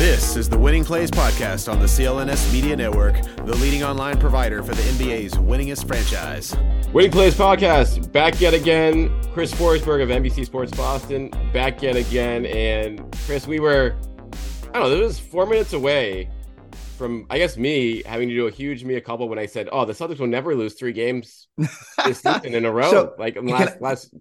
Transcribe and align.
This 0.00 0.34
is 0.34 0.48
the 0.48 0.56
Winning 0.56 0.82
Plays 0.82 1.10
Podcast 1.10 1.70
on 1.70 1.78
the 1.78 1.84
CLNS 1.84 2.54
Media 2.54 2.74
Network, 2.74 3.22
the 3.44 3.54
leading 3.56 3.84
online 3.84 4.18
provider 4.18 4.62
for 4.62 4.74
the 4.74 4.80
NBA's 4.80 5.34
winningest 5.34 5.86
franchise. 5.86 6.56
Winning 6.94 7.10
Plays 7.10 7.34
Podcast, 7.34 8.10
back 8.10 8.40
yet 8.40 8.54
again. 8.54 9.12
Chris 9.34 9.52
Forsberg 9.52 10.02
of 10.02 10.08
NBC 10.08 10.46
Sports 10.46 10.74
Boston, 10.74 11.28
back 11.52 11.82
yet 11.82 11.96
again. 11.96 12.46
And 12.46 13.14
Chris, 13.26 13.46
we 13.46 13.60
were, 13.60 13.94
I 14.72 14.78
don't 14.78 14.84
know, 14.84 14.88
this 14.88 15.00
was 15.00 15.18
four 15.18 15.44
minutes 15.44 15.74
away 15.74 16.30
from, 16.96 17.26
I 17.28 17.36
guess, 17.36 17.58
me 17.58 18.02
having 18.04 18.30
to 18.30 18.34
do 18.34 18.46
a 18.46 18.50
huge 18.50 18.84
mea 18.84 19.02
culpa 19.02 19.26
when 19.26 19.38
I 19.38 19.44
said, 19.44 19.68
oh, 19.70 19.84
the 19.84 19.92
Celtics 19.92 20.18
will 20.18 20.28
never 20.28 20.54
lose 20.54 20.76
three 20.76 20.94
games 20.94 21.48
this 22.06 22.20
season 22.22 22.54
in 22.54 22.64
a 22.64 22.72
row. 22.72 22.90
So, 22.90 23.14
like 23.18 23.36
last, 23.42 23.82
last 23.82 24.14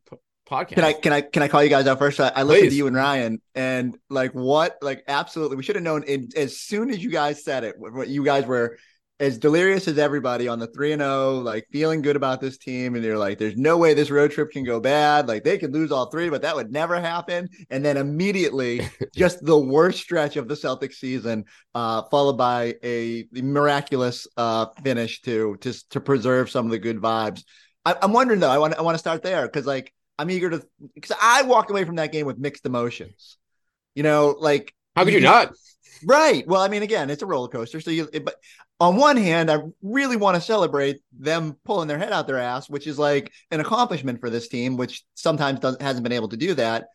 podcast. 0.50 0.76
Can 0.76 0.84
I 0.84 0.94
can 0.94 1.14
I 1.14 1.22
can 1.22 1.44
I 1.44 1.48
call 1.48 1.64
you 1.64 1.70
guys 1.70 1.88
out 1.88 2.00
first? 2.00 2.20
I, 2.20 2.32
I 2.36 2.44
listened 2.44 2.72
to 2.72 2.76
you 2.76 2.88
and 2.88 2.96
Ryan, 2.96 3.42
and 3.56 3.98
like 4.10 4.32
what, 4.32 4.78
like 4.82 5.04
absolutely, 5.08 5.58
we 5.58 5.64
should 5.64 5.76
have 5.76 5.84
known 5.84 6.04
in, 6.04 6.30
as 6.36 6.60
soon 6.60 6.90
as 6.90 7.04
you 7.04 7.12
guys 7.12 7.44
said 7.44 7.64
it. 7.64 7.76
What 7.78 8.08
you 8.08 8.24
guys 8.24 8.46
were 8.46 8.78
as 9.20 9.38
delirious 9.38 9.88
as 9.90 9.98
everybody 9.98 10.48
on 10.48 10.60
the 10.60 10.68
three 10.68 10.94
and 10.94 11.02
zero, 11.02 11.40
like 11.40 11.68
feeling 11.72 12.02
good 12.02 12.16
about 12.16 12.40
this 12.40 12.58
team, 12.58 12.96
and 12.96 13.04
they're 13.04 13.18
like, 13.18 13.38
"There's 13.38 13.58
no 13.58 13.78
way 13.78 13.94
this 13.94 14.10
road 14.10 14.32
trip 14.32 14.52
can 14.52 14.64
go 14.64 14.80
bad. 14.80 15.28
Like 15.28 15.44
they 15.44 15.58
could 15.58 15.74
lose 15.74 15.92
all 15.92 16.10
three, 16.10 16.30
but 16.30 16.42
that 16.42 16.56
would 16.56 16.72
never 16.72 17.00
happen." 17.00 17.50
And 17.70 17.84
then 17.84 17.98
immediately, 17.98 18.88
just 19.16 19.44
the 19.44 19.58
worst 19.58 20.00
stretch 20.00 20.38
of 20.38 20.48
the 20.48 20.56
Celtics 20.56 20.96
season, 20.96 21.46
uh, 21.76 22.04
followed 22.10 22.38
by 22.38 22.76
a 22.84 23.26
miraculous 23.34 24.26
uh, 24.38 24.68
finish 24.84 25.22
to 25.24 25.58
to 25.58 25.74
to 25.90 26.00
preserve 26.00 26.50
some 26.50 26.66
of 26.66 26.72
the 26.72 26.80
good 26.80 26.98
vibes. 26.98 27.44
I, 27.86 27.96
I'm 28.02 28.14
wondering 28.14 28.40
though. 28.40 28.52
I 28.52 28.58
want 28.58 28.76
I 28.76 28.82
want 28.82 28.96
to 28.96 29.00
start 29.00 29.22
there 29.22 29.46
because 29.46 29.66
like 29.66 29.94
I'm 30.20 30.30
eager 30.30 30.50
to 30.50 30.62
because 30.94 31.16
I 31.22 31.44
walked 31.44 31.72
away 31.72 31.86
from 31.86 31.96
that 31.96 32.12
game 32.12 32.26
with 32.26 32.38
mixed 32.38 32.66
emotions. 32.66 33.38
You 33.96 34.04
know, 34.04 34.36
like 34.38 34.76
how 34.94 35.06
could 35.06 35.14
you 35.14 35.22
not? 35.22 35.54
Right. 36.04 36.46
Well, 36.46 36.62
I 36.62 36.68
mean, 36.68 36.84
again, 36.84 37.10
it's 37.10 37.24
a 37.24 37.26
roller 37.26 37.48
coaster. 37.48 37.80
So 37.80 37.90
you, 37.90 38.10
but 38.24 38.36
on 38.82 38.98
one 38.98 39.16
hand, 39.16 39.50
I 39.50 39.60
really 39.82 40.18
want 40.18 40.36
to 40.36 40.42
celebrate 40.42 40.98
them 41.18 41.56
pulling 41.64 41.88
their 41.88 41.98
head 41.98 42.12
out 42.12 42.28
their 42.28 42.38
ass, 42.38 42.70
which 42.70 42.86
is 42.86 43.00
like 43.00 43.32
an 43.52 43.62
accomplishment 43.62 44.20
for 44.20 44.30
this 44.30 44.50
team, 44.50 44.76
which 44.76 45.04
sometimes 45.16 45.62
doesn't 45.62 45.82
hasn't 45.82 46.04
been 46.04 46.12
able 46.12 46.30
to 46.30 46.38
do 46.38 46.54
that. 46.56 46.88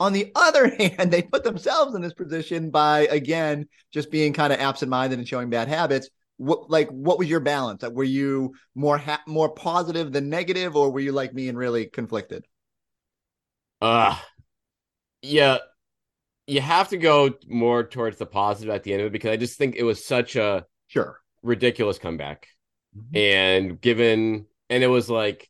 On 0.00 0.12
the 0.12 0.32
other 0.36 0.74
hand, 0.74 1.12
they 1.12 1.22
put 1.22 1.44
themselves 1.44 1.94
in 1.94 2.02
this 2.02 2.14
position 2.14 2.70
by 2.70 3.06
again 3.12 3.68
just 3.92 4.10
being 4.10 4.32
kind 4.32 4.52
of 4.52 4.58
absent-minded 4.58 5.20
and 5.20 5.28
showing 5.28 5.50
bad 5.50 5.68
habits. 5.68 6.10
What 6.36 6.68
like 6.68 6.88
what 6.88 7.20
was 7.20 7.30
your 7.30 7.38
balance? 7.38 7.84
Were 7.84 8.02
you 8.02 8.54
more 8.74 8.98
ha- 8.98 9.22
more 9.28 9.50
positive 9.50 10.10
than 10.10 10.28
negative, 10.28 10.74
or 10.74 10.90
were 10.90 10.98
you 10.98 11.12
like 11.12 11.32
me 11.32 11.48
and 11.48 11.56
really 11.56 11.86
conflicted? 11.86 12.44
Uh 13.82 14.16
yeah, 15.22 15.58
you 16.46 16.60
have 16.60 16.88
to 16.90 16.96
go 16.96 17.34
more 17.48 17.84
towards 17.84 18.18
the 18.18 18.26
positive 18.26 18.74
at 18.74 18.82
the 18.82 18.92
end 18.92 19.02
of 19.02 19.08
it 19.08 19.12
because 19.12 19.30
I 19.30 19.36
just 19.36 19.58
think 19.58 19.76
it 19.76 19.84
was 19.84 20.04
such 20.04 20.36
a 20.36 20.66
sure 20.88 21.20
ridiculous 21.42 21.98
comeback. 21.98 22.48
Mm-hmm. 22.96 23.16
And 23.16 23.80
given 23.80 24.46
and 24.68 24.82
it 24.82 24.88
was 24.88 25.08
like 25.10 25.48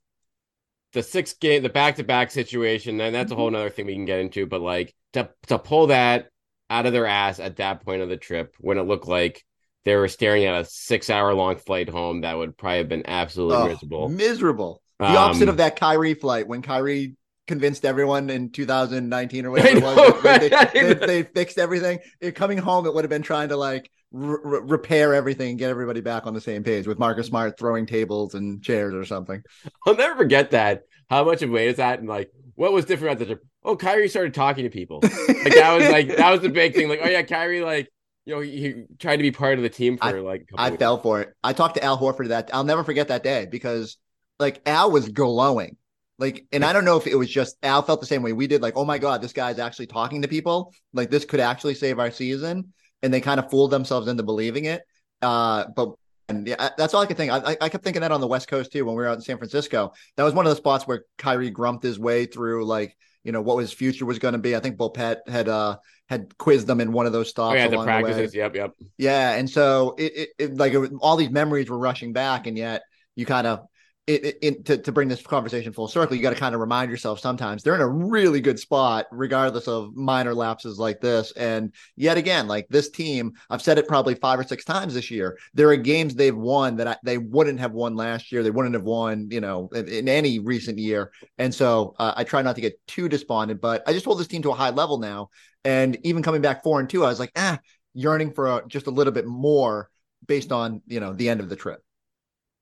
the 0.93 1.03
six 1.03 1.35
game 1.35 1.63
the 1.63 1.69
back 1.69 1.97
to 1.97 2.05
back 2.05 2.31
situation, 2.31 3.01
and 3.01 3.15
that's 3.15 3.27
mm-hmm. 3.27 3.35
a 3.35 3.37
whole 3.37 3.51
nother 3.51 3.71
thing 3.71 3.87
we 3.87 3.95
can 3.95 4.05
get 4.05 4.21
into, 4.21 4.47
but 4.47 4.61
like 4.61 4.95
to 5.13 5.29
to 5.49 5.59
pull 5.59 5.89
that 5.89 6.29
out 6.71 6.87
of 6.87 6.93
their 6.93 7.07
ass 7.07 7.39
at 7.39 7.57
that 7.57 7.85
point 7.85 8.03
of 8.03 8.09
the 8.09 8.17
trip 8.17 8.55
when 8.59 8.79
it 8.79 8.83
looked 8.83 9.07
like 9.07 9.45
they 9.85 9.97
were 9.97 10.09
staring 10.09 10.45
at 10.45 10.61
a 10.61 10.65
six 10.65 11.11
hour 11.11 11.35
long 11.35 11.57
flight 11.57 11.89
home 11.89 12.21
that 12.23 12.37
would 12.37 12.57
probably 12.57 12.79
have 12.79 12.89
been 12.89 13.07
absolutely 13.07 13.57
oh, 13.57 13.69
miserable. 13.69 14.09
Miserable. 14.09 14.83
The 14.99 15.07
opposite 15.07 15.45
um, 15.45 15.49
of 15.49 15.57
that 15.57 15.77
Kyrie 15.77 16.15
flight 16.15 16.47
when 16.47 16.63
Kyrie 16.63 17.17
convinced 17.47 17.85
everyone 17.85 18.31
in 18.31 18.51
2019 18.51 19.47
or 19.47 19.51
whatever 19.53 19.77
it 19.77 19.83
was. 19.83 20.25
Right? 20.25 20.73
they, 20.73 20.95
they, 20.95 21.07
they, 21.07 21.23
fixed 21.23 21.59
everything. 21.59 22.01
It, 22.21 22.35
coming 22.35 22.59
home, 22.59 22.87
it 22.87 22.95
would 22.95 23.05
have 23.05 23.11
been 23.11 23.23
trying 23.23 23.49
to 23.51 23.57
like 23.57 23.91
repair 24.13 25.15
everything 25.15 25.51
and 25.51 25.59
get 25.59 25.71
everybody 25.71 26.01
back 26.01 26.27
on 26.27 26.35
the 26.35 26.41
same 26.41 26.63
page 26.63 26.87
with 26.87 26.99
Marcus 26.99 27.29
Smart 27.29 27.59
throwing 27.59 27.87
tables 27.87 28.35
and 28.35 28.63
chairs 28.63 28.95
or 28.95 29.05
something. 29.05 29.43
I'll 29.87 29.97
never 29.97 30.17
forget 30.17 30.51
that. 30.51 30.83
How 31.09 31.25
much 31.25 31.43
of 31.43 31.51
weight 31.51 31.69
is 31.69 31.77
that? 31.77 31.99
And 31.99 32.09
like, 32.09 32.31
what 32.55 32.73
was 32.73 32.85
different 32.85 33.13
about 33.13 33.19
the 33.21 33.27
trip? 33.27 33.45
Oh, 33.65 33.77
Kyrie 33.77 34.09
started 34.09 34.35
talking 34.35 34.65
to 34.65 34.71
people. 34.71 35.01
like 35.03 35.55
that 35.55 35.77
was 35.77 35.89
like 35.89 36.17
that 36.17 36.31
was 36.31 36.41
the 36.41 36.49
big 36.49 36.75
thing. 36.75 36.89
Like, 36.89 37.01
oh 37.03 37.09
yeah, 37.09 37.23
Kyrie 37.23 37.63
like 37.63 37.89
you 38.25 38.35
know, 38.35 38.41
he, 38.41 38.85
tried 38.99 39.17
to 39.17 39.23
be 39.23 39.33
part 39.33 39.59
of 39.59 39.63
the 39.63 39.69
team 39.69 39.97
for 39.97 40.05
I, 40.05 40.13
like. 40.13 40.49
I 40.57 40.77
fell 40.77 40.99
for 40.99 41.21
it. 41.21 41.35
I 41.43 41.53
talked 41.53 41.75
to 41.77 41.85
Al 41.85 41.99
Horford 41.99 42.29
that. 42.29 42.51
I'll 42.53 42.65
never 42.65 42.85
forget 42.85 43.09
that 43.09 43.23
day 43.23 43.47
because, 43.51 43.97
like, 44.39 44.63
Al 44.67 44.91
was 44.91 45.09
glowing 45.09 45.77
like, 46.19 46.47
and 46.53 46.65
I 46.65 46.73
don't 46.73 46.85
know 46.85 46.97
if 46.97 47.07
it 47.07 47.17
was 47.17 47.31
just 47.31 47.57
Al 47.63 47.83
felt 47.83 48.01
the 48.01 48.07
same 48.07 48.23
way 48.23 48.33
we 48.33 48.47
did. 48.47 48.63
Like, 48.63 48.77
oh 48.77 48.85
my 48.85 48.99
god, 48.99 49.23
this 49.23 49.33
guy's 49.33 49.59
actually 49.59 49.87
talking 49.87 50.23
to 50.23 50.29
people. 50.29 50.73
Like, 50.93 51.11
this 51.11 51.25
could 51.25 51.41
actually 51.41 51.75
save 51.75 51.99
our 51.99 52.11
season, 52.11 52.73
and 53.03 53.13
they 53.13 53.21
kind 53.21 53.41
of 53.41 53.51
fooled 53.51 53.71
themselves 53.71 54.09
into 54.09 54.23
believing 54.23 54.67
it. 54.67 54.83
Uh, 55.21 55.65
but 55.75 55.95
and 56.29 56.47
yeah, 56.47 56.71
that's 56.77 56.95
all 56.95 57.03
I 57.03 57.07
could 57.07 57.17
think. 57.17 57.33
I, 57.33 57.57
I 57.61 57.69
kept 57.69 57.85
thinking 57.85 58.03
that 58.03 58.13
on 58.13 58.21
the 58.21 58.27
West 58.27 58.49
Coast 58.49 58.73
too 58.73 58.85
when 58.85 58.95
we 58.95 59.03
were 59.03 59.09
out 59.09 59.17
in 59.17 59.23
San 59.23 59.39
Francisco. 59.39 59.93
That 60.17 60.25
was 60.25 60.35
one 60.35 60.47
of 60.47 60.51
the 60.51 60.57
spots 60.57 60.87
where 60.87 61.05
Kyrie 61.19 61.51
grumped 61.51 61.83
his 61.83 61.99
way 61.99 62.27
through 62.27 62.65
like 62.65 62.97
you 63.25 63.33
know 63.33 63.41
what 63.41 63.59
his 63.59 63.73
future 63.73 64.07
was 64.07 64.19
going 64.19 64.33
to 64.33 64.39
be. 64.39 64.57
I 64.57 64.61
think 64.61 64.77
Bill 64.77 64.91
Pett 64.91 65.29
had 65.29 65.49
uh 65.49 65.77
had 66.09 66.37
quizzed 66.39 66.67
them 66.67 66.81
in 66.81 66.93
one 66.93 67.07
of 67.07 67.13
those 67.13 67.31
stops. 67.31 67.55
Oh, 67.55 67.57
yeah, 67.57 67.69
the 67.69 67.83
practices. 67.83 68.33
The 68.33 68.39
yep, 68.39 68.55
yep. 68.55 68.73
Yeah, 68.99 69.33
and 69.33 69.49
so 69.49 69.95
it, 69.99 70.13
it, 70.17 70.29
it 70.39 70.57
like 70.57 70.73
it 70.73 70.79
was, 70.79 70.91
all 71.01 71.17
these 71.17 71.31
memories 71.31 71.71
were 71.71 71.79
rushing 71.79 72.13
back, 72.13 72.47
and 72.47 72.57
yet 72.57 72.83
you 73.15 73.27
kind 73.27 73.47
of 73.47 73.67
it, 74.09 74.39
it, 74.43 74.65
to, 74.65 74.79
to 74.79 74.91
bring 74.91 75.09
this 75.09 75.23
conversation 75.23 75.73
full 75.73 75.87
circle, 75.87 76.17
you 76.17 76.23
got 76.23 76.31
to 76.31 76.37
kind 76.37 76.55
of 76.55 76.61
remind 76.61 76.91
yourself 76.91 77.21
sometimes 77.21 77.63
they're 77.63 77.77
in 77.77 77.81
a 77.81 77.89
really 77.89 78.41
good 78.41 78.59
spot, 78.59 79.07
regardless 79.13 79.69
of 79.69 79.95
minor 79.95 80.35
lapses 80.35 80.79
like 80.79 81.01
this. 81.01 81.31
And 81.33 81.73
yet 81.95 82.17
again, 82.17 82.49
like 82.49 82.67
this 82.69 82.91
team, 82.91 83.33
I've 83.49 83.63
said 83.63 83.79
it 83.79 83.87
probably 83.87 84.17
five 84.17 84.41
or 84.41 84.45
six 84.45 84.65
times 84.65 84.95
this 84.95 85.11
year. 85.11 85.39
There 85.55 85.69
are 85.71 85.77
games 85.77 86.15
they've 86.15 86.37
won 86.37 86.77
that 86.77 86.89
I, 86.89 86.97
they 87.05 87.19
wouldn't 87.19 87.61
have 87.61 87.73
won 87.73 87.95
last 87.95 88.33
year. 88.33 88.43
They 88.43 88.51
wouldn't 88.51 88.75
have 88.75 88.83
won, 88.83 89.29
you 89.31 89.41
know, 89.41 89.69
in, 89.73 89.87
in 89.87 90.09
any 90.09 90.41
recent 90.41 90.79
year. 90.79 91.13
And 91.39 91.55
so 91.55 91.95
uh, 91.99 92.15
I 92.17 92.25
try 92.25 92.43
not 92.43 92.57
to 92.57 92.61
get 92.61 92.81
too 92.89 93.09
despondent, 93.09 93.61
but 93.61 93.85
I 93.87 93.93
just 93.93 94.05
hold 94.05 94.19
this 94.19 94.27
team 94.27 94.43
to 94.43 94.51
a 94.51 94.55
high 94.55 94.71
level 94.71 94.99
now. 94.99 95.29
And 95.65 95.97
even 96.03 96.25
coming 96.25 96.43
back 96.43 96.65
four 96.65 96.81
and 96.81 96.91
two, 96.91 97.05
I 97.05 97.09
was 97.09 97.21
like, 97.21 97.33
ah, 97.37 97.61
yearning 97.95 98.33
for 98.33 98.59
a, 98.59 98.63
just 98.67 98.89
a 98.89 98.91
little 98.91 99.13
bit 99.13 99.27
more 99.27 99.91
based 100.27 100.53
on 100.53 100.83
you 100.87 101.01
know 101.01 101.13
the 101.13 101.29
end 101.29 101.41
of 101.41 101.49
the 101.49 101.57
trip. 101.57 101.81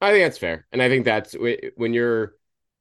I 0.01 0.13
think 0.13 0.25
that's 0.25 0.39
fair, 0.39 0.67
and 0.73 0.83
I 0.83 0.89
think 0.89 1.05
that's 1.05 1.35
when 1.77 1.93
you're 1.93 2.35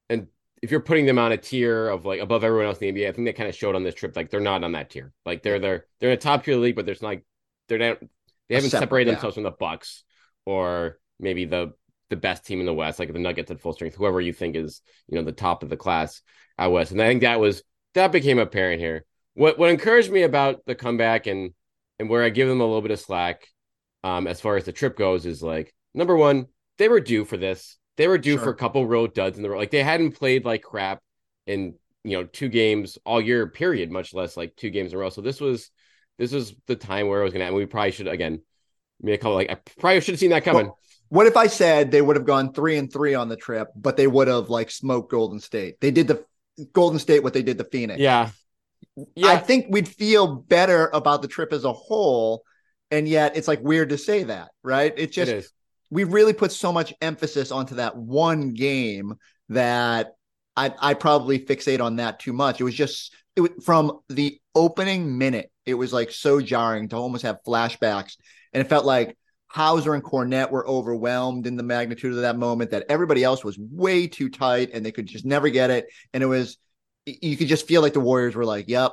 and 0.09 0.27
if 0.61 0.71
you're 0.71 0.79
putting 0.79 1.05
them 1.05 1.19
on 1.19 1.31
a 1.31 1.37
tier 1.37 1.87
of 1.87 2.05
like 2.05 2.19
above 2.19 2.43
everyone 2.43 2.67
else 2.67 2.79
in 2.79 2.93
the 2.93 3.01
NBA, 3.01 3.09
I 3.09 3.11
think 3.11 3.25
they 3.25 3.33
kind 3.33 3.49
of 3.49 3.55
showed 3.55 3.75
on 3.75 3.83
this 3.83 3.95
trip 3.95 4.15
like 4.15 4.29
they're 4.29 4.39
not 4.39 4.63
on 4.63 4.73
that 4.73 4.89
tier. 4.89 5.13
Like 5.25 5.43
they're 5.43 5.59
they're 5.59 5.85
they're 5.99 6.11
in 6.11 6.17
a 6.17 6.21
top 6.21 6.43
tier 6.43 6.55
league, 6.55 6.75
but 6.75 6.85
there's 6.85 7.01
like 7.01 7.25
they're 7.67 7.77
not 7.77 7.99
they 8.47 8.55
haven't 8.55 8.71
separated 8.71 9.09
yeah. 9.09 9.15
themselves 9.15 9.35
from 9.35 9.43
the 9.43 9.51
Bucks 9.51 10.03
or 10.45 10.99
maybe 11.19 11.45
the 11.45 11.73
the 12.09 12.15
best 12.15 12.45
team 12.45 12.59
in 12.59 12.65
the 12.65 12.73
West, 12.73 12.99
like 12.99 13.13
the 13.13 13.19
Nuggets 13.19 13.51
at 13.51 13.61
full 13.61 13.73
strength, 13.73 13.95
whoever 13.95 14.19
you 14.19 14.33
think 14.33 14.55
is 14.55 14.81
you 15.07 15.17
know 15.17 15.23
the 15.23 15.31
top 15.31 15.63
of 15.63 15.69
the 15.69 15.77
class 15.77 16.21
out 16.57 16.71
west. 16.71 16.91
And 16.91 17.01
I 17.01 17.07
think 17.07 17.21
that 17.21 17.39
was 17.39 17.63
that 17.93 18.11
became 18.11 18.39
apparent 18.39 18.81
here. 18.81 19.05
What 19.33 19.57
what 19.57 19.69
encouraged 19.69 20.11
me 20.11 20.23
about 20.23 20.65
the 20.65 20.75
comeback 20.75 21.27
and 21.27 21.53
and 21.99 22.09
where 22.09 22.23
I 22.23 22.29
give 22.29 22.47
them 22.47 22.61
a 22.61 22.65
little 22.65 22.81
bit 22.81 22.91
of 22.91 22.99
slack, 22.99 23.47
um, 24.03 24.27
as 24.27 24.41
far 24.41 24.57
as 24.57 24.65
the 24.65 24.71
trip 24.71 24.97
goes, 24.97 25.25
is 25.25 25.43
like 25.43 25.73
number 25.93 26.15
one, 26.15 26.47
they 26.79 26.89
were 26.89 26.99
due 26.99 27.25
for 27.25 27.37
this. 27.37 27.77
They 27.97 28.07
were 28.07 28.17
due 28.17 28.37
sure. 28.37 28.45
for 28.45 28.49
a 28.49 28.55
couple 28.55 28.87
road 28.87 29.13
duds 29.13 29.37
in 29.37 29.43
the 29.43 29.49
row. 29.49 29.57
Like 29.57 29.69
they 29.69 29.83
hadn't 29.83 30.13
played 30.13 30.45
like 30.45 30.63
crap 30.63 31.01
in 31.45 31.75
you 32.03 32.17
know 32.17 32.23
two 32.23 32.47
games 32.49 32.97
all 33.05 33.21
year 33.21 33.45
period, 33.47 33.91
much 33.91 34.13
less 34.13 34.35
like 34.35 34.55
two 34.55 34.71
games 34.71 34.91
in 34.91 34.97
a 34.97 34.99
row. 34.99 35.09
So 35.09 35.21
this 35.21 35.39
was 35.39 35.69
this 36.17 36.31
was 36.31 36.55
the 36.65 36.75
time 36.75 37.07
where 37.07 37.21
it 37.21 37.25
was 37.25 37.33
going 37.33 37.41
to 37.41 37.45
happen. 37.45 37.57
We 37.57 37.65
probably 37.65 37.91
should 37.91 38.07
again, 38.07 38.41
maybe 39.01 39.15
a 39.15 39.17
couple 39.17 39.35
like 39.35 39.51
I 39.51 39.55
probably 39.79 40.01
should 40.01 40.13
have 40.13 40.19
seen 40.19 40.31
that 40.31 40.45
coming. 40.45 40.67
Well, 40.67 40.77
what 41.09 41.27
if 41.27 41.35
I 41.35 41.47
said 41.47 41.91
they 41.91 42.01
would 42.01 42.15
have 42.15 42.25
gone 42.25 42.53
three 42.53 42.77
and 42.77 42.91
three 42.91 43.13
on 43.13 43.27
the 43.27 43.35
trip, 43.35 43.67
but 43.75 43.97
they 43.97 44.07
would 44.07 44.27
have 44.27 44.49
like 44.49 44.71
smoked 44.71 45.11
Golden 45.11 45.39
State? 45.39 45.81
They 45.81 45.91
did 45.91 46.07
the 46.07 46.23
Golden 46.71 46.99
State 46.99 47.23
what 47.23 47.33
they 47.33 47.43
did 47.43 47.57
to 47.57 47.65
Phoenix. 47.65 47.99
Yeah. 47.99 48.29
Yeah. 49.15 49.27
I 49.27 49.37
think 49.37 49.67
we'd 49.69 49.87
feel 49.87 50.35
better 50.35 50.89
about 50.93 51.21
the 51.21 51.27
trip 51.27 51.51
as 51.51 51.65
a 51.65 51.73
whole. 51.73 52.43
And 52.91 53.07
yet 53.07 53.37
it's 53.37 53.47
like 53.47 53.61
weird 53.61 53.89
to 53.89 53.97
say 53.97 54.23
that, 54.23 54.51
right? 54.63 54.93
It 54.97 55.11
just 55.11 55.31
it 55.31 55.47
we 55.89 56.03
really 56.03 56.33
put 56.33 56.51
so 56.51 56.71
much 56.71 56.93
emphasis 57.01 57.51
onto 57.51 57.75
that 57.75 57.95
one 57.95 58.53
game 58.53 59.15
that 59.49 60.13
I 60.55 60.73
I 60.79 60.93
probably 60.93 61.39
fixate 61.39 61.81
on 61.81 61.97
that 61.97 62.19
too 62.19 62.33
much. 62.33 62.59
It 62.59 62.63
was 62.63 62.75
just 62.75 63.13
it 63.35 63.41
was, 63.41 63.51
from 63.63 63.99
the 64.09 64.39
opening 64.55 65.17
minute, 65.17 65.51
it 65.65 65.73
was 65.73 65.93
like 65.93 66.11
so 66.11 66.41
jarring 66.41 66.89
to 66.89 66.97
almost 66.97 67.23
have 67.23 67.39
flashbacks. 67.47 68.17
And 68.53 68.61
it 68.61 68.69
felt 68.69 68.85
like 68.85 69.17
Hauser 69.47 69.93
and 69.93 70.03
Kornet 70.03 70.51
were 70.51 70.67
overwhelmed 70.67 71.47
in 71.47 71.55
the 71.55 71.63
magnitude 71.63 72.13
of 72.13 72.21
that 72.21 72.37
moment, 72.37 72.71
that 72.71 72.85
everybody 72.89 73.23
else 73.23 73.43
was 73.43 73.57
way 73.57 74.07
too 74.07 74.29
tight 74.29 74.71
and 74.73 74.85
they 74.85 74.91
could 74.91 75.05
just 75.05 75.25
never 75.25 75.49
get 75.49 75.71
it. 75.71 75.87
And 76.13 76.21
it 76.21 76.27
was, 76.27 76.57
you 77.05 77.37
could 77.37 77.47
just 77.47 77.67
feel 77.67 77.81
like 77.81 77.93
the 77.93 77.99
Warriors 77.99 78.35
were 78.35 78.45
like, 78.45 78.65
yep, 78.67 78.91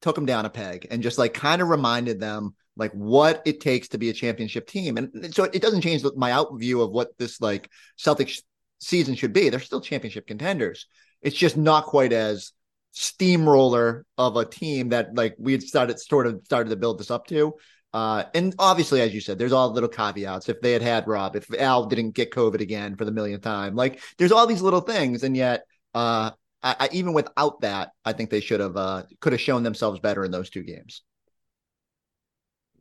took 0.00 0.14
them 0.14 0.26
down 0.26 0.46
a 0.46 0.50
peg 0.50 0.86
and 0.90 1.02
just 1.02 1.18
like 1.18 1.34
kind 1.34 1.60
of 1.60 1.68
reminded 1.68 2.20
them 2.20 2.54
like 2.78 2.92
what 2.92 3.42
it 3.44 3.60
takes 3.60 3.88
to 3.88 3.98
be 3.98 4.08
a 4.08 4.14
championship 4.14 4.66
team. 4.66 4.96
And 4.96 5.34
so 5.34 5.44
it 5.44 5.60
doesn't 5.60 5.82
change 5.82 6.02
my 6.16 6.32
out 6.32 6.56
view 6.58 6.80
of 6.80 6.90
what 6.90 7.18
this 7.18 7.40
like 7.40 7.68
Celtics 7.98 8.40
season 8.78 9.14
should 9.14 9.32
be. 9.32 9.48
They're 9.48 9.60
still 9.60 9.80
championship 9.80 10.26
contenders. 10.26 10.86
It's 11.20 11.36
just 11.36 11.56
not 11.56 11.84
quite 11.84 12.12
as 12.12 12.52
steamroller 12.92 14.06
of 14.16 14.36
a 14.36 14.44
team 14.44 14.90
that 14.90 15.14
like 15.14 15.34
we 15.38 15.52
had 15.52 15.62
started 15.62 15.98
sort 16.00 16.26
of 16.26 16.40
started 16.44 16.70
to 16.70 16.76
build 16.76 16.98
this 16.98 17.10
up 17.10 17.26
to. 17.26 17.54
Uh, 17.92 18.24
and 18.34 18.54
obviously, 18.58 19.00
as 19.00 19.14
you 19.14 19.20
said, 19.20 19.38
there's 19.38 19.52
all 19.52 19.72
little 19.72 19.88
caveats. 19.88 20.48
If 20.48 20.60
they 20.60 20.72
had 20.72 20.82
had 20.82 21.08
Rob, 21.08 21.36
if 21.36 21.52
Al 21.58 21.86
didn't 21.86 22.14
get 22.14 22.30
COVID 22.30 22.60
again 22.60 22.96
for 22.96 23.04
the 23.04 23.12
millionth 23.12 23.42
time, 23.42 23.74
like 23.74 24.00
there's 24.18 24.32
all 24.32 24.46
these 24.46 24.62
little 24.62 24.82
things, 24.82 25.22
and 25.22 25.36
yet, 25.36 25.64
uh, 25.94 26.30
I, 26.62 26.76
I, 26.80 26.88
even 26.92 27.14
without 27.14 27.62
that, 27.62 27.90
I 28.04 28.12
think 28.12 28.30
they 28.30 28.40
should 28.40 28.60
have 28.60 28.76
uh, 28.76 29.04
could 29.20 29.32
have 29.32 29.40
shown 29.40 29.62
themselves 29.62 30.00
better 30.00 30.24
in 30.24 30.30
those 30.30 30.50
two 30.50 30.62
games. 30.62 31.02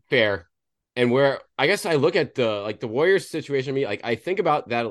Fair, 0.10 0.48
and 0.96 1.12
where 1.12 1.40
I 1.58 1.68
guess 1.68 1.86
I 1.86 1.96
look 1.96 2.16
at 2.16 2.36
the 2.36 2.62
like 2.62 2.80
the 2.80 2.88
Warriors 2.88 3.30
situation, 3.30 3.76
me 3.76 3.86
like 3.86 4.02
I 4.04 4.16
think 4.16 4.40
about 4.40 4.70
that 4.70 4.88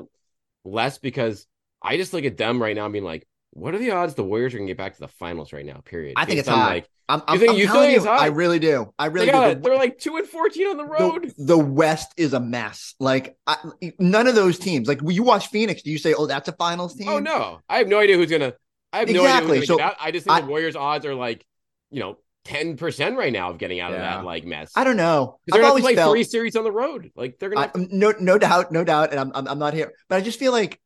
less 0.63 0.97
because 0.97 1.45
I 1.81 1.97
just 1.97 2.13
look 2.13 2.25
at 2.25 2.37
them 2.37 2.61
right 2.61 2.75
now, 2.75 2.87
being 2.89 3.03
like, 3.03 3.27
what 3.51 3.73
are 3.73 3.79
the 3.79 3.91
odds 3.91 4.13
the 4.13 4.23
Warriors 4.23 4.53
are 4.53 4.57
gonna 4.57 4.67
get 4.67 4.77
back 4.77 4.93
to 4.93 4.99
the 4.99 5.07
finals 5.07 5.53
right 5.53 5.65
now? 5.65 5.81
Period. 5.85 6.13
I 6.17 6.25
think 6.25 6.39
it's 6.39 6.47
high. 6.47 6.67
Like, 6.67 6.89
I'm, 7.09 7.23
I'm, 7.27 7.35
you 7.35 7.39
think, 7.39 7.51
I'm 7.51 7.57
you 7.57 7.67
think 7.67 7.97
it's 7.97 8.05
high? 8.05 8.17
I 8.17 8.27
really 8.27 8.59
do. 8.59 8.93
I 8.99 9.07
really 9.07 9.27
they 9.27 9.53
do. 9.55 9.61
They're 9.61 9.77
like 9.77 9.97
two 9.97 10.17
and 10.17 10.27
fourteen 10.27 10.67
on 10.67 10.77
the 10.77 10.85
road. 10.85 11.33
The, 11.37 11.45
the 11.45 11.57
West 11.57 12.13
is 12.17 12.33
a 12.33 12.39
mess. 12.39 12.95
Like 12.99 13.37
I, 13.47 13.57
none 13.97 14.27
of 14.27 14.35
those 14.35 14.59
teams. 14.59 14.87
Like 14.87 14.99
you 15.05 15.23
watch 15.23 15.47
Phoenix, 15.47 15.81
do 15.81 15.91
you 15.91 15.97
say, 15.97 16.13
"Oh, 16.13 16.27
that's 16.27 16.47
a 16.49 16.53
finals 16.53 16.93
oh, 16.95 16.97
team"? 16.97 17.09
Oh 17.09 17.19
no, 17.19 17.59
I 17.69 17.77
have 17.79 17.87
no 17.87 17.99
idea 17.99 18.17
who's 18.17 18.29
gonna. 18.29 18.53
I 18.93 18.99
have 18.99 19.09
no 19.09 19.25
idea 19.25 19.55
who's 19.55 19.67
so. 19.67 19.79
I 19.81 20.11
just 20.11 20.25
think 20.25 20.37
I, 20.37 20.41
the 20.41 20.47
Warriors' 20.47 20.75
odds 20.75 21.05
are 21.05 21.15
like, 21.15 21.45
you 21.89 21.99
know, 22.01 22.17
ten 22.47 22.77
percent 22.77 23.17
right 23.17 23.33
now 23.33 23.49
of 23.51 23.57
getting 23.57 23.79
out 23.79 23.91
yeah. 23.91 23.97
of 23.97 24.01
that 24.01 24.25
like 24.25 24.45
mess. 24.45 24.71
I 24.75 24.83
don't 24.83 24.97
know. 24.97 25.39
They're 25.47 25.61
gonna 25.61 25.79
play 25.81 25.95
felt, 25.95 26.13
three 26.13 26.23
series 26.23 26.55
on 26.55 26.63
the 26.63 26.71
road. 26.71 27.11
Like 27.15 27.37
they're 27.39 27.49
gonna. 27.49 27.67
I, 27.67 27.71
um, 27.77 27.87
no, 27.91 28.13
no 28.19 28.37
doubt, 28.37 28.71
no 28.71 28.83
doubt. 28.83 29.11
And 29.11 29.19
I'm, 29.19 29.31
I'm, 29.35 29.47
I'm 29.47 29.59
not 29.59 29.73
here, 29.73 29.91
but 30.07 30.15
I 30.15 30.21
just 30.21 30.39
feel 30.39 30.53
like 30.53 30.79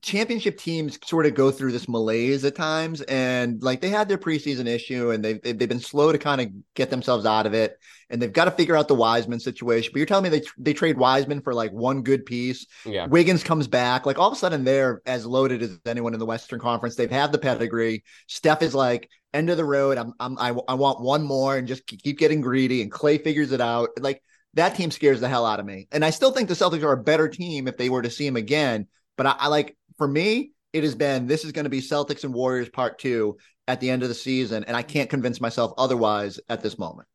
championship 0.00 0.56
teams 0.56 0.98
sort 1.04 1.26
of 1.26 1.34
go 1.34 1.50
through 1.50 1.70
this 1.70 1.90
malaise 1.90 2.42
at 2.46 2.54
times 2.54 3.02
and 3.02 3.62
like 3.62 3.82
they 3.82 3.90
had 3.90 4.08
their 4.08 4.16
preseason 4.16 4.66
issue 4.66 5.10
and 5.10 5.22
they've, 5.22 5.42
they've 5.42 5.68
been 5.68 5.78
slow 5.78 6.10
to 6.10 6.16
kind 6.16 6.40
of 6.40 6.48
get 6.74 6.88
themselves 6.88 7.26
out 7.26 7.44
of 7.44 7.52
it 7.52 7.78
and 8.08 8.20
they've 8.20 8.32
got 8.32 8.46
to 8.46 8.50
figure 8.50 8.76
out 8.76 8.88
the 8.88 8.94
Wiseman 8.94 9.38
situation 9.38 9.90
but 9.92 9.98
you're 9.98 10.06
telling 10.06 10.24
me 10.24 10.30
they 10.30 10.42
they 10.56 10.72
trade 10.72 10.96
Wiseman 10.96 11.42
for 11.42 11.52
like 11.52 11.70
one 11.70 12.00
good 12.02 12.24
piece 12.24 12.66
yeah 12.86 13.06
Wiggins 13.06 13.44
comes 13.44 13.68
back 13.68 14.06
like 14.06 14.18
all 14.18 14.28
of 14.28 14.32
a 14.32 14.36
sudden 14.36 14.64
they're 14.64 15.02
as 15.04 15.26
loaded 15.26 15.60
as 15.60 15.78
anyone 15.84 16.14
in 16.14 16.18
the 16.18 16.24
Western 16.24 16.60
Conference 16.60 16.96
they've 16.96 17.10
had 17.10 17.30
the 17.30 17.38
pedigree 17.38 18.04
Steph 18.26 18.62
is 18.62 18.74
like 18.74 19.10
end 19.34 19.50
of 19.50 19.56
the 19.56 19.64
road 19.64 19.98
I'm, 19.98 20.12
I'm 20.20 20.38
I, 20.38 20.54
I 20.68 20.74
want 20.74 21.00
one 21.00 21.22
more 21.22 21.56
and 21.56 21.68
just 21.68 21.86
keep 21.86 22.18
getting 22.18 22.40
greedy 22.40 22.82
and 22.82 22.90
Clay 22.90 23.18
figures 23.18 23.52
it 23.52 23.60
out 23.60 23.90
like 23.98 24.22
that 24.54 24.76
team 24.76 24.90
scares 24.90 25.20
the 25.20 25.28
hell 25.28 25.44
out 25.44 25.60
of 25.60 25.66
me 25.66 25.88
and 25.90 26.04
I 26.04 26.10
still 26.10 26.30
think 26.30 26.48
the 26.48 26.54
Celtics 26.54 26.82
are 26.82 26.92
a 26.92 27.02
better 27.02 27.28
team 27.28 27.66
if 27.66 27.76
they 27.76 27.90
were 27.90 28.02
to 28.02 28.10
see 28.10 28.26
him 28.26 28.36
again 28.36 28.86
but 29.16 29.26
I, 29.26 29.36
I 29.38 29.48
like 29.48 29.76
for 29.96 30.08
me, 30.08 30.52
it 30.72 30.82
has 30.82 30.94
been 30.94 31.26
this 31.26 31.44
is 31.44 31.52
going 31.52 31.64
to 31.64 31.70
be 31.70 31.80
Celtics 31.80 32.24
and 32.24 32.34
Warriors 32.34 32.68
part 32.68 32.98
two 32.98 33.36
at 33.68 33.80
the 33.80 33.90
end 33.90 34.02
of 34.02 34.08
the 34.08 34.14
season, 34.14 34.64
and 34.64 34.76
I 34.76 34.82
can't 34.82 35.10
convince 35.10 35.40
myself 35.40 35.72
otherwise 35.78 36.40
at 36.48 36.62
this 36.62 36.78
moment. 36.78 37.08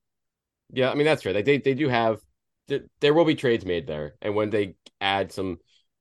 Yeah, 0.71 0.91
I 0.91 0.95
mean 0.95 1.05
that's 1.05 1.23
fair. 1.23 1.33
They 1.33 1.41
they, 1.41 1.57
they 1.57 1.73
do 1.73 1.89
have 1.89 2.19
there 2.99 3.13
will 3.13 3.25
be 3.25 3.35
trades 3.35 3.65
made 3.65 3.87
there, 3.87 4.15
and 4.21 4.35
when 4.35 4.49
they 4.49 4.75
add 5.01 5.31
some 5.31 5.57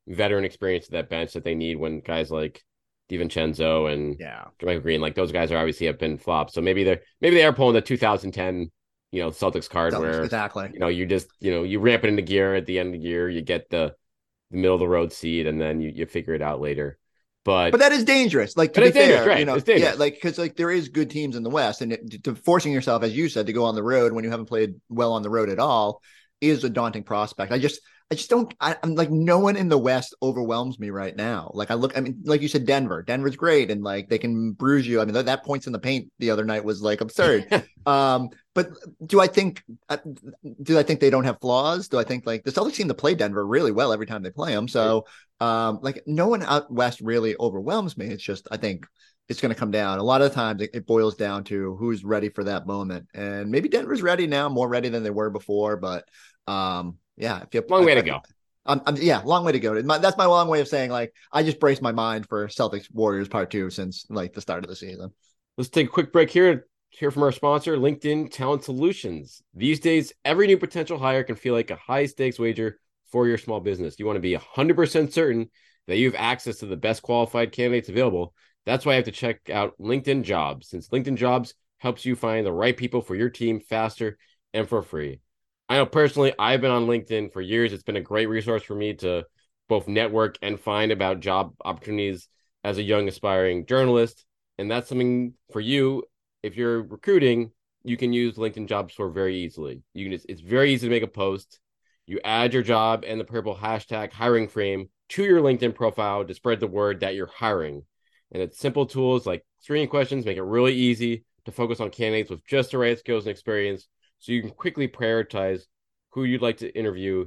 veteran 0.06 0.44
experience 0.44 0.86
to 0.86 0.92
that 0.92 1.10
bench 1.10 1.32
that 1.32 1.44
they 1.44 1.54
need, 1.54 1.76
when 1.76 2.00
guys 2.00 2.30
like 2.30 2.62
DiVincenzo 3.10 3.92
and 3.92 4.16
yeah, 4.18 4.46
JaMychal 4.60 4.82
Green, 4.82 5.00
like 5.00 5.14
those 5.14 5.32
guys 5.32 5.50
are 5.50 5.58
obviously 5.58 5.86
have 5.86 5.98
been 5.98 6.18
flops. 6.18 6.54
So 6.54 6.60
maybe 6.60 6.84
they're 6.84 7.00
maybe 7.20 7.36
they 7.36 7.44
are 7.44 7.52
pulling 7.52 7.74
the 7.74 7.80
2010 7.80 8.70
you 9.10 9.22
know 9.22 9.30
Celtics 9.30 9.68
card 9.68 9.94
Celtics, 9.94 10.00
where 10.00 10.24
exactly 10.24 10.70
you 10.72 10.78
know 10.78 10.88
you 10.88 11.06
just 11.06 11.28
you 11.40 11.50
know 11.50 11.62
you 11.62 11.80
ramp 11.80 12.04
it 12.04 12.08
into 12.08 12.22
gear 12.22 12.54
at 12.54 12.66
the 12.66 12.78
end 12.78 12.94
of 12.94 13.00
the 13.00 13.06
year, 13.06 13.28
you 13.28 13.42
get 13.42 13.70
the 13.70 13.94
the 14.50 14.56
middle 14.56 14.74
of 14.74 14.80
the 14.80 14.88
road 14.88 15.12
seed, 15.12 15.46
and 15.46 15.60
then 15.60 15.80
you, 15.80 15.90
you 15.90 16.06
figure 16.06 16.34
it 16.34 16.42
out 16.42 16.60
later. 16.60 16.98
But 17.44 17.70
but 17.70 17.80
that 17.80 17.92
is 17.92 18.04
dangerous. 18.04 18.56
Like 18.56 18.74
to 18.74 18.82
be 18.82 18.90
fair, 18.90 19.26
right. 19.26 19.38
you 19.38 19.44
know, 19.46 19.58
yeah, 19.66 19.94
like 19.96 20.14
because 20.14 20.38
like 20.38 20.56
there 20.56 20.70
is 20.70 20.88
good 20.88 21.08
teams 21.08 21.36
in 21.36 21.42
the 21.42 21.50
West, 21.50 21.80
and 21.80 21.92
it, 21.92 22.24
to 22.24 22.34
forcing 22.34 22.72
yourself, 22.72 23.02
as 23.02 23.16
you 23.16 23.28
said, 23.28 23.46
to 23.46 23.52
go 23.52 23.64
on 23.64 23.74
the 23.74 23.82
road 23.82 24.12
when 24.12 24.24
you 24.24 24.30
haven't 24.30 24.46
played 24.46 24.74
well 24.88 25.12
on 25.12 25.22
the 25.22 25.30
road 25.30 25.48
at 25.48 25.58
all 25.58 26.02
is 26.40 26.64
a 26.64 26.70
daunting 26.70 27.02
prospect. 27.02 27.52
I 27.52 27.58
just 27.58 27.80
I 28.10 28.14
just 28.14 28.30
don't. 28.30 28.52
I, 28.58 28.74
am 28.82 28.94
like 28.94 29.10
no 29.10 29.38
one 29.38 29.54
in 29.56 29.68
the 29.68 29.76
West 29.76 30.14
overwhelms 30.22 30.78
me 30.78 30.88
right 30.88 31.14
now. 31.14 31.50
Like 31.52 31.70
I 31.70 31.74
look, 31.74 31.94
I 31.94 32.00
mean, 32.00 32.22
like 32.24 32.40
you 32.40 32.48
said, 32.48 32.64
Denver. 32.64 33.02
Denver's 33.02 33.36
great, 33.36 33.70
and 33.70 33.84
like 33.84 34.08
they 34.08 34.16
can 34.16 34.52
bruise 34.52 34.88
you. 34.88 35.02
I 35.02 35.04
mean, 35.04 35.12
that, 35.12 35.26
that 35.26 35.44
points 35.44 35.66
in 35.66 35.74
the 35.74 35.78
paint 35.78 36.10
the 36.18 36.30
other 36.30 36.44
night 36.44 36.64
was 36.64 36.80
like 36.80 37.02
absurd. 37.02 37.64
um, 37.86 38.30
but 38.54 38.70
do 39.04 39.20
I 39.20 39.26
think? 39.26 39.62
Uh, 39.90 39.98
do 40.62 40.78
I 40.78 40.82
think 40.84 41.00
they 41.00 41.10
don't 41.10 41.24
have 41.24 41.38
flaws? 41.40 41.88
Do 41.88 41.98
I 41.98 42.04
think 42.04 42.24
like 42.24 42.44
the 42.44 42.50
Celtics 42.50 42.76
seem 42.76 42.88
to 42.88 42.94
play 42.94 43.14
Denver 43.14 43.46
really 43.46 43.72
well 43.72 43.92
every 43.92 44.06
time 44.06 44.22
they 44.22 44.30
play 44.30 44.54
them? 44.54 44.68
So, 44.68 45.04
um, 45.40 45.80
like 45.82 46.02
no 46.06 46.28
one 46.28 46.42
out 46.42 46.72
west 46.72 47.02
really 47.02 47.36
overwhelms 47.38 47.98
me. 47.98 48.06
It's 48.06 48.22
just 48.22 48.48
I 48.50 48.56
think 48.56 48.86
it's 49.28 49.40
going 49.40 49.52
to 49.52 49.58
come 49.58 49.70
down. 49.70 49.98
A 49.98 50.02
lot 50.02 50.22
of 50.22 50.32
times 50.32 50.62
it, 50.62 50.86
boils 50.86 51.16
down 51.16 51.44
to 51.44 51.76
who's 51.76 52.04
ready 52.04 52.28
for 52.28 52.44
that 52.44 52.66
moment, 52.66 53.08
and 53.14 53.50
maybe 53.50 53.68
Denver's 53.68 54.02
ready 54.02 54.26
now, 54.26 54.48
more 54.48 54.68
ready 54.68 54.88
than 54.88 55.02
they 55.02 55.10
were 55.10 55.30
before, 55.30 55.76
but. 55.76 56.04
Um, 56.46 56.96
yeah, 57.18 57.42
if 57.42 57.52
you 57.52 57.62
long 57.68 57.84
way 57.84 57.96
to 57.96 58.02
go. 58.02 58.20
I'm, 58.64 58.80
I'm, 58.86 58.96
yeah, 58.96 59.20
long 59.24 59.44
way 59.44 59.52
to 59.52 59.60
go. 59.60 59.82
My, 59.82 59.98
that's 59.98 60.16
my 60.16 60.26
long 60.26 60.48
way 60.48 60.60
of 60.60 60.68
saying 60.68 60.90
like 60.90 61.12
I 61.32 61.42
just 61.42 61.58
braced 61.58 61.82
my 61.82 61.92
mind 61.92 62.28
for 62.28 62.46
Celtics 62.48 62.92
Warriors 62.92 63.28
part 63.28 63.50
two 63.50 63.70
since 63.70 64.06
like 64.08 64.34
the 64.34 64.40
start 64.40 64.64
of 64.64 64.70
the 64.70 64.76
season. 64.76 65.12
Let's 65.56 65.70
take 65.70 65.88
a 65.88 65.90
quick 65.90 66.12
break 66.12 66.30
here. 66.30 66.66
Hear 66.90 67.10
from 67.10 67.24
our 67.24 67.32
sponsor, 67.32 67.76
LinkedIn 67.76 68.30
Talent 68.30 68.64
Solutions. 68.64 69.42
These 69.52 69.80
days, 69.80 70.12
every 70.24 70.46
new 70.46 70.58
potential 70.58 70.98
hire 70.98 71.24
can 71.24 71.36
feel 71.36 71.54
like 71.54 71.70
a 71.70 71.76
high 71.76 72.06
stakes 72.06 72.38
wager 72.38 72.78
for 73.10 73.26
your 73.26 73.36
small 73.36 73.60
business. 73.60 73.98
You 73.98 74.06
want 74.06 74.16
to 74.16 74.20
be 74.20 74.36
100% 74.36 75.12
certain 75.12 75.50
that 75.86 75.96
you 75.96 76.10
have 76.10 76.20
access 76.20 76.58
to 76.58 76.66
the 76.66 76.76
best 76.76 77.02
qualified 77.02 77.52
candidates 77.52 77.88
available. 77.88 78.34
That's 78.68 78.84
why 78.84 78.92
I 78.92 78.96
have 78.96 79.06
to 79.06 79.12
check 79.12 79.48
out 79.48 79.78
LinkedIn 79.80 80.24
Jobs, 80.24 80.68
since 80.68 80.90
LinkedIn 80.90 81.16
Jobs 81.16 81.54
helps 81.78 82.04
you 82.04 82.14
find 82.14 82.44
the 82.44 82.52
right 82.52 82.76
people 82.76 83.00
for 83.00 83.14
your 83.14 83.30
team 83.30 83.60
faster 83.60 84.18
and 84.52 84.68
for 84.68 84.82
free. 84.82 85.20
I 85.70 85.76
know 85.76 85.86
personally, 85.86 86.34
I've 86.38 86.60
been 86.60 86.70
on 86.70 86.86
LinkedIn 86.86 87.32
for 87.32 87.40
years. 87.40 87.72
It's 87.72 87.82
been 87.82 87.96
a 87.96 88.02
great 88.02 88.28
resource 88.28 88.62
for 88.62 88.74
me 88.74 88.92
to 88.96 89.24
both 89.70 89.88
network 89.88 90.36
and 90.42 90.60
find 90.60 90.92
about 90.92 91.20
job 91.20 91.54
opportunities 91.64 92.28
as 92.62 92.76
a 92.76 92.82
young 92.82 93.08
aspiring 93.08 93.64
journalist. 93.64 94.26
And 94.58 94.70
that's 94.70 94.90
something 94.90 95.32
for 95.50 95.60
you. 95.60 96.02
If 96.42 96.58
you're 96.58 96.82
recruiting, 96.82 97.52
you 97.84 97.96
can 97.96 98.12
use 98.12 98.34
LinkedIn 98.34 98.68
Jobs 98.68 98.92
for 98.92 99.08
very 99.08 99.38
easily. 99.38 99.82
You 99.94 100.04
can 100.04 100.12
just, 100.12 100.26
it's 100.28 100.42
very 100.42 100.74
easy 100.74 100.88
to 100.88 100.90
make 100.90 101.02
a 101.02 101.06
post. 101.06 101.58
You 102.06 102.20
add 102.22 102.52
your 102.52 102.62
job 102.62 103.02
and 103.06 103.18
the 103.18 103.24
purple 103.24 103.56
hashtag 103.56 104.12
hiring 104.12 104.46
frame 104.46 104.90
to 105.08 105.24
your 105.24 105.40
LinkedIn 105.40 105.74
profile 105.74 106.26
to 106.26 106.34
spread 106.34 106.60
the 106.60 106.66
word 106.66 107.00
that 107.00 107.14
you're 107.14 107.28
hiring. 107.28 107.84
And 108.32 108.42
it's 108.42 108.58
simple 108.58 108.86
tools 108.86 109.26
like 109.26 109.44
screening 109.60 109.88
questions 109.88 110.24
make 110.24 110.36
it 110.36 110.42
really 110.42 110.74
easy 110.74 111.24
to 111.44 111.52
focus 111.52 111.80
on 111.80 111.90
candidates 111.90 112.30
with 112.30 112.46
just 112.46 112.72
the 112.72 112.78
right 112.78 112.98
skills 112.98 113.24
and 113.24 113.30
experience 113.30 113.88
so 114.18 114.32
you 114.32 114.42
can 114.42 114.50
quickly 114.50 114.88
prioritize 114.88 115.62
who 116.10 116.24
you'd 116.24 116.42
like 116.42 116.58
to 116.58 116.76
interview 116.76 117.26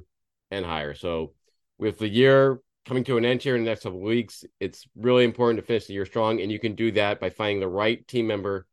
and 0.51 0.65
hire. 0.65 0.93
So 0.93 1.33
with 1.77 1.97
the 1.97 2.07
year 2.07 2.61
coming 2.85 3.03
to 3.05 3.17
an 3.17 3.25
end 3.25 3.41
here 3.41 3.55
in 3.55 3.63
the 3.63 3.69
next 3.69 3.83
couple 3.83 4.01
weeks, 4.01 4.43
it's 4.59 4.85
really 4.95 5.23
important 5.23 5.59
to 5.59 5.65
finish 5.65 5.85
the 5.85 5.93
year 5.93 6.05
strong, 6.05 6.41
and 6.41 6.51
you 6.51 6.59
can 6.59 6.75
do 6.75 6.91
that 6.93 7.19
by 7.19 7.29
finding 7.29 7.59
the 7.59 7.67
right 7.67 8.05
team 8.07 8.27
member 8.27 8.65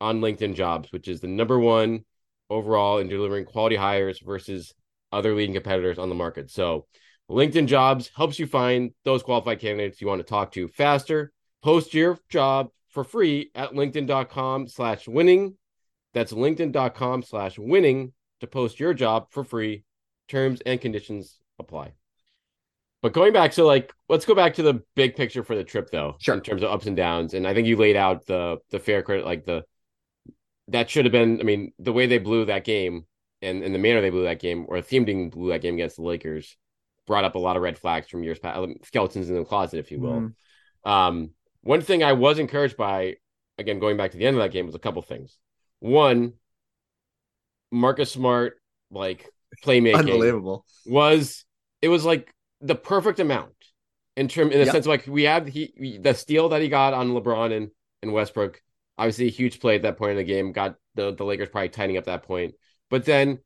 on 0.00 0.20
LinkedIn 0.20 0.54
Jobs, 0.54 0.92
which 0.92 1.08
is 1.08 1.20
the 1.20 1.26
number 1.26 1.58
one 1.58 2.04
overall 2.48 2.98
in 2.98 3.08
delivering 3.08 3.44
quality 3.44 3.76
hires 3.76 4.20
versus 4.20 4.72
other 5.12 5.34
leading 5.34 5.54
competitors 5.54 5.98
on 5.98 6.08
the 6.08 6.14
market. 6.14 6.50
So 6.50 6.86
LinkedIn 7.30 7.66
Jobs 7.66 8.10
helps 8.14 8.38
you 8.38 8.46
find 8.46 8.92
those 9.04 9.22
qualified 9.22 9.60
candidates 9.60 10.00
you 10.00 10.06
want 10.06 10.20
to 10.20 10.28
talk 10.28 10.52
to 10.52 10.68
faster. 10.68 11.32
Post 11.66 11.94
your 11.94 12.16
job 12.28 12.70
for 12.90 13.02
free 13.02 13.50
at 13.56 13.72
linkedin.com 13.72 14.68
slash 14.68 15.08
winning 15.08 15.56
That's 16.14 16.32
linkedin.com 16.32 17.24
slash 17.24 17.58
winning 17.58 18.12
to 18.38 18.46
post 18.46 18.78
your 18.78 18.94
job 18.94 19.32
for 19.32 19.42
free. 19.42 19.82
Terms 20.28 20.60
and 20.64 20.80
conditions 20.80 21.40
apply. 21.58 21.94
But 23.02 23.14
going 23.14 23.32
back, 23.32 23.52
so 23.52 23.66
like, 23.66 23.92
let's 24.08 24.24
go 24.24 24.36
back 24.36 24.54
to 24.54 24.62
the 24.62 24.84
big 24.94 25.16
picture 25.16 25.42
for 25.42 25.56
the 25.56 25.64
trip, 25.64 25.90
though, 25.90 26.14
sure. 26.20 26.36
in 26.36 26.40
terms 26.40 26.62
of 26.62 26.70
ups 26.70 26.86
and 26.86 26.96
downs. 26.96 27.34
And 27.34 27.48
I 27.48 27.52
think 27.52 27.66
you 27.66 27.76
laid 27.76 27.96
out 27.96 28.26
the 28.26 28.58
the 28.70 28.78
fair 28.78 29.02
credit, 29.02 29.24
like 29.24 29.44
the 29.44 29.64
that 30.68 30.88
should 30.88 31.04
have 31.04 31.10
been. 31.10 31.40
I 31.40 31.42
mean, 31.42 31.72
the 31.80 31.92
way 31.92 32.06
they 32.06 32.18
blew 32.18 32.44
that 32.44 32.62
game 32.62 33.06
and, 33.42 33.64
and 33.64 33.74
the 33.74 33.80
manner 33.80 34.00
they 34.02 34.10
blew 34.10 34.22
that 34.22 34.38
game, 34.38 34.66
or 34.68 34.80
didn't 34.80 35.30
blew 35.30 35.50
that 35.50 35.62
game 35.62 35.74
against 35.74 35.96
the 35.96 36.02
Lakers, 36.02 36.56
brought 37.08 37.24
up 37.24 37.34
a 37.34 37.40
lot 37.40 37.56
of 37.56 37.62
red 37.62 37.76
flags 37.76 38.06
from 38.06 38.22
years 38.22 38.38
past, 38.38 38.68
skeletons 38.84 39.28
in 39.28 39.34
the 39.34 39.44
closet, 39.44 39.80
if 39.80 39.90
you 39.90 39.98
will. 39.98 40.30
Mm. 40.86 40.88
Um, 40.88 41.30
one 41.66 41.80
thing 41.80 42.04
I 42.04 42.12
was 42.12 42.38
encouraged 42.38 42.76
by, 42.76 43.16
again, 43.58 43.80
going 43.80 43.96
back 43.96 44.12
to 44.12 44.16
the 44.16 44.24
end 44.24 44.36
of 44.36 44.42
that 44.42 44.52
game, 44.52 44.66
was 44.66 44.76
a 44.76 44.78
couple 44.78 45.02
things. 45.02 45.36
One, 45.80 46.34
Marcus 47.72 48.12
Smart, 48.12 48.60
like 48.90 49.28
playmaking, 49.64 49.98
unbelievable, 49.98 50.64
was 50.86 51.44
it 51.82 51.88
was 51.88 52.04
like 52.04 52.32
the 52.60 52.76
perfect 52.76 53.18
amount 53.18 53.52
in 54.16 54.28
term 54.28 54.52
in 54.52 54.58
the 54.58 54.64
yep. 54.64 54.72
sense 54.72 54.86
of 54.86 54.90
like 54.90 55.06
we 55.08 55.24
had 55.24 55.48
he 55.48 55.98
the 56.00 56.14
steal 56.14 56.50
that 56.50 56.62
he 56.62 56.68
got 56.68 56.94
on 56.94 57.10
LeBron 57.10 57.52
and, 57.52 57.70
and 58.00 58.12
Westbrook. 58.12 58.62
Obviously, 58.96 59.26
a 59.26 59.30
huge 59.30 59.60
play 59.60 59.74
at 59.74 59.82
that 59.82 59.98
point 59.98 60.12
in 60.12 60.16
the 60.16 60.24
game. 60.24 60.52
Got 60.52 60.76
the, 60.94 61.12
the 61.12 61.24
Lakers 61.24 61.48
probably 61.50 61.68
tightening 61.68 61.98
up 61.98 62.04
that 62.04 62.22
point. 62.22 62.54
But 62.88 63.04
then 63.04 63.40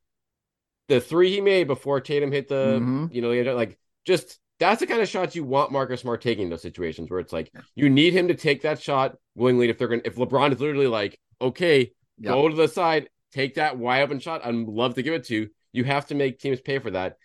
the 0.88 1.00
three 1.00 1.30
he 1.30 1.40
made 1.40 1.66
before 1.66 2.00
Tatum 2.00 2.30
hit 2.30 2.48
the, 2.48 2.78
mm-hmm. 2.78 3.06
you 3.10 3.22
know, 3.22 3.54
like 3.54 3.78
just 4.04 4.38
that's 4.60 4.80
the 4.80 4.86
kind 4.86 5.00
of 5.00 5.08
shots 5.08 5.34
you 5.34 5.42
want 5.42 5.72
Marcus 5.72 6.02
Smart 6.02 6.20
taking 6.20 6.44
in 6.44 6.50
those 6.50 6.62
situations 6.62 7.10
where 7.10 7.18
it's 7.18 7.32
like 7.32 7.50
you 7.74 7.88
need 7.88 8.12
him 8.12 8.28
to 8.28 8.34
take 8.34 8.62
that 8.62 8.80
shot 8.80 9.16
willingly. 9.34 9.70
If 9.70 9.78
they're 9.78 9.88
going 9.88 10.02
to 10.02 10.06
if 10.06 10.16
LeBron 10.16 10.52
is 10.52 10.60
literally 10.60 10.86
like, 10.86 11.18
okay, 11.40 11.92
yep. 12.18 12.34
go 12.34 12.48
to 12.48 12.54
the 12.54 12.68
side, 12.68 13.08
take 13.32 13.54
that 13.54 13.78
wide 13.78 14.02
open 14.02 14.20
shot, 14.20 14.44
I'd 14.44 14.54
love 14.54 14.94
to 14.94 15.02
give 15.02 15.14
it 15.14 15.24
to 15.24 15.34
you. 15.34 15.48
You 15.72 15.84
have 15.84 16.06
to 16.08 16.14
make 16.14 16.38
teams 16.38 16.60
pay 16.60 16.78
for 16.78 16.90
that. 16.90 17.16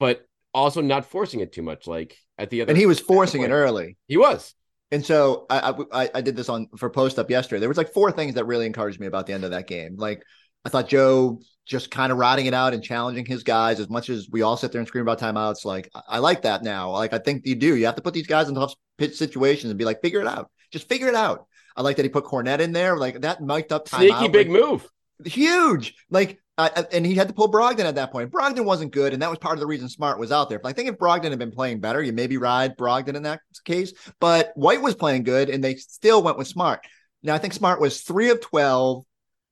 But 0.00 0.26
also 0.54 0.80
not 0.80 1.04
forcing 1.04 1.40
it 1.40 1.52
too 1.52 1.62
much. 1.62 1.86
Like 1.86 2.16
at 2.38 2.48
the 2.48 2.62
other, 2.62 2.70
and 2.70 2.78
he 2.78 2.86
was 2.86 2.98
forcing 2.98 3.42
it 3.42 3.50
early. 3.50 3.98
He 4.08 4.16
was. 4.16 4.54
And 4.90 5.04
so 5.04 5.46
I, 5.50 5.74
I 5.92 6.10
I 6.16 6.20
did 6.22 6.36
this 6.36 6.48
on 6.48 6.68
for 6.78 6.88
post 6.88 7.18
up 7.18 7.30
yesterday. 7.30 7.60
There 7.60 7.68
was 7.68 7.78
like 7.78 7.92
four 7.92 8.10
things 8.12 8.34
that 8.34 8.46
really 8.46 8.66
encouraged 8.66 8.98
me 8.98 9.06
about 9.06 9.26
the 9.26 9.34
end 9.34 9.44
of 9.44 9.50
that 9.50 9.66
game. 9.66 9.96
Like 9.96 10.22
I 10.64 10.70
thought 10.70 10.88
Joe 10.88 11.40
just 11.64 11.90
kind 11.90 12.10
of 12.10 12.18
riding 12.18 12.46
it 12.46 12.54
out 12.54 12.74
and 12.74 12.82
challenging 12.82 13.24
his 13.24 13.42
guys 13.42 13.80
as 13.80 13.88
much 13.88 14.08
as 14.08 14.28
we 14.30 14.42
all 14.42 14.56
sit 14.56 14.72
there 14.72 14.80
and 14.80 14.88
scream 14.88 15.02
about 15.02 15.20
timeouts. 15.20 15.64
Like 15.64 15.90
I 16.08 16.18
like 16.18 16.42
that 16.42 16.62
now. 16.62 16.90
Like 16.90 17.12
I 17.12 17.18
think 17.18 17.46
you 17.46 17.54
do. 17.54 17.76
You 17.76 17.86
have 17.86 17.96
to 17.96 18.02
put 18.02 18.14
these 18.14 18.26
guys 18.26 18.48
in 18.48 18.54
tough 18.54 18.74
pitch 18.98 19.16
situations 19.16 19.70
and 19.70 19.78
be 19.78 19.84
like, 19.84 20.02
figure 20.02 20.20
it 20.20 20.26
out. 20.26 20.50
Just 20.70 20.88
figure 20.88 21.08
it 21.08 21.14
out. 21.14 21.46
I 21.76 21.82
like 21.82 21.96
that 21.96 22.04
he 22.04 22.08
put 22.08 22.24
Kornet 22.24 22.60
in 22.60 22.72
there. 22.72 22.96
Like 22.96 23.20
that 23.22 23.40
mic'd 23.40 23.72
up 23.72 23.88
timeout. 23.88 24.18
Sneaky 24.18 24.28
big 24.28 24.48
like, 24.48 24.60
move. 24.60 24.88
Huge. 25.24 25.94
Like 26.10 26.38
uh, 26.58 26.82
and 26.92 27.06
he 27.06 27.14
had 27.14 27.28
to 27.28 27.34
pull 27.34 27.50
Brogdon 27.50 27.86
at 27.86 27.94
that 27.94 28.12
point. 28.12 28.30
Brogdon 28.30 28.64
wasn't 28.64 28.92
good, 28.92 29.14
and 29.14 29.22
that 29.22 29.30
was 29.30 29.38
part 29.38 29.54
of 29.54 29.60
the 29.60 29.66
reason 29.66 29.88
Smart 29.88 30.18
was 30.18 30.30
out 30.30 30.50
there. 30.50 30.58
But 30.58 30.68
I 30.68 30.72
think 30.72 30.90
if 30.90 30.98
Brogdon 30.98 31.30
had 31.30 31.38
been 31.38 31.50
playing 31.50 31.80
better, 31.80 32.02
you 32.02 32.12
maybe 32.12 32.36
ride 32.36 32.76
Brogdon 32.76 33.14
in 33.14 33.22
that 33.22 33.40
case. 33.64 33.94
But 34.20 34.52
White 34.54 34.82
was 34.82 34.94
playing 34.94 35.22
good, 35.22 35.48
and 35.48 35.64
they 35.64 35.76
still 35.76 36.22
went 36.22 36.36
with 36.36 36.48
Smart. 36.48 36.80
Now 37.22 37.34
I 37.34 37.38
think 37.38 37.54
Smart 37.54 37.80
was 37.80 38.02
three 38.02 38.30
of 38.30 38.40
twelve, 38.40 39.04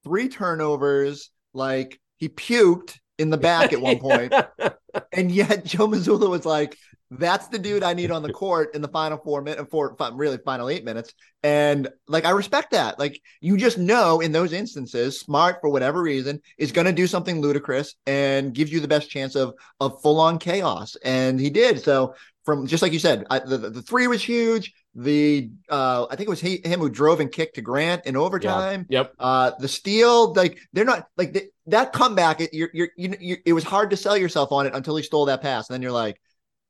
three 0.05 0.29
turnovers. 0.29 1.31
Like 1.53 2.01
he 2.17 2.29
puked 2.29 2.99
in 3.19 3.31
the 3.31 3.39
back 3.39 3.73
at 3.73 3.81
one 3.81 3.99
point, 3.99 4.33
and 5.13 5.31
yet 5.31 5.65
Joe 5.65 5.89
Mazzulla 5.89 6.29
was 6.29 6.47
like, 6.47 6.77
that's 7.11 7.49
the 7.49 7.59
dude 7.59 7.83
I 7.83 7.95
need 7.95 8.11
on 8.11 8.23
the 8.23 8.33
court 8.33 8.75
in 8.75 8.83
the 8.83 8.89
final 8.89 9.19
four 9.19 9.43
minutes, 9.43 9.69
four, 9.71 9.97
five, 9.97 10.15
really 10.15 10.39
final 10.39 10.69
eight 10.69 10.85
minutes. 10.85 11.13
And 11.43 11.89
like, 12.07 12.25
I 12.25 12.31
respect 12.31 12.71
that. 12.71 12.99
Like, 13.01 13.21
you 13.41 13.57
just 13.57 13.79
know 13.79 14.21
in 14.21 14.31
those 14.31 14.53
instances, 14.53 15.19
Smart 15.19 15.57
for 15.61 15.71
whatever 15.71 16.01
reason 16.03 16.41
is 16.57 16.71
going 16.71 16.87
to 16.87 16.93
do 16.93 17.09
something 17.09 17.41
ludicrous 17.41 17.97
and 18.07 18.55
gives 18.55 18.73
you 18.73 18.79
the 18.79 18.89
best 18.89 19.11
chance 19.11 19.35
of 19.35 19.55
of 19.81 20.01
full 20.03 20.21
on 20.21 20.39
chaos. 20.39 20.97
And 21.05 21.41
he 21.41 21.51
did. 21.51 21.83
So 21.83 22.15
from 22.45 22.67
just 22.67 22.83
like 22.83 22.93
you 22.93 23.01
said, 23.01 23.27
I, 23.29 23.41
the, 23.41 23.59
the 23.59 23.83
three 23.83 24.07
was 24.07 24.23
huge. 24.23 24.73
The 24.95 25.51
uh, 25.69 26.07
I 26.11 26.17
think 26.17 26.27
it 26.27 26.31
was 26.31 26.41
he, 26.41 26.61
him 26.65 26.81
who 26.81 26.91
drove 26.91 27.21
and 27.21 27.31
kicked 27.31 27.55
to 27.55 27.63
Grant 27.63 28.07
in 28.07 28.17
overtime. 28.17 28.87
Yeah. 28.89 29.01
Yep. 29.01 29.15
Uh, 29.19 29.51
the 29.59 29.69
steal, 29.69 30.33
like 30.35 30.59
they're 30.73 30.85
not 30.85 31.07
like 31.17 31.33
the, 31.33 31.49
that 31.67 31.93
comeback. 31.93 32.41
It, 32.41 32.53
you're, 32.53 32.71
you're, 32.75 32.89
you, 32.97 33.15
you, 33.21 33.37
it 33.47 33.53
was 33.53 33.63
hard 33.63 33.91
to 33.91 33.97
sell 33.97 34.17
yourself 34.17 34.51
on 34.51 34.67
it 34.67 34.75
until 34.75 34.97
he 34.97 35.05
stole 35.05 35.27
that 35.27 35.43
pass, 35.43 35.69
and 35.69 35.75
then 35.75 35.83
you're 35.83 35.93
like, 35.93 36.21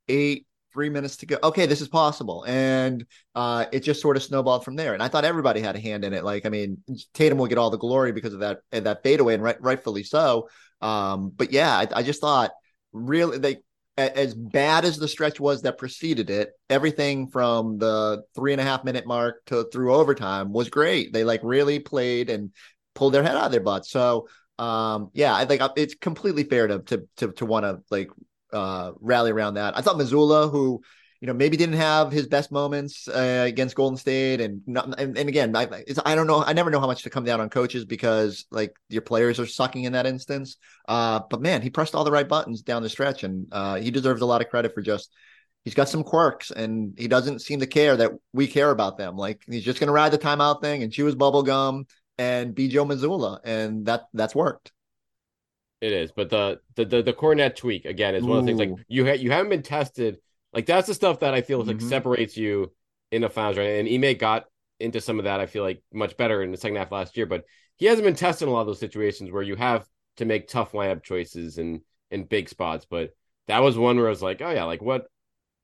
eight, 0.08 0.46
three 0.72 0.90
minutes 0.90 1.16
to 1.16 1.26
go. 1.26 1.38
Okay, 1.42 1.66
this 1.66 1.80
is 1.80 1.88
possible. 1.88 2.44
And 2.46 3.06
uh, 3.34 3.66
it 3.72 3.80
just 3.80 4.02
sort 4.02 4.16
of 4.16 4.22
snowballed 4.22 4.64
from 4.64 4.76
there. 4.76 4.92
And 4.92 5.02
I 5.02 5.08
thought 5.08 5.24
everybody 5.24 5.60
had 5.60 5.74
a 5.74 5.80
hand 5.80 6.04
in 6.04 6.12
it. 6.12 6.22
Like, 6.22 6.46
I 6.46 6.48
mean, 6.48 6.78
Tatum 7.14 7.38
will 7.38 7.46
get 7.46 7.58
all 7.58 7.70
the 7.70 7.78
glory 7.78 8.12
because 8.12 8.34
of 8.34 8.40
that 8.40 8.60
that 8.70 9.02
fadeaway, 9.02 9.34
and 9.34 9.42
right, 9.42 9.60
rightfully 9.62 10.02
so. 10.02 10.48
Um, 10.82 11.32
but 11.34 11.52
yeah, 11.52 11.74
I, 11.74 11.88
I 11.96 12.02
just 12.02 12.20
thought 12.20 12.50
really 12.92 13.38
they 13.38 13.58
as 14.00 14.34
bad 14.34 14.84
as 14.84 14.98
the 14.98 15.08
stretch 15.08 15.40
was 15.40 15.62
that 15.62 15.78
preceded 15.78 16.30
it, 16.30 16.52
everything 16.68 17.28
from 17.28 17.78
the 17.78 18.22
three 18.34 18.52
and 18.52 18.60
a 18.60 18.64
half 18.64 18.84
minute 18.84 19.06
mark 19.06 19.44
to 19.46 19.68
through 19.72 19.94
overtime 19.94 20.52
was 20.52 20.68
great. 20.68 21.12
They 21.12 21.24
like 21.24 21.40
really 21.42 21.78
played 21.78 22.30
and 22.30 22.52
pulled 22.94 23.14
their 23.14 23.22
head 23.22 23.36
out 23.36 23.46
of 23.46 23.52
their 23.52 23.60
butt. 23.60 23.86
So 23.86 24.28
um, 24.58 25.10
yeah, 25.14 25.34
I 25.34 25.46
think 25.46 25.62
it's 25.76 25.94
completely 25.94 26.44
fair 26.44 26.66
to 26.66 26.80
to 26.80 27.08
to, 27.16 27.32
to 27.32 27.46
want 27.46 27.64
to 27.64 27.80
like 27.90 28.10
uh, 28.52 28.92
rally 29.00 29.30
around 29.30 29.54
that. 29.54 29.76
I 29.76 29.80
thought 29.80 29.96
Mazzulla, 29.96 30.50
who 30.50 30.82
you 31.20 31.26
know 31.26 31.34
maybe 31.34 31.56
didn't 31.56 31.76
have 31.76 32.10
his 32.10 32.26
best 32.26 32.50
moments 32.50 33.06
uh, 33.08 33.44
against 33.46 33.76
Golden 33.76 33.98
State, 33.98 34.40
and 34.40 34.62
not, 34.66 34.98
and, 34.98 35.16
and 35.18 35.28
again, 35.28 35.54
I, 35.54 35.68
I 36.04 36.14
don't 36.14 36.26
know, 36.26 36.42
I 36.42 36.54
never 36.54 36.70
know 36.70 36.80
how 36.80 36.86
much 36.86 37.02
to 37.02 37.10
come 37.10 37.24
down 37.24 37.40
on 37.40 37.50
coaches 37.50 37.84
because 37.84 38.46
like 38.50 38.74
your 38.88 39.02
players 39.02 39.38
are 39.38 39.46
sucking 39.46 39.84
in 39.84 39.92
that 39.92 40.06
instance. 40.06 40.56
Uh, 40.88 41.20
but 41.28 41.42
man, 41.42 41.60
he 41.60 41.68
pressed 41.68 41.94
all 41.94 42.04
the 42.04 42.10
right 42.10 42.28
buttons 42.28 42.62
down 42.62 42.82
the 42.82 42.88
stretch, 42.88 43.22
and 43.22 43.48
uh, 43.52 43.76
he 43.76 43.90
deserves 43.90 44.22
a 44.22 44.26
lot 44.26 44.40
of 44.40 44.48
credit 44.48 44.74
for 44.74 44.82
just. 44.82 45.12
He's 45.62 45.74
got 45.74 45.90
some 45.90 46.04
quirks, 46.04 46.50
and 46.50 46.94
he 46.96 47.06
doesn't 47.06 47.40
seem 47.40 47.60
to 47.60 47.66
care 47.66 47.94
that 47.94 48.12
we 48.32 48.46
care 48.46 48.70
about 48.70 48.96
them. 48.96 49.18
Like 49.18 49.42
he's 49.46 49.62
just 49.62 49.78
going 49.78 49.88
to 49.88 49.92
ride 49.92 50.10
the 50.10 50.16
timeout 50.16 50.62
thing 50.62 50.82
and 50.82 50.90
chew 50.90 51.04
his 51.04 51.14
bubble 51.14 51.42
gum 51.42 51.84
and 52.16 52.54
be 52.54 52.68
Joe 52.68 52.86
Mazzulla, 52.86 53.40
and 53.44 53.84
that 53.84 54.04
that's 54.14 54.34
worked. 54.34 54.72
It 55.82 55.92
is, 55.92 56.12
but 56.12 56.30
the 56.30 56.60
the 56.76 56.86
the, 56.86 57.02
the 57.02 57.12
Kornet 57.12 57.56
tweak 57.56 57.84
again 57.84 58.14
is 58.14 58.22
one 58.22 58.38
of 58.38 58.44
the 58.44 58.48
things 58.48 58.58
like 58.58 58.86
you 58.88 59.06
ha- 59.06 59.16
you 59.20 59.30
haven't 59.30 59.50
been 59.50 59.62
tested. 59.62 60.18
Like 60.52 60.66
that's 60.66 60.86
the 60.86 60.94
stuff 60.94 61.20
that 61.20 61.34
I 61.34 61.42
feel 61.42 61.60
mm-hmm. 61.60 61.70
like 61.70 61.80
separates 61.80 62.36
you 62.36 62.72
in 63.10 63.22
the 63.22 63.30
finals, 63.30 63.58
right? 63.58 63.84
And 63.84 63.88
Ime 63.88 64.16
got 64.16 64.46
into 64.78 65.00
some 65.00 65.18
of 65.18 65.24
that. 65.24 65.40
I 65.40 65.46
feel 65.46 65.62
like 65.62 65.82
much 65.92 66.16
better 66.16 66.42
in 66.42 66.50
the 66.50 66.56
second 66.56 66.76
half 66.76 66.92
last 66.92 67.16
year, 67.16 67.26
but 67.26 67.44
he 67.76 67.86
hasn't 67.86 68.04
been 68.04 68.14
tested 68.14 68.46
in 68.46 68.50
a 68.50 68.52
lot 68.52 68.62
of 68.62 68.66
those 68.66 68.80
situations 68.80 69.30
where 69.30 69.42
you 69.42 69.56
have 69.56 69.86
to 70.16 70.24
make 70.24 70.48
tough 70.48 70.72
lineup 70.72 71.02
choices 71.02 71.58
and 71.58 71.80
in 72.10 72.24
big 72.24 72.48
spots. 72.48 72.86
But 72.88 73.10
that 73.46 73.62
was 73.62 73.78
one 73.78 73.96
where 73.96 74.06
I 74.06 74.10
was 74.10 74.22
like, 74.22 74.42
oh 74.42 74.50
yeah, 74.50 74.64
like 74.64 74.82
what, 74.82 75.06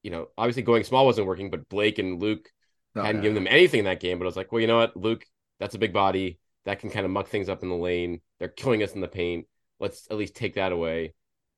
you 0.03 0.11
know, 0.11 0.29
obviously 0.39 0.63
going 0.63 0.85
small 0.85 1.07
wasn't 1.07 1.27
working, 1.27 1.51
but 1.51 1.69
Blake 1.69 1.99
and 1.99 2.21
Luke 2.21 2.49
oh, 2.95 3.03
hadn't 3.03 3.23
given 3.23 3.35
them 3.35 3.49
anything 3.49 3.81
in 3.81 3.85
that 3.87 4.01
game. 4.01 4.19
But 4.19 4.25
I 4.25 4.29
was 4.29 4.37
like, 4.37 4.53
well, 4.53 4.61
you 4.61 4.67
know 4.67 4.79
what, 4.79 4.97
Luke, 4.97 5.25
that's 5.61 5.75
a 5.75 5.79
big 5.79 5.93
body 5.93 6.39
that 6.65 6.81
can 6.81 6.91
kind 6.91 7.05
of 7.05 7.13
muck 7.13 7.29
things 7.29 7.49
up 7.49 7.63
in 7.63 7.69
the 7.69 7.77
lane. 7.77 8.21
They're 8.39 8.49
killing 8.49 8.83
us 8.83 8.93
in 8.93 9.01
the 9.01 9.09
paint 9.09 9.47
let's 9.79 10.07
at 10.11 10.17
least 10.17 10.35
take 10.35 10.55
that 10.55 10.73
away 10.73 11.15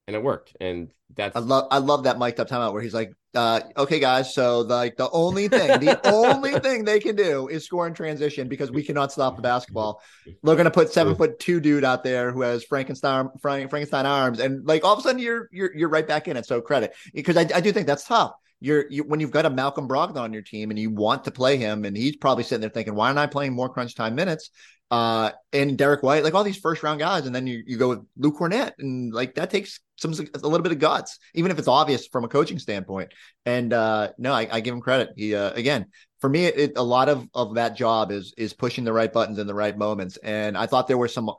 and 0.06 0.16
it 0.16 0.22
worked 0.22 0.56
and 0.60 0.92
that's 1.14 1.36
i 1.36 1.40
love 1.40 1.68
i 1.70 1.78
love 1.78 2.04
that 2.04 2.18
mic'd 2.18 2.40
up 2.40 2.48
timeout 2.48 2.72
where 2.72 2.82
he's 2.82 2.94
like 2.94 3.12
uh, 3.34 3.60
okay 3.76 3.98
guys 3.98 4.34
so 4.34 4.62
the, 4.62 4.74
like 4.74 4.96
the 4.96 5.10
only 5.10 5.48
thing 5.48 5.80
the 5.80 6.00
only 6.12 6.58
thing 6.60 6.84
they 6.84 6.98
can 6.98 7.14
do 7.14 7.48
is 7.48 7.64
score 7.64 7.86
in 7.86 7.94
transition 7.94 8.48
because 8.48 8.70
we 8.70 8.82
cannot 8.82 9.12
stop 9.12 9.36
the 9.36 9.42
basketball. 9.42 10.00
They're 10.24 10.54
going 10.54 10.64
to 10.64 10.70
put 10.70 10.92
seven 10.92 11.14
foot 11.14 11.38
two 11.38 11.60
dude 11.60 11.84
out 11.84 12.04
there 12.04 12.32
who 12.32 12.42
has 12.42 12.64
frankenstein 12.64 13.28
Frank, 13.40 13.70
frankenstein 13.70 14.06
arms 14.06 14.40
and 14.40 14.66
like 14.66 14.84
all 14.84 14.94
of 14.94 14.98
a 14.98 15.02
sudden 15.02 15.20
you're 15.20 15.48
you're 15.52 15.76
you're 15.76 15.88
right 15.88 16.06
back 16.06 16.28
in 16.28 16.36
it 16.36 16.46
so 16.46 16.60
credit. 16.60 16.94
Because 17.12 17.36
i, 17.36 17.46
I 17.54 17.60
do 17.60 17.72
think 17.72 17.86
that's 17.86 18.04
tough. 18.04 18.32
You're 18.60 18.86
you, 18.90 19.04
when 19.04 19.20
you've 19.20 19.30
got 19.30 19.46
a 19.46 19.50
Malcolm 19.50 19.86
Brogdon 19.86 20.16
on 20.16 20.32
your 20.32 20.42
team 20.42 20.70
and 20.70 20.78
you 20.78 20.90
want 20.90 21.24
to 21.24 21.30
play 21.30 21.58
him, 21.58 21.84
and 21.84 21.96
he's 21.96 22.16
probably 22.16 22.42
sitting 22.42 22.60
there 22.60 22.70
thinking, 22.70 22.96
"Why 22.96 23.06
aren't 23.06 23.18
I 23.20 23.28
playing 23.28 23.52
more 23.52 23.68
crunch 23.68 23.94
time 23.94 24.16
minutes?" 24.16 24.50
uh, 24.90 25.30
and 25.52 25.76
Derrick 25.76 26.02
White, 26.02 26.24
like 26.24 26.34
all 26.34 26.44
these 26.44 26.56
first 26.56 26.82
round 26.82 27.00
guys, 27.00 27.26
and 27.26 27.34
then 27.34 27.46
you, 27.46 27.62
you 27.66 27.76
go 27.76 27.88
with 27.90 28.06
Luke 28.16 28.36
Kornet, 28.38 28.72
and 28.78 29.12
like 29.12 29.34
that 29.34 29.50
takes 29.50 29.80
some 29.98 30.12
a 30.12 30.48
little 30.48 30.62
bit 30.62 30.72
of 30.72 30.78
guts, 30.78 31.18
even 31.34 31.50
if 31.50 31.58
it's 31.58 31.68
obvious 31.68 32.06
from 32.06 32.24
a 32.24 32.28
coaching 32.28 32.58
standpoint. 32.58 33.12
And 33.44 33.72
uh, 33.72 34.12
no, 34.16 34.32
I, 34.32 34.48
I 34.50 34.60
give 34.60 34.72
him 34.72 34.80
credit. 34.80 35.10
He 35.16 35.34
uh, 35.34 35.52
again, 35.52 35.86
for 36.20 36.30
me, 36.30 36.46
it, 36.46 36.72
a 36.76 36.82
lot 36.82 37.08
of 37.08 37.28
of 37.34 37.56
that 37.56 37.76
job 37.76 38.10
is 38.10 38.32
is 38.38 38.52
pushing 38.52 38.84
the 38.84 38.92
right 38.92 39.12
buttons 39.12 39.38
in 39.38 39.46
the 39.46 39.54
right 39.54 39.76
moments. 39.76 40.16
And 40.18 40.56
I 40.56 40.66
thought 40.66 40.88
there 40.88 40.98
were 40.98 41.08
some 41.08 41.30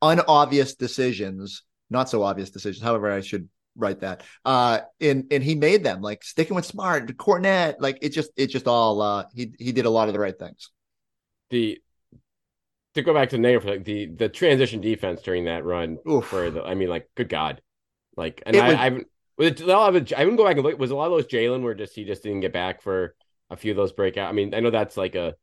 unobvious 0.00 0.74
decisions, 0.76 1.62
not 1.90 2.08
so 2.08 2.22
obvious 2.22 2.50
decisions. 2.50 2.82
However, 2.82 3.10
I 3.10 3.20
should 3.20 3.48
write 3.76 4.00
that. 4.00 4.22
Uh, 4.44 4.80
and 5.00 5.26
and 5.30 5.42
he 5.42 5.54
made 5.54 5.82
them 5.82 6.00
like 6.00 6.22
sticking 6.22 6.54
with 6.54 6.64
Smart, 6.64 7.16
Kornet, 7.16 7.76
like 7.80 7.98
it 8.02 8.10
just 8.10 8.30
it 8.36 8.46
just 8.46 8.68
all 8.68 9.02
uh, 9.02 9.24
he 9.34 9.52
he 9.58 9.72
did 9.72 9.86
a 9.86 9.90
lot 9.90 10.08
of 10.08 10.14
the 10.14 10.20
right 10.20 10.38
things. 10.38 10.70
The 11.50 11.78
to 12.94 13.02
go 13.02 13.12
back 13.12 13.30
to 13.30 13.36
the 13.36 13.42
negative, 13.42 13.68
like 13.68 13.84
the 13.84 14.06
the 14.06 14.28
transition 14.28 14.80
defense 14.80 15.22
during 15.22 15.44
that 15.46 15.64
run 15.64 15.98
Oof. 16.08 16.26
for 16.26 16.50
the, 16.50 16.62
I 16.62 16.74
mean, 16.74 16.88
like, 16.88 17.08
good 17.16 17.28
God, 17.28 17.60
like, 18.16 18.42
and 18.46 18.56
I, 18.56 18.68
was, 18.68 18.74
I 18.76 18.84
haven't, 18.84 19.08
it, 19.38 20.12
I 20.12 20.24
wouldn't 20.24 20.38
go 20.38 20.44
back 20.44 20.56
and 20.56 20.64
look. 20.64 20.78
Was 20.78 20.90
a 20.90 20.96
lot 20.96 21.06
of 21.06 21.12
those 21.12 21.26
Jalen 21.26 21.62
where 21.62 21.74
just 21.74 21.94
he 21.94 22.04
just 22.04 22.22
didn't 22.22 22.40
get 22.40 22.52
back 22.52 22.82
for 22.82 23.14
a 23.50 23.56
few 23.56 23.72
of 23.72 23.76
those 23.76 23.92
breakout. 23.92 24.28
I 24.28 24.32
mean, 24.32 24.54
I 24.54 24.60
know 24.60 24.70
that's 24.70 24.96
like 24.96 25.14
a, 25.14 25.34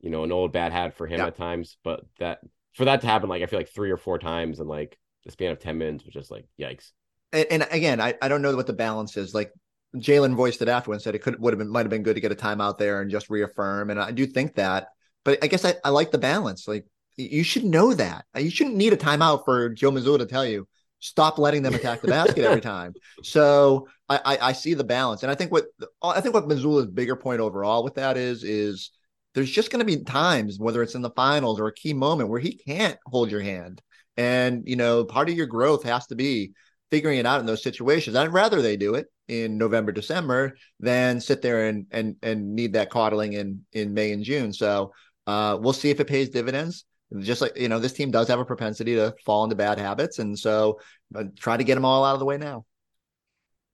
you 0.00 0.10
know, 0.10 0.24
an 0.24 0.32
old 0.32 0.52
bad 0.52 0.72
hat 0.72 0.94
for 0.94 1.06
him 1.06 1.20
at 1.20 1.36
times, 1.36 1.76
but 1.84 2.04
that 2.18 2.40
for 2.74 2.86
that 2.86 3.00
to 3.02 3.06
happen, 3.06 3.28
like 3.28 3.42
I 3.42 3.46
feel 3.46 3.58
like 3.58 3.68
three 3.68 3.90
or 3.90 3.96
four 3.96 4.18
times 4.18 4.60
in 4.60 4.66
like 4.66 4.98
the 5.24 5.30
span 5.30 5.52
of 5.52 5.58
10 5.58 5.78
minutes 5.78 6.04
was 6.04 6.14
just 6.14 6.30
like 6.30 6.46
yikes. 6.58 6.92
And, 7.32 7.46
and 7.50 7.68
again, 7.70 8.00
I, 8.00 8.14
I 8.20 8.28
don't 8.28 8.42
know 8.42 8.54
what 8.54 8.66
the 8.66 8.72
balance 8.72 9.16
is. 9.16 9.34
Like 9.34 9.52
Jalen 9.96 10.34
voiced 10.34 10.62
it 10.62 10.68
afterwards, 10.68 10.98
and 10.98 11.04
said 11.04 11.14
it 11.14 11.22
could 11.22 11.38
would 11.40 11.52
have 11.52 11.58
been 11.58 11.68
might 11.68 11.80
have 11.80 11.90
been 11.90 12.02
good 12.02 12.14
to 12.14 12.20
get 12.20 12.32
a 12.32 12.36
timeout 12.36 12.78
there 12.78 13.00
and 13.00 13.10
just 13.10 13.30
reaffirm. 13.30 13.90
And 13.90 14.00
I 14.00 14.10
do 14.10 14.26
think 14.26 14.54
that, 14.56 14.88
but 15.24 15.38
I 15.42 15.46
guess 15.46 15.64
I, 15.64 15.74
I 15.84 15.90
like 15.90 16.10
the 16.10 16.18
balance. 16.18 16.66
Like 16.66 16.86
you 17.16 17.44
should 17.44 17.64
know 17.64 17.94
that. 17.94 18.24
You 18.36 18.50
shouldn't 18.50 18.76
need 18.76 18.92
a 18.92 18.96
timeout 18.96 19.44
for 19.44 19.68
Joe 19.68 19.92
Mazzulla 19.92 20.18
to 20.18 20.26
tell 20.26 20.44
you 20.44 20.66
stop 21.04 21.38
letting 21.38 21.62
them 21.62 21.74
attack 21.74 22.00
the 22.00 22.08
basket 22.08 22.44
every 22.44 22.60
time. 22.62 22.94
So 23.22 23.88
I, 24.08 24.20
I, 24.24 24.38
I 24.48 24.52
see 24.52 24.72
the 24.72 24.84
balance, 24.84 25.22
and 25.22 25.30
I 25.30 25.34
think 25.34 25.52
what 25.52 25.66
I 26.02 26.20
think 26.20 26.34
what 26.34 26.48
Mazzulla's 26.48 26.86
bigger 26.86 27.14
point 27.14 27.40
overall 27.40 27.84
with 27.84 27.96
that 27.96 28.16
is 28.16 28.42
is 28.42 28.90
there's 29.34 29.50
just 29.50 29.70
going 29.70 29.86
to 29.86 29.96
be 29.96 30.02
times 30.02 30.58
whether 30.58 30.82
it's 30.82 30.94
in 30.94 31.02
the 31.02 31.10
finals 31.10 31.60
or 31.60 31.66
a 31.66 31.74
key 31.74 31.92
moment 31.92 32.30
where 32.30 32.40
he 32.40 32.54
can't 32.54 32.98
hold 33.06 33.30
your 33.30 33.42
hand, 33.42 33.82
and 34.16 34.62
you 34.66 34.76
know 34.76 35.04
part 35.04 35.28
of 35.28 35.34
your 35.36 35.46
growth 35.46 35.82
has 35.84 36.06
to 36.06 36.14
be 36.14 36.52
figuring 36.90 37.18
it 37.18 37.26
out 37.26 37.40
in 37.40 37.46
those 37.46 37.62
situations. 37.62 38.16
I'd 38.16 38.32
rather 38.32 38.62
they 38.62 38.78
do 38.78 38.94
it 38.94 39.06
in 39.28 39.58
November, 39.58 39.92
December 39.92 40.56
than 40.80 41.20
sit 41.20 41.42
there 41.42 41.68
and 41.68 41.86
and 41.90 42.16
and 42.22 42.54
need 42.54 42.72
that 42.72 42.90
coddling 42.90 43.34
in 43.34 43.66
in 43.72 43.92
May 43.92 44.12
and 44.12 44.24
June. 44.24 44.54
So 44.54 44.92
uh, 45.26 45.58
we'll 45.60 45.74
see 45.74 45.90
if 45.90 46.00
it 46.00 46.06
pays 46.06 46.30
dividends 46.30 46.86
just 47.20 47.40
like 47.40 47.56
you 47.56 47.68
know 47.68 47.78
this 47.78 47.92
team 47.92 48.10
does 48.10 48.28
have 48.28 48.40
a 48.40 48.44
propensity 48.44 48.94
to 48.94 49.14
fall 49.24 49.44
into 49.44 49.56
bad 49.56 49.78
habits. 49.78 50.18
And 50.18 50.38
so 50.38 50.80
uh, 51.14 51.24
try 51.36 51.56
to 51.56 51.64
get 51.64 51.74
them 51.74 51.84
all 51.84 52.04
out 52.04 52.14
of 52.14 52.18
the 52.18 52.24
way 52.24 52.38
now. 52.38 52.64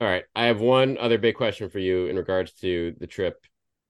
All 0.01 0.09
right. 0.09 0.25
I 0.35 0.47
have 0.47 0.61
one 0.61 0.97
other 0.99 1.19
big 1.19 1.37
question 1.37 1.69
for 1.69 1.79
you 1.79 2.07
in 2.07 2.17
regards 2.17 2.53
to 2.55 2.95
the 2.99 3.07
trip 3.07 3.45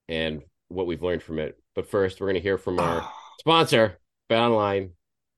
and 0.09 0.43
what 0.69 0.87
we've 0.87 1.03
learned 1.03 1.23
from 1.23 1.39
it. 1.39 1.57
But 1.75 1.89
first 1.89 2.21
we're 2.21 2.27
going 2.27 2.35
to 2.35 2.41
hear 2.41 2.59
from 2.59 2.81
our 2.81 3.09
sponsor 3.39 4.01
bet 4.29 4.41
online 4.41 4.91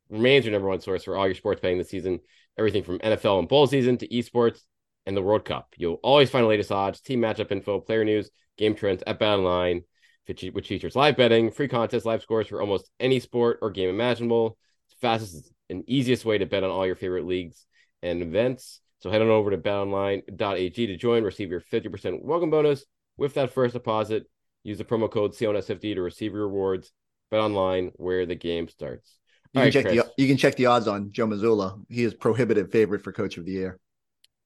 remains 0.08 0.44
your 0.44 0.52
number 0.52 0.68
one 0.68 0.80
source 0.80 1.04
for 1.04 1.16
all 1.16 1.26
your 1.26 1.34
sports 1.34 1.60
betting 1.60 1.78
this 1.78 1.90
season. 1.90 2.20
Everything 2.58 2.82
from 2.82 2.98
nfl 2.98 3.38
and 3.38 3.48
bowl 3.48 3.66
season 3.66 3.96
to 3.98 4.08
esports 4.08 4.60
and 5.06 5.16
the 5.16 5.22
world 5.22 5.44
cup. 5.44 5.74
You'll 5.76 6.00
always 6.02 6.30
find 6.30 6.44
the 6.44 6.48
latest 6.48 6.72
odds 6.72 7.00
team 7.00 7.20
matchup 7.20 7.50
info 7.50 7.80
player 7.80 8.04
news 8.04 8.30
game 8.56 8.74
trends 8.74 9.02
at 9.06 9.18
bet 9.18 9.38
online 9.38 9.82
which 10.26 10.68
features 10.68 10.96
live 10.96 11.16
betting, 11.16 11.50
free 11.50 11.68
contests, 11.68 12.04
live 12.04 12.22
scores 12.22 12.46
for 12.46 12.60
almost 12.60 12.90
any 13.00 13.20
sport 13.20 13.58
or 13.62 13.70
game 13.70 13.88
imaginable. 13.88 14.56
It's 14.86 14.98
fastest 15.00 15.52
and 15.68 15.84
easiest 15.88 16.24
way 16.24 16.38
to 16.38 16.46
bet 16.46 16.64
on 16.64 16.70
all 16.70 16.86
your 16.86 16.96
favorite 16.96 17.26
leagues 17.26 17.66
and 18.02 18.22
events. 18.22 18.80
So 19.00 19.10
head 19.10 19.22
on 19.22 19.28
over 19.28 19.50
to 19.50 19.58
betonline.ag 19.58 20.86
to 20.86 20.96
join, 20.96 21.24
receive 21.24 21.50
your 21.50 21.60
50% 21.60 22.22
welcome 22.22 22.50
bonus 22.50 22.84
with 23.16 23.34
that 23.34 23.52
first 23.52 23.74
deposit. 23.74 24.28
Use 24.62 24.78
the 24.78 24.84
promo 24.84 25.10
code 25.10 25.32
CLNS50 25.32 25.94
to 25.96 26.02
receive 26.02 26.32
your 26.32 26.46
rewards. 26.46 26.92
Bet 27.30 27.40
online 27.40 27.90
where 27.96 28.26
the 28.26 28.34
game 28.34 28.68
starts. 28.68 29.18
You 29.54 29.58
can, 29.58 29.62
right, 29.62 29.72
check 29.72 29.84
the, 29.86 30.12
you 30.16 30.28
can 30.28 30.36
check 30.36 30.54
the 30.54 30.66
odds 30.66 30.86
on 30.86 31.10
Joe 31.12 31.26
Mazzulla. 31.26 31.82
He 31.88 32.04
is 32.04 32.14
prohibitive 32.14 32.70
favorite 32.70 33.02
for 33.02 33.12
coach 33.12 33.36
of 33.38 33.44
the 33.44 33.52
year. 33.52 33.78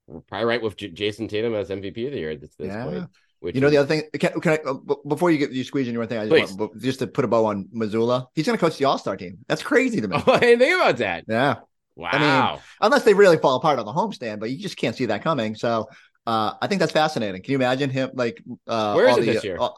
We're 0.06 0.20
probably 0.20 0.46
right 0.46 0.62
with 0.62 0.76
J- 0.76 0.90
Jayson 0.90 1.28
Tatum 1.28 1.54
as 1.54 1.68
MVP 1.68 2.06
of 2.06 2.12
the 2.12 2.18
year 2.18 2.30
at 2.30 2.40
this, 2.40 2.54
this 2.56 2.68
yeah. 2.68 2.84
point. 2.84 3.08
Which 3.46 3.54
you 3.54 3.60
know 3.60 3.70
the 3.70 3.76
other 3.76 3.86
thing. 3.86 4.02
Can, 4.18 4.40
can 4.40 4.52
I 4.54 4.56
uh, 4.68 4.74
before 5.06 5.30
you 5.30 5.38
get 5.38 5.52
you 5.52 5.62
squeeze 5.62 5.86
in 5.86 5.94
your 5.94 6.04
thing? 6.04 6.18
I 6.18 6.28
just 6.28 6.58
want 6.58 6.82
just 6.82 6.98
to 6.98 7.06
put 7.06 7.24
a 7.24 7.28
bow 7.28 7.46
on 7.46 7.68
Mazzulla, 7.72 8.26
He's 8.34 8.44
going 8.44 8.58
to 8.58 8.60
coach 8.60 8.76
the 8.76 8.86
All 8.86 8.98
Star 8.98 9.16
team. 9.16 9.38
That's 9.46 9.62
crazy 9.62 10.00
to 10.00 10.08
me. 10.08 10.16
Oh, 10.26 10.32
I 10.32 10.40
didn't 10.40 10.58
think 10.58 10.74
about 10.74 10.96
that. 10.96 11.24
Yeah. 11.28 11.54
Wow. 11.94 12.08
I 12.12 12.18
mean, 12.50 12.60
unless 12.80 13.04
they 13.04 13.14
really 13.14 13.38
fall 13.38 13.54
apart 13.54 13.78
on 13.78 13.86
the 13.86 13.92
homestand, 13.92 14.40
but 14.40 14.50
you 14.50 14.58
just 14.58 14.76
can't 14.76 14.96
see 14.96 15.06
that 15.06 15.22
coming. 15.22 15.54
So 15.54 15.88
uh, 16.26 16.54
I 16.60 16.66
think 16.66 16.80
that's 16.80 16.90
fascinating. 16.90 17.40
Can 17.40 17.52
you 17.52 17.58
imagine 17.58 17.88
him 17.88 18.10
like 18.14 18.42
uh, 18.66 18.94
where 18.94 19.10
is 19.10 19.18
it 19.18 19.20
the, 19.20 19.32
this 19.34 19.44
year? 19.44 19.58
Uh, 19.60 19.68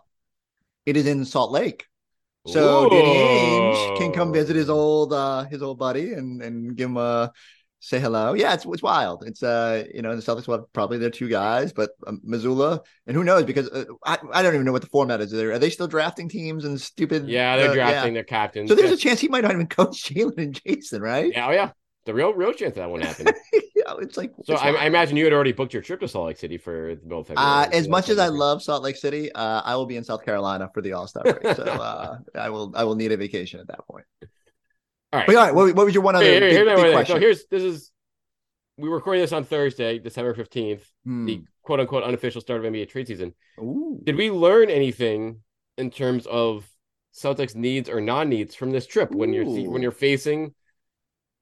it 0.87 0.97
is 0.97 1.07
in 1.07 1.27
Salt 1.27 1.53
Lake. 1.53 1.85
So 2.47 2.87
Ooh. 2.87 2.89
Danny 2.89 3.17
Ainge 3.19 3.99
can 3.99 4.13
come 4.13 4.33
visit 4.33 4.57
his 4.57 4.71
old 4.71 5.13
uh 5.13 5.45
his 5.45 5.61
old 5.61 5.79
buddy 5.79 6.15
and 6.15 6.41
and 6.41 6.75
give 6.75 6.89
him 6.89 6.97
a 6.97 7.31
say 7.81 8.01
hello. 8.01 8.35
Yeah, 8.35 8.55
it's 8.55 8.65
it's 8.67 8.83
wild. 8.83 9.25
It's 9.27 9.43
uh, 9.43 9.85
you 9.95 10.03
know, 10.03 10.15
the 10.17 10.23
Celtics 10.23 10.47
will 10.47 10.59
have 10.59 10.73
probably 10.73 10.99
their 10.99 11.11
two 11.11 11.29
guys, 11.29 11.73
but 11.73 11.91
um, 12.07 12.21
Mazzulla 12.27 12.81
and 13.07 13.17
who 13.17 13.25
knows 13.25 13.45
because 13.45 13.69
uh, 13.69 13.85
I, 14.05 14.19
I 14.33 14.43
don't 14.43 14.55
even 14.55 14.67
know 14.67 14.73
what 14.73 14.83
the 14.83 14.89
format 14.89 15.21
is. 15.21 15.31
There 15.31 15.53
are 15.53 15.59
they 15.59 15.71
still 15.71 15.89
drafting 15.89 16.29
teams 16.29 16.65
and 16.65 16.81
stupid? 16.81 17.29
Yeah, 17.29 17.57
they're 17.57 17.71
uh, 17.71 17.75
drafting 17.75 18.15
yeah. 18.15 18.19
their 18.19 18.25
captains. 18.25 18.69
So 18.69 18.75
there's 18.75 18.93
a 18.93 18.97
chance 18.97 19.21
he 19.21 19.29
might 19.29 19.43
not 19.43 19.53
even 19.53 19.67
coach 19.69 20.05
Jalen 20.05 20.39
and 20.39 20.55
Jayson, 20.55 21.01
right? 21.01 21.33
Yeah, 21.33 21.49
oh 21.49 21.53
yeah, 21.53 21.71
the 22.05 22.15
real 22.15 22.33
real 22.33 22.53
chance 22.53 22.75
that 22.77 22.89
won't 22.89 23.05
happen. 23.05 23.27
yeah, 23.53 23.95
it's 24.01 24.17
like 24.17 24.33
so. 24.45 24.55
It's 24.55 24.63
I, 24.63 24.71
I, 24.71 24.85
imagine 24.87 25.17
you 25.17 25.25
had 25.25 25.33
already 25.33 25.53
booked 25.53 25.73
your 25.73 25.83
trip 25.83 26.01
to 26.01 26.09
Salt 26.09 26.27
Lake 26.27 26.39
City 26.39 26.59
for 26.59 26.97
the 26.97 27.03
middle 27.03 27.21
of 27.21 27.29
February. 27.29 27.51
Uh, 27.51 27.69
as 27.73 27.89
much 27.89 28.09
as 28.09 28.19
I 28.19 28.29
love 28.29 28.63
Salt 28.63 28.83
Lake 28.83 28.97
City, 28.97 29.31
uh, 29.33 29.63
I 29.65 29.77
will 29.77 29.87
be 29.87 29.97
in 29.97 30.05
South 30.05 30.25
Carolina 30.25 30.71
for 30.73 30.81
the 30.81 30.93
All 30.95 31.07
Star 31.07 31.23
break, 31.23 31.55
so 31.55 31.63
uh, 31.65 32.19
I 32.35 32.51
will 32.51 32.73
I 32.75 32.85
will 32.85 32.97
need 32.97 33.13
a 33.13 33.17
vacation 33.17 33.61
at 33.61 33.69
that 33.69 33.87
point. 33.87 34.05
All 35.13 35.21
right. 35.21 35.27
But 35.27 35.37
all 35.37 35.45
right, 35.45 35.55
what, 35.55 35.75
what 35.75 35.87
was 35.87 35.95
your 35.95 36.03
one 36.03 36.17
other 36.17 36.25
here, 36.25 36.41
big, 36.41 36.53
here, 36.53 36.65
big 36.65 36.93
question? 36.93 37.17
So 37.17 37.21
here's 37.21 37.47
this 37.47 37.63
is 37.63 37.91
we 38.77 38.89
were 38.89 38.97
recording 38.97 39.23
this 39.23 39.33
on 39.33 39.45
Thursday, 39.45 39.99
December 39.99 40.35
15th, 40.35 40.83
hmm. 41.05 41.27
the 41.27 41.45
quote 41.63 41.81
unquote 41.81 42.05
unofficial 42.05 42.41
start 42.41 42.65
of 42.65 42.73
NBA 42.73 42.89
trade 42.89 43.09
season. 43.09 43.35
Ooh. 43.59 44.01
Did 44.05 44.17
we 44.17 44.31
learn 44.31 44.71
anything 44.71 45.41
in 45.77 45.91
terms 45.91 46.27
of 46.27 46.69
Celtics 47.15 47.55
needs 47.55 47.89
or 47.89 48.01
non 48.01 48.29
needs 48.29 48.55
from 48.55 48.71
this 48.71 48.87
trip 48.87 49.15
Ooh. 49.15 49.19
when 49.19 49.33
you're 49.33 49.45
when 49.45 49.83
you're 49.83 49.91
facing 49.91 50.55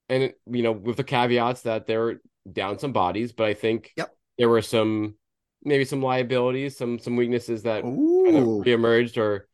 and 0.09 0.33
you 0.51 0.63
know 0.63 0.73
with 0.73 0.97
the 0.97 1.05
caveats 1.05 1.63
that 1.63 1.87
they're 1.87 2.21
down 2.51 2.79
some 2.79 2.93
bodies, 2.93 3.33
but 3.33 3.47
I 3.47 3.55
think 3.55 3.93
yep. 3.97 4.15
there 4.39 4.49
were 4.49 4.63
some 4.63 5.17
maybe 5.65 5.85
some 5.85 6.03
liabilities, 6.03 6.77
some 6.77 6.99
some 6.99 7.17
weaknesses 7.17 7.65
that 7.65 7.83
kind 7.83 8.37
of 8.37 8.45
reemerged 8.65 9.19
or 9.19 9.49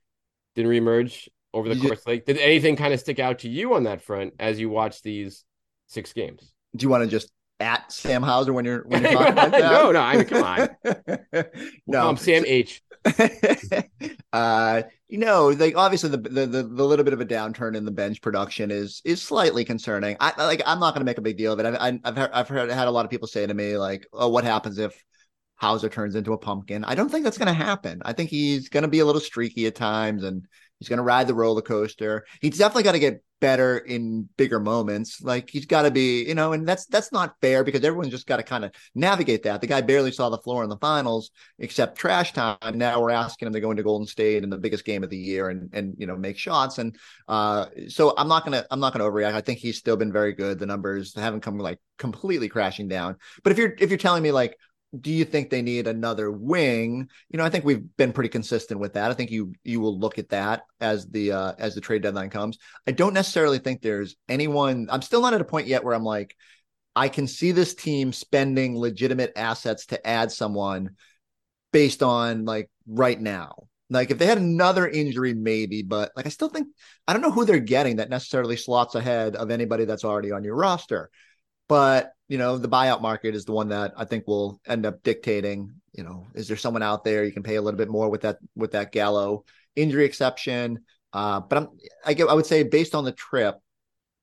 didn't 0.55 0.70
reemerge 0.70 1.29
over 1.54 1.72
the 1.72 1.80
course. 1.80 2.06
Like, 2.06 2.24
did 2.24 2.38
anything 2.38 2.76
kind 2.76 2.94
of 2.94 3.00
stick 3.00 3.18
out 3.18 3.40
to 3.40 3.48
you 3.48 3.74
on 3.74 3.84
that 3.84 4.02
front 4.02 4.34
as 4.38 4.58
you 4.58 4.68
watch 4.68 5.02
these 5.02 5.44
six 5.86 6.12
games? 6.12 6.52
Do 6.74 6.84
you 6.84 6.88
want 6.88 7.04
to 7.04 7.10
just 7.10 7.30
at 7.60 7.92
Sam 7.92 8.22
Hauser 8.22 8.52
when 8.52 8.64
you're 8.64 8.82
when 8.86 9.02
you're 9.02 9.12
talking 9.12 9.34
like 9.34 9.50
that? 9.52 9.60
no, 9.60 9.92
no, 9.92 10.00
I 10.00 10.16
mean, 10.16 10.24
come 10.26 10.44
on. 10.44 10.68
no, 11.86 12.08
I'm 12.08 12.16
Sam 12.16 12.44
H. 12.46 12.82
uh, 14.32 14.82
you 15.08 15.18
know, 15.18 15.48
like 15.48 15.76
obviously 15.76 16.10
the, 16.10 16.18
the, 16.18 16.46
the 16.46 16.62
the 16.62 16.84
little 16.84 17.04
bit 17.04 17.12
of 17.12 17.20
a 17.20 17.26
downturn 17.26 17.76
in 17.76 17.84
the 17.84 17.90
bench 17.90 18.22
production 18.22 18.70
is 18.70 19.02
is 19.04 19.20
slightly 19.22 19.64
concerning. 19.64 20.16
I 20.20 20.32
like 20.42 20.62
I'm 20.66 20.80
not 20.80 20.94
going 20.94 21.00
to 21.00 21.10
make 21.10 21.18
a 21.18 21.22
big 21.22 21.36
deal 21.36 21.52
of 21.52 21.58
it. 21.60 21.66
I've 21.66 22.00
I've 22.04 22.16
heard, 22.16 22.30
I've 22.32 22.48
heard 22.48 22.70
had 22.70 22.88
a 22.88 22.90
lot 22.90 23.04
of 23.04 23.10
people 23.10 23.28
say 23.28 23.46
to 23.46 23.54
me 23.54 23.76
like, 23.76 24.06
"Oh, 24.12 24.28
what 24.28 24.44
happens 24.44 24.78
if 24.78 25.02
Hauser 25.62 25.88
turns 25.88 26.14
into 26.14 26.33
a 26.33 26.38
pumpkin?" 26.38 26.85
I 26.85 26.94
don't 26.94 27.09
think 27.09 27.25
that's 27.25 27.38
going 27.38 27.46
to 27.46 27.55
happen. 27.55 28.03
I 28.05 28.12
think 28.12 28.31
he's 28.31 28.68
going 28.68 28.83
to 28.83 28.88
be 28.88 28.98
a 28.98 29.07
little 29.07 29.20
streaky 29.20 29.66
at 29.66 29.75
times, 29.75 30.25
and 30.25 30.46
he's 30.79 30.88
going 30.88 30.98
to 30.98 31.05
ride 31.05 31.29
the 31.29 31.35
roller 31.35 31.62
coaster. 31.62 32.27
He's 32.40 32.59
definitely 32.59 32.83
got 32.83 32.92
to 32.92 32.98
get 32.98 33.22
better 33.42 33.79
in 33.79 34.29
bigger 34.37 34.61
moments. 34.61 35.20
Like 35.20 35.51
he's 35.51 35.66
got 35.66 35.83
to 35.83 35.90
be, 35.90 36.25
you 36.25 36.35
know, 36.35 36.53
and 36.53 36.66
that's 36.66 36.87
that's 36.87 37.11
not 37.11 37.35
fair 37.40 37.64
because 37.64 37.83
everyone's 37.83 38.12
just 38.12 38.27
got 38.29 38.37
to 38.37 38.44
kind 38.44 38.64
of 38.64 38.70
navigate 38.94 39.42
that. 39.42 39.61
The 39.61 39.66
guy 39.66 39.81
barely 39.81 40.12
saw 40.12 40.31
the 40.31 40.38
floor 40.38 40.62
in 40.62 40.70
the 40.70 40.77
finals 40.79 41.33
except 41.59 41.98
trash 41.98 42.33
time. 42.33 42.57
Now 42.75 43.03
we're 43.03 43.11
asking 43.11 43.48
him 43.48 43.53
to 43.55 43.61
go 43.61 43.72
into 43.72 43.83
Golden 43.83 44.07
State 44.07 44.44
in 44.44 44.48
the 44.48 44.59
biggest 44.59 44.85
game 44.85 45.03
of 45.03 45.11
the 45.11 45.18
year 45.18 45.51
and 45.51 45.68
and 45.72 45.94
you 45.98 46.07
know 46.07 46.16
make 46.16 46.38
shots. 46.38 46.79
And 46.79 46.96
uh, 47.27 47.66
so 47.88 48.14
I'm 48.16 48.29
not 48.29 48.44
gonna 48.44 48.64
I'm 48.70 48.81
not 48.81 48.92
gonna 48.92 49.11
overreact. 49.11 49.35
I 49.35 49.40
think 49.40 49.59
he's 49.59 49.77
still 49.77 49.96
been 49.96 50.12
very 50.12 50.33
good. 50.33 50.61
The 50.61 50.66
numbers 50.66 51.12
haven't 51.12 51.40
come 51.40 51.59
like 51.59 51.81
completely 51.98 52.48
crashing 52.48 52.87
down. 52.87 53.16
But 53.42 53.51
if 53.51 53.59
you're 53.59 53.75
if 53.77 53.90
you're 53.90 53.98
telling 53.98 54.22
me 54.22 54.31
like 54.31 54.57
do 54.98 55.11
you 55.11 55.24
think 55.24 55.48
they 55.48 55.62
need 55.62 55.87
another 55.87 56.31
wing? 56.31 57.09
You 57.31 57.38
know, 57.38 57.44
I 57.44 57.50
think 57.50 57.64
we've 57.64 57.85
been 57.96 58.12
pretty 58.12 58.28
consistent 58.28 58.78
with 58.78 58.94
that. 58.94 59.11
I 59.11 59.14
think 59.14 59.31
you 59.31 59.55
you 59.64 59.81
will 59.81 59.98
look 59.98 60.18
at 60.18 60.28
that 60.31 60.64
as 60.81 61.07
the 61.07 61.33
uh, 61.33 61.52
as 61.59 61.74
the 61.74 61.81
trade 61.81 62.02
deadline 62.02 62.31
comes. 62.31 62.59
I 62.87 62.92
don't 62.92 63.14
necessarily 63.14 63.59
think 63.59 63.81
there's 63.81 64.16
anyone. 64.28 64.88
I'm 64.90 65.02
still 65.02 65.22
not 65.22 65.35
at 65.35 65.40
a 65.40 65.44
point 65.44 65.66
yet 65.66 65.83
where 65.83 65.94
I'm 65.94 66.05
like, 66.05 66.37
I 66.94 67.09
can 67.09 67.26
see 67.26 67.52
this 67.52 67.74
team 67.74 68.12
spending 68.12 68.76
legitimate 68.76 69.33
assets 69.35 69.87
to 69.87 70.07
add 70.07 70.31
someone 70.31 70.90
based 71.72 72.02
on 72.02 72.44
like 72.44 72.70
right 72.87 73.20
now. 73.20 73.68
Like 73.88 74.11
if 74.11 74.18
they 74.18 74.26
had 74.26 74.38
another 74.38 74.88
injury, 74.88 75.35
maybe, 75.35 75.83
but 75.83 76.12
like 76.16 76.26
I 76.26 76.31
still 76.31 76.48
think 76.48 76.68
I 77.09 77.12
don't 77.12 77.22
know 77.22 77.31
who 77.31 77.44
they're 77.44 77.61
getting 77.61 77.96
that 77.96 78.11
necessarily 78.11 78.57
slots 78.57 78.94
ahead 78.94 79.37
of 79.37 79.50
anybody 79.50 79.85
that's 79.87 80.05
already 80.05 80.33
on 80.33 80.44
your 80.44 80.57
roster. 80.57 81.11
But 81.72 82.12
you 82.28 82.37
know, 82.37 82.58
the 82.58 82.68
buyout 82.68 83.00
market 83.00 83.35
is 83.35 83.46
the 83.46 83.52
one 83.52 83.70
that 83.70 83.94
I 83.96 84.04
think 84.04 84.26
will 84.26 84.61
end 84.66 84.85
up 84.85 85.02
dictating. 85.02 85.72
You 85.94 86.04
know, 86.04 86.26
is 86.35 86.46
there 86.46 86.58
someone 86.58 86.82
out 86.82 87.02
there 87.02 87.24
you 87.24 87.32
can 87.32 87.42
pay 87.42 87.56
a 87.56 87.62
little 87.62 87.78
bit 87.78 87.88
more 87.88 88.11
with 88.11 88.20
that 88.20 88.37
with 88.54 88.72
that 88.72 88.92
Gallo 88.92 89.46
injury 89.74 90.04
exception? 90.04 90.80
Uh, 91.14 91.40
but 91.40 91.56
I'm 91.56 91.68
I 92.04 92.12
get 92.12 92.28
I 92.28 92.35
would 92.35 92.44
say 92.44 92.62
based 92.62 92.94
on 92.94 93.06
the 93.06 93.12
trip, 93.12 93.58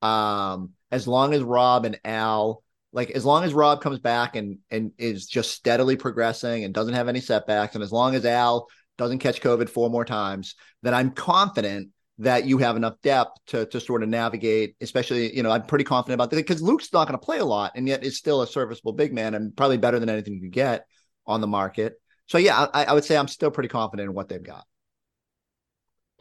um, 0.00 0.74
as 0.92 1.08
long 1.08 1.34
as 1.34 1.42
Rob 1.42 1.86
and 1.86 1.98
Al 2.04 2.62
like 2.92 3.10
as 3.10 3.24
long 3.24 3.42
as 3.42 3.52
Rob 3.52 3.82
comes 3.82 3.98
back 3.98 4.36
and 4.36 4.58
and 4.70 4.92
is 4.96 5.26
just 5.26 5.50
steadily 5.50 5.96
progressing 5.96 6.62
and 6.62 6.72
doesn't 6.72 6.94
have 6.94 7.08
any 7.08 7.20
setbacks, 7.20 7.74
and 7.74 7.82
as 7.82 7.90
long 7.90 8.14
as 8.14 8.24
Al 8.24 8.68
doesn't 8.96 9.18
catch 9.18 9.40
COVID 9.40 9.68
four 9.68 9.90
more 9.90 10.04
times, 10.04 10.54
then 10.84 10.94
I'm 10.94 11.10
confident 11.10 11.88
that 12.20 12.44
you 12.44 12.58
have 12.58 12.76
enough 12.76 13.00
depth 13.02 13.38
to 13.48 13.66
to 13.66 13.80
sort 13.80 14.02
of 14.02 14.08
navigate. 14.08 14.76
Especially, 14.80 15.34
you 15.34 15.42
know, 15.42 15.50
I'm 15.50 15.64
pretty 15.64 15.84
confident 15.84 16.14
about 16.14 16.30
that 16.30 16.36
because 16.36 16.62
Luke's 16.62 16.92
not 16.92 17.08
going 17.08 17.18
to 17.18 17.24
play 17.24 17.38
a 17.38 17.44
lot, 17.44 17.72
and 17.74 17.88
yet 17.88 18.04
is 18.04 18.16
still 18.16 18.42
a 18.42 18.46
serviceable 18.46 18.92
big 18.92 19.12
man 19.12 19.34
and 19.34 19.56
probably 19.56 19.78
better 19.78 19.98
than 19.98 20.08
anything 20.08 20.38
you 20.40 20.48
get 20.48 20.86
on 21.26 21.40
the 21.40 21.46
market. 21.46 21.94
So 22.26 22.38
yeah, 22.38 22.66
I, 22.72 22.84
I 22.84 22.92
would 22.92 23.04
say 23.04 23.16
I'm 23.16 23.28
still 23.28 23.50
pretty 23.50 23.68
confident 23.68 24.08
in 24.08 24.14
what 24.14 24.28
they've 24.28 24.42
got. 24.42 24.64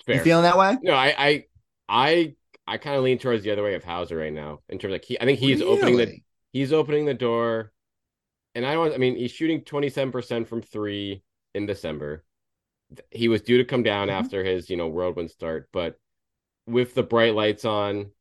Fair. 0.05 0.15
You 0.15 0.21
feeling 0.21 0.43
that 0.43 0.57
way? 0.57 0.77
No, 0.81 0.93
I 0.93 1.13
I 1.17 1.43
I 1.87 2.35
I 2.65 2.77
kind 2.77 2.95
of 2.95 3.03
lean 3.03 3.19
towards 3.19 3.43
the 3.43 3.51
other 3.51 3.63
way 3.63 3.75
of 3.75 3.83
Hauser 3.83 4.17
right 4.17 4.33
now 4.33 4.59
in 4.69 4.79
terms 4.79 4.93
of 4.93 5.03
he, 5.03 5.19
I 5.19 5.25
think 5.25 5.39
he's 5.39 5.59
really? 5.59 5.77
opening 5.77 5.97
the 5.97 6.17
he's 6.53 6.71
opening 6.71 7.05
the 7.05 7.13
door, 7.13 7.71
and 8.55 8.65
I 8.65 8.73
don't. 8.73 8.93
I 8.93 8.97
mean, 8.97 9.17
he's 9.17 9.31
shooting 9.31 9.63
twenty 9.63 9.89
seven 9.89 10.11
percent 10.11 10.47
from 10.47 10.61
three 10.61 11.23
in 11.53 11.65
December. 11.65 12.23
He 13.11 13.27
was 13.27 13.41
due 13.41 13.57
to 13.57 13.65
come 13.65 13.83
down 13.83 14.07
mm-hmm. 14.07 14.17
after 14.17 14.43
his 14.43 14.69
you 14.69 14.77
know 14.77 14.87
whirlwind 14.87 15.31
start, 15.31 15.69
but 15.71 15.99
with 16.65 16.93
the 16.93 17.03
bright 17.03 17.35
lights 17.35 17.65
on, 17.65 18.11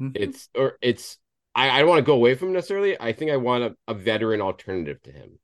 mm-hmm. 0.00 0.10
it's 0.14 0.48
or 0.54 0.78
it's 0.82 1.18
I, 1.54 1.70
I 1.70 1.78
don't 1.80 1.88
want 1.88 2.00
to 2.00 2.06
go 2.06 2.14
away 2.14 2.34
from 2.34 2.48
him 2.48 2.54
necessarily. 2.54 3.00
I 3.00 3.12
think 3.12 3.30
I 3.30 3.36
want 3.36 3.64
a, 3.64 3.76
a 3.88 3.94
veteran 3.94 4.40
alternative 4.40 5.02
to 5.02 5.12
him 5.12 5.38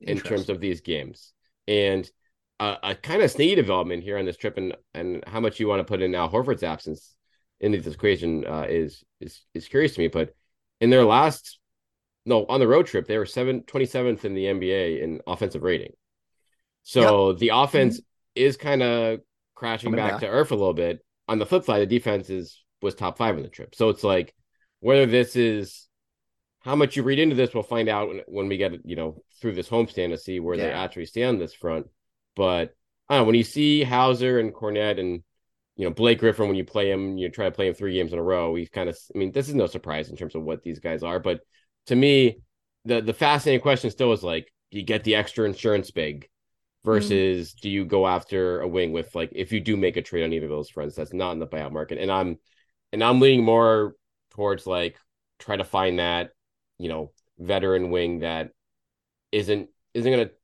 in 0.00 0.18
terms 0.18 0.48
of 0.48 0.60
these 0.60 0.80
games. 0.80 1.32
And 1.68 2.10
a, 2.58 2.78
a 2.82 2.94
kind 2.94 3.22
of 3.22 3.30
sneaky 3.30 3.54
development 3.54 4.02
here 4.02 4.18
on 4.18 4.24
this 4.24 4.36
trip 4.36 4.56
and 4.56 4.76
and 4.94 5.22
how 5.26 5.40
much 5.40 5.60
you 5.60 5.68
want 5.68 5.80
to 5.80 5.84
put 5.84 6.02
in 6.02 6.14
Al 6.14 6.30
Horford's 6.30 6.62
absence 6.62 7.14
into 7.60 7.80
this 7.80 7.94
equation 7.94 8.46
uh, 8.46 8.66
is 8.68 9.04
is 9.20 9.42
is 9.54 9.68
curious 9.68 9.94
to 9.94 10.00
me. 10.00 10.08
But 10.08 10.34
in 10.80 10.90
their 10.90 11.04
last 11.04 11.58
no 12.26 12.44
on 12.46 12.60
the 12.60 12.68
road 12.68 12.86
trip, 12.86 13.06
they 13.06 13.18
were 13.18 13.26
seven, 13.26 13.62
27th 13.62 14.24
in 14.24 14.34
the 14.34 14.44
NBA 14.44 15.02
in 15.02 15.20
offensive 15.26 15.62
rating. 15.62 15.92
So 16.82 17.30
yep. 17.30 17.38
the 17.38 17.50
offense 17.54 18.00
mm-hmm. 18.00 18.42
is 18.46 18.56
kind 18.56 18.82
of 18.82 19.20
crashing 19.54 19.92
back, 19.92 20.12
back 20.12 20.20
to 20.20 20.28
earth 20.28 20.50
a 20.50 20.56
little 20.56 20.74
bit. 20.74 21.04
On 21.28 21.38
the 21.38 21.46
flip 21.46 21.64
side, 21.64 21.80
the 21.80 21.86
defense 21.86 22.30
is 22.30 22.62
was 22.80 22.94
top 22.94 23.16
five 23.16 23.36
in 23.36 23.42
the 23.42 23.48
trip. 23.48 23.74
So 23.74 23.88
it's 23.88 24.04
like 24.04 24.34
whether 24.80 25.06
this 25.06 25.36
is 25.36 25.88
how 26.60 26.76
much 26.76 26.96
you 26.96 27.02
read 27.02 27.18
into 27.18 27.36
this, 27.36 27.54
we'll 27.54 27.62
find 27.62 27.88
out 27.88 28.08
when, 28.08 28.20
when 28.26 28.48
we 28.48 28.56
get 28.56 28.72
you 28.84 28.96
know 28.96 29.22
through 29.40 29.54
this 29.54 29.68
homestand 29.68 30.10
to 30.10 30.18
see 30.18 30.40
where 30.40 30.56
yeah. 30.56 30.66
they 30.66 30.72
actually 30.72 31.06
stand 31.06 31.36
on 31.36 31.38
this 31.38 31.54
front. 31.54 31.86
But 32.34 32.74
I 33.08 33.16
don't 33.16 33.22
know, 33.22 33.26
when 33.26 33.36
you 33.36 33.44
see 33.44 33.82
Hauser 33.82 34.38
and 34.38 34.52
Kornet 34.52 34.98
and 34.98 35.22
you 35.76 35.84
know 35.84 35.90
Blake 35.90 36.18
Griffin 36.18 36.48
when 36.48 36.56
you 36.56 36.64
play 36.64 36.90
him, 36.90 37.16
you 37.16 37.28
try 37.28 37.46
to 37.46 37.50
play 37.52 37.68
him 37.68 37.74
three 37.74 37.94
games 37.94 38.12
in 38.12 38.18
a 38.18 38.22
row. 38.22 38.50
We 38.50 38.66
kind 38.66 38.88
of, 38.88 38.98
I 39.14 39.18
mean, 39.18 39.32
this 39.32 39.48
is 39.48 39.54
no 39.54 39.66
surprise 39.66 40.10
in 40.10 40.16
terms 40.16 40.34
of 40.34 40.42
what 40.42 40.62
these 40.62 40.80
guys 40.80 41.02
are. 41.02 41.20
But 41.20 41.40
to 41.86 41.96
me, 41.96 42.40
the 42.84 43.00
the 43.00 43.14
fascinating 43.14 43.62
question 43.62 43.90
still 43.90 44.12
is 44.12 44.22
like, 44.22 44.52
do 44.70 44.78
you 44.78 44.84
get 44.84 45.04
the 45.04 45.14
extra 45.14 45.44
insurance 45.44 45.90
big 45.90 46.28
versus 46.84 47.50
mm-hmm. 47.50 47.58
do 47.62 47.70
you 47.70 47.84
go 47.84 48.06
after 48.06 48.60
a 48.60 48.68
wing 48.68 48.92
with 48.92 49.14
like 49.14 49.30
if 49.34 49.52
you 49.52 49.60
do 49.60 49.76
make 49.76 49.96
a 49.96 50.02
trade 50.02 50.24
on 50.24 50.32
either 50.32 50.46
of 50.46 50.50
those 50.50 50.70
fronts 50.70 50.96
that's 50.96 51.12
not 51.12 51.32
in 51.32 51.38
the 51.38 51.46
buyout 51.46 51.72
market? 51.72 51.98
And 51.98 52.10
I'm 52.10 52.38
and 52.92 53.02
I'm 53.02 53.20
leaning 53.20 53.44
more 53.44 53.94
towards 54.30 54.66
like 54.66 54.96
try 55.38 55.56
to 55.56 55.64
find 55.64 55.98
that 55.98 56.30
you 56.78 56.88
know 56.88 57.12
veteran 57.38 57.90
wing 57.90 58.20
that 58.20 58.50
isn't 59.30 59.68
isn't 59.94 60.12
going 60.12 60.28
to 60.28 60.34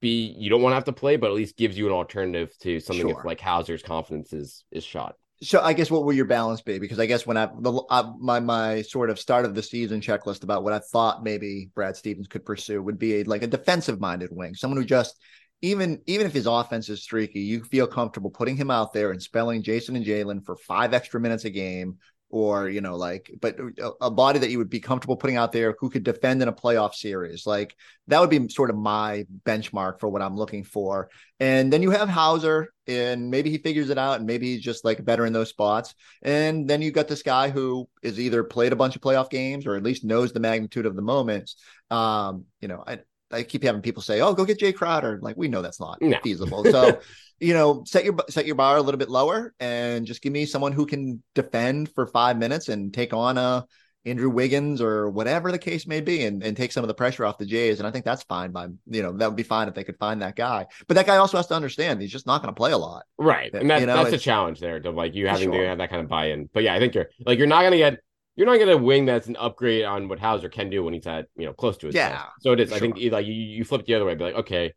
be 0.00 0.34
you 0.38 0.50
don't 0.50 0.62
want 0.62 0.72
to 0.72 0.76
have 0.76 0.84
to 0.84 0.92
play, 0.92 1.16
but 1.16 1.28
at 1.28 1.36
least 1.36 1.56
gives 1.56 1.78
you 1.78 1.86
an 1.86 1.92
alternative 1.92 2.52
to 2.60 2.80
something 2.80 3.08
sure. 3.08 3.18
if 3.18 3.24
like 3.24 3.40
Hauser's 3.40 3.82
confidence 3.82 4.32
is 4.32 4.64
is 4.70 4.84
shot. 4.84 5.14
So 5.42 5.60
I 5.60 5.72
guess 5.72 5.90
what 5.90 6.04
will 6.04 6.12
your 6.12 6.24
balance 6.24 6.60
be? 6.60 6.78
Because 6.78 7.00
I 7.00 7.06
guess 7.06 7.26
when 7.26 7.36
I 7.36 7.46
the 7.46 7.82
I, 7.90 8.10
my 8.20 8.40
my 8.40 8.82
sort 8.82 9.10
of 9.10 9.18
start 9.18 9.44
of 9.44 9.54
the 9.54 9.62
season 9.62 10.00
checklist 10.00 10.42
about 10.42 10.62
what 10.62 10.72
I 10.72 10.78
thought 10.78 11.24
maybe 11.24 11.70
Brad 11.74 11.96
Stevens 11.96 12.28
could 12.28 12.44
pursue 12.44 12.82
would 12.82 12.98
be 12.98 13.20
a, 13.20 13.24
like 13.24 13.42
a 13.42 13.46
defensive 13.46 14.00
minded 14.00 14.30
wing, 14.30 14.54
someone 14.54 14.78
who 14.78 14.84
just 14.84 15.18
even 15.62 16.00
even 16.06 16.26
if 16.26 16.32
his 16.32 16.46
offense 16.46 16.88
is 16.88 17.02
streaky, 17.02 17.40
you 17.40 17.62
feel 17.64 17.86
comfortable 17.86 18.30
putting 18.30 18.56
him 18.56 18.70
out 18.70 18.92
there 18.92 19.12
and 19.12 19.22
spelling 19.22 19.62
Jayson 19.62 19.96
and 19.96 20.04
Jalen 20.04 20.44
for 20.44 20.56
five 20.56 20.92
extra 20.92 21.20
minutes 21.20 21.44
a 21.44 21.50
game, 21.50 21.98
or 22.32 22.68
you 22.68 22.80
know 22.80 22.96
like 22.96 23.30
but 23.40 23.56
a, 24.00 24.10
body 24.10 24.38
that 24.40 24.50
you 24.50 24.58
would 24.58 24.70
be 24.70 24.80
comfortable 24.80 25.16
putting 25.16 25.36
out 25.36 25.52
there 25.52 25.76
who 25.78 25.90
could 25.90 26.02
defend 26.02 26.42
in 26.42 26.48
a 26.48 26.52
playoff 26.52 26.94
series. 26.94 27.46
Like 27.46 27.76
that 28.08 28.20
would 28.20 28.30
be 28.30 28.48
sort 28.48 28.70
of 28.70 28.76
my 28.76 29.24
benchmark 29.44 30.00
for 30.00 30.08
what 30.08 30.22
i'm 30.22 30.36
looking 30.36 30.64
for. 30.64 31.10
And 31.38 31.72
then 31.72 31.82
you 31.82 31.90
have 31.90 32.08
hauser 32.08 32.72
and 32.86 33.30
maybe 33.30 33.50
he 33.50 33.58
figures 33.58 33.90
it 33.90 33.98
out 33.98 34.16
and 34.16 34.26
maybe 34.26 34.46
he's 34.46 34.62
just 34.62 34.84
like 34.84 35.04
better 35.04 35.26
in 35.26 35.32
those 35.32 35.50
spots. 35.50 35.94
And 36.22 36.68
then 36.68 36.82
you 36.82 36.90
got 36.90 37.06
this 37.06 37.22
guy 37.22 37.50
who 37.50 37.88
is 38.02 38.18
either 38.18 38.42
played 38.42 38.72
a 38.72 38.76
bunch 38.76 38.96
of 38.96 39.02
playoff 39.02 39.30
games 39.30 39.66
or 39.66 39.76
at 39.76 39.82
least 39.82 40.04
knows 40.04 40.32
the 40.32 40.40
magnitude 40.40 40.86
of 40.86 40.96
the 40.96 41.02
moments. 41.02 41.56
Um 41.90 42.46
you 42.60 42.68
know 42.68 42.82
i 42.86 43.00
I 43.32 43.42
keep 43.42 43.62
having 43.62 43.82
people 43.82 44.02
say, 44.02 44.20
"Oh, 44.20 44.34
go 44.34 44.44
get 44.44 44.58
Jae 44.58 44.74
Crowder." 44.74 45.18
Like 45.22 45.36
we 45.36 45.48
know 45.48 45.62
that's 45.62 45.80
not 45.80 46.00
no. 46.00 46.18
feasible. 46.22 46.64
So 46.64 47.00
you 47.40 47.54
know, 47.54 47.82
set 47.86 48.04
your 48.04 48.16
set 48.28 48.46
your 48.46 48.54
bar 48.54 48.76
a 48.76 48.82
little 48.82 48.98
bit 48.98 49.10
lower 49.10 49.54
and 49.58 50.06
just 50.06 50.22
give 50.22 50.32
me 50.32 50.46
someone 50.46 50.72
who 50.72 50.86
can 50.86 51.22
defend 51.34 51.90
for 51.90 52.06
five 52.06 52.38
minutes 52.38 52.68
and 52.68 52.94
take 52.94 53.12
on 53.12 53.36
a 53.36 53.40
uh, 53.40 53.62
Andrew 54.04 54.30
Wiggins 54.30 54.80
or 54.80 55.10
whatever 55.10 55.52
the 55.52 55.58
case 55.58 55.86
may 55.86 56.00
be, 56.00 56.24
and, 56.24 56.42
and 56.42 56.56
take 56.56 56.72
some 56.72 56.82
of 56.82 56.88
the 56.88 56.94
pressure 56.94 57.24
off 57.24 57.38
the 57.38 57.46
Jays. 57.46 57.78
And 57.78 57.86
I 57.86 57.90
think 57.90 58.04
that's 58.04 58.24
fine 58.24 58.50
by 58.50 58.66
you 58.86 59.02
know 59.02 59.12
that 59.12 59.28
would 59.28 59.36
be 59.36 59.42
fine 59.42 59.68
if 59.68 59.74
they 59.74 59.84
could 59.84 59.98
find 59.98 60.22
that 60.22 60.36
guy. 60.36 60.66
But 60.88 60.94
that 60.94 61.06
guy 61.06 61.16
also 61.16 61.36
has 61.36 61.46
to 61.48 61.54
understand 61.54 62.00
he's 62.00 62.10
just 62.10 62.26
not 62.26 62.42
going 62.42 62.52
to 62.52 62.58
play 62.58 62.72
a 62.72 62.78
lot, 62.78 63.04
right? 63.18 63.52
And 63.54 63.70
that, 63.70 63.80
you 63.80 63.86
know, 63.86 64.02
that's 64.02 64.14
a 64.14 64.18
challenge 64.18 64.60
there 64.60 64.80
to 64.80 64.90
like 64.90 65.14
you 65.14 65.28
having 65.28 65.52
sure. 65.52 65.62
to 65.62 65.68
have 65.68 65.78
that 65.78 65.90
kind 65.90 66.02
of 66.02 66.08
buy-in. 66.08 66.48
But 66.52 66.64
yeah, 66.64 66.74
I 66.74 66.78
think 66.78 66.94
you're 66.94 67.10
like 67.24 67.38
you're 67.38 67.46
not 67.46 67.60
going 67.60 67.72
to 67.72 67.78
get 67.78 68.00
you're 68.36 68.46
not 68.46 68.56
going 68.56 68.68
to 68.68 68.78
wing 68.78 69.04
that's 69.04 69.26
an 69.26 69.36
upgrade 69.36 69.84
on 69.84 70.08
what 70.08 70.18
Hauser 70.18 70.48
can 70.48 70.70
do 70.70 70.82
when 70.82 70.94
he's 70.94 71.06
at 71.06 71.26
you 71.36 71.46
know 71.46 71.52
close 71.52 71.76
to 71.78 71.86
his 71.86 71.94
yeah. 71.94 72.26
So 72.40 72.52
it 72.52 72.60
is. 72.60 72.68
Sure. 72.68 72.76
I 72.76 72.80
think 72.80 72.98
like 73.12 73.26
you, 73.26 73.32
you 73.32 73.64
flip 73.64 73.84
the 73.84 73.94
other 73.94 74.04
way, 74.04 74.14
be 74.14 74.24
like 74.24 74.34
okay, 74.34 74.72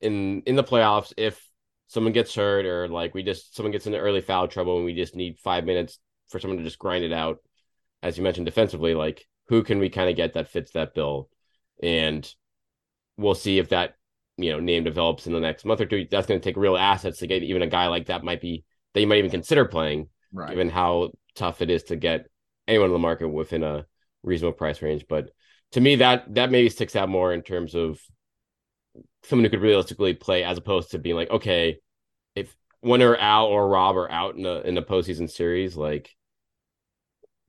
in 0.00 0.42
in 0.42 0.56
the 0.56 0.64
playoffs 0.64 1.12
if 1.16 1.44
someone 1.86 2.12
gets 2.12 2.34
hurt 2.34 2.66
or 2.66 2.88
like 2.88 3.14
we 3.14 3.22
just 3.22 3.54
someone 3.54 3.72
gets 3.72 3.86
into 3.86 3.98
early 3.98 4.20
foul 4.20 4.48
trouble 4.48 4.76
and 4.76 4.84
we 4.84 4.94
just 4.94 5.16
need 5.16 5.38
five 5.38 5.64
minutes 5.64 5.98
for 6.28 6.38
someone 6.38 6.58
to 6.58 6.64
just 6.64 6.78
grind 6.78 7.04
it 7.04 7.12
out, 7.12 7.38
as 8.02 8.16
you 8.16 8.22
mentioned 8.22 8.46
defensively, 8.46 8.94
like 8.94 9.26
who 9.48 9.62
can 9.62 9.78
we 9.78 9.88
kind 9.88 10.08
of 10.08 10.16
get 10.16 10.34
that 10.34 10.48
fits 10.48 10.72
that 10.72 10.94
bill? 10.94 11.28
And 11.82 12.28
we'll 13.16 13.34
see 13.34 13.58
if 13.58 13.68
that 13.70 13.94
you 14.36 14.52
know 14.52 14.60
name 14.60 14.84
develops 14.84 15.26
in 15.26 15.32
the 15.32 15.40
next 15.40 15.64
month 15.64 15.80
or 15.80 15.86
two. 15.86 16.06
That's 16.10 16.26
going 16.26 16.40
to 16.40 16.44
take 16.44 16.56
real 16.56 16.76
assets 16.76 17.18
to 17.18 17.26
get 17.26 17.42
even 17.42 17.62
a 17.62 17.66
guy 17.66 17.86
like 17.88 18.06
that 18.06 18.24
might 18.24 18.40
be 18.40 18.64
that 18.94 19.00
you 19.00 19.06
might 19.06 19.18
even 19.18 19.30
consider 19.30 19.64
playing, 19.64 20.08
right. 20.32 20.50
given 20.50 20.68
how 20.68 21.12
tough 21.36 21.62
it 21.62 21.70
is 21.70 21.84
to 21.84 21.96
get 21.96 22.26
anyone 22.68 22.86
in 22.88 22.92
the 22.92 22.98
market 22.98 23.28
within 23.28 23.62
a 23.62 23.86
reasonable 24.22 24.56
price 24.56 24.82
range. 24.82 25.06
But 25.08 25.30
to 25.72 25.80
me, 25.80 25.96
that 25.96 26.34
that 26.34 26.50
maybe 26.50 26.68
sticks 26.68 26.96
out 26.96 27.08
more 27.08 27.32
in 27.32 27.42
terms 27.42 27.74
of 27.74 28.00
someone 29.24 29.44
who 29.44 29.50
could 29.50 29.60
realistically 29.60 30.14
play 30.14 30.44
as 30.44 30.58
opposed 30.58 30.90
to 30.90 30.98
being 30.98 31.16
like, 31.16 31.30
okay, 31.30 31.78
if 32.34 32.54
when 32.80 33.02
or 33.02 33.16
Al 33.16 33.46
or 33.46 33.68
Rob 33.68 33.96
are 33.96 34.10
out 34.10 34.36
in 34.36 34.42
the 34.42 34.66
in 34.66 34.74
the 34.74 34.82
postseason 34.82 35.30
series, 35.30 35.76
like 35.76 36.10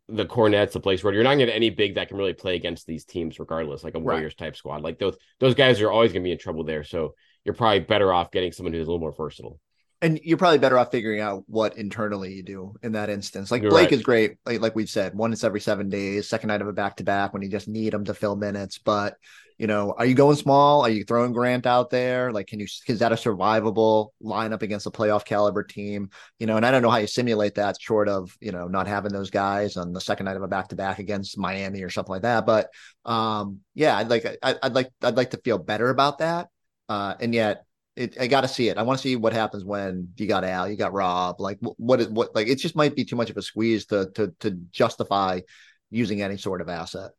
the 0.07 0.25
Kornets, 0.25 0.75
a 0.75 0.79
place 0.79 1.03
where 1.03 1.13
you're 1.13 1.23
not 1.23 1.31
gonna 1.31 1.45
get 1.45 1.55
any 1.55 1.69
big 1.69 1.95
that 1.95 2.09
can 2.09 2.17
really 2.17 2.33
play 2.33 2.55
against 2.55 2.85
these 2.85 3.05
teams 3.05 3.39
regardless, 3.39 3.83
like 3.83 3.95
a 3.95 3.99
Warriors 3.99 4.35
type 4.35 4.55
squad. 4.55 4.81
Like 4.81 4.99
those 4.99 5.17
those 5.39 5.55
guys 5.55 5.81
are 5.81 5.91
always 5.91 6.11
gonna 6.11 6.23
be 6.23 6.31
in 6.31 6.37
trouble 6.37 6.63
there. 6.63 6.83
So 6.83 7.15
you're 7.45 7.55
probably 7.55 7.79
better 7.79 8.13
off 8.13 8.31
getting 8.31 8.51
someone 8.51 8.73
who's 8.73 8.87
a 8.87 8.91
little 8.91 8.99
more 8.99 9.13
versatile. 9.13 9.59
And 10.01 10.19
you're 10.23 10.37
probably 10.37 10.57
better 10.57 10.79
off 10.79 10.89
figuring 10.89 11.19
out 11.19 11.43
what 11.47 11.77
internally 11.77 12.33
you 12.33 12.41
do 12.41 12.75
in 12.81 12.93
that 12.93 13.09
instance. 13.09 13.51
Like 13.51 13.61
Blake 13.61 13.73
right. 13.73 13.91
is 13.91 14.01
great, 14.01 14.37
like, 14.45 14.59
like 14.59 14.75
we've 14.75 14.89
said, 14.89 15.13
once 15.13 15.43
every 15.43 15.61
seven 15.61 15.89
days, 15.89 16.27
second 16.27 16.47
night 16.47 16.61
of 16.61 16.67
a 16.67 16.73
back 16.73 16.97
to 16.97 17.03
back 17.03 17.33
when 17.33 17.43
you 17.43 17.49
just 17.49 17.67
need 17.67 17.93
them 17.93 18.05
to 18.05 18.15
fill 18.15 18.35
minutes. 18.35 18.79
But 18.79 19.15
you 19.61 19.67
know, 19.67 19.93
are 19.95 20.07
you 20.07 20.15
going 20.15 20.37
small? 20.37 20.81
Are 20.81 20.89
you 20.89 21.03
throwing 21.03 21.33
Grant 21.33 21.67
out 21.67 21.91
there? 21.91 22.31
Like, 22.31 22.47
can 22.47 22.59
you 22.59 22.65
is 22.87 22.97
that 22.97 23.11
a 23.11 23.15
survivable 23.15 24.07
lineup 24.19 24.63
against 24.63 24.87
a 24.87 24.89
playoff 24.89 25.23
caliber 25.23 25.61
team? 25.61 26.09
You 26.39 26.47
know, 26.47 26.57
and 26.57 26.65
I 26.65 26.71
don't 26.71 26.81
know 26.81 26.89
how 26.89 26.97
you 26.97 27.05
simulate 27.05 27.53
that 27.55 27.79
short 27.79 28.09
of 28.09 28.35
you 28.41 28.51
know 28.51 28.67
not 28.67 28.87
having 28.87 29.13
those 29.13 29.29
guys 29.29 29.77
on 29.77 29.93
the 29.93 30.01
second 30.01 30.25
night 30.25 30.35
of 30.35 30.41
a 30.41 30.47
back 30.47 30.69
to 30.69 30.75
back 30.75 30.97
against 30.97 31.37
Miami 31.37 31.83
or 31.83 31.91
something 31.91 32.11
like 32.11 32.23
that. 32.23 32.47
But 32.47 32.71
um, 33.05 33.59
yeah, 33.75 33.95
I'd 33.95 34.09
like 34.09 34.25
I, 34.41 34.55
would 34.63 34.73
like 34.73 34.89
I'd 35.03 35.15
like 35.15 35.29
to 35.29 35.37
feel 35.37 35.59
better 35.59 35.89
about 35.89 36.17
that. 36.17 36.47
Uh, 36.89 37.13
and 37.19 37.31
yet 37.31 37.63
it, 37.95 38.19
I 38.19 38.27
got 38.27 38.41
to 38.41 38.47
see 38.47 38.69
it. 38.69 38.77
I 38.77 38.83
want 38.83 38.99
to 38.99 39.03
see 39.03 39.15
what 39.15 39.33
happens 39.33 39.65
when 39.65 40.09
you 40.17 40.27
got 40.27 40.43
Al, 40.43 40.69
you 40.69 40.77
got 40.77 40.93
Rob. 40.93 41.41
Like 41.41 41.59
what 41.61 41.99
is 41.99 42.07
what 42.07 42.33
like 42.35 42.47
it 42.47 42.55
just 42.55 42.75
might 42.75 42.95
be 42.95 43.03
too 43.03 43.15
much 43.15 43.29
of 43.29 43.37
a 43.37 43.41
squeeze 43.41 43.85
to 43.87 44.09
to 44.15 44.33
to 44.39 44.51
justify 44.71 45.41
using 45.89 46.21
any 46.21 46.37
sort 46.37 46.61
of 46.61 46.69
asset. 46.69 47.11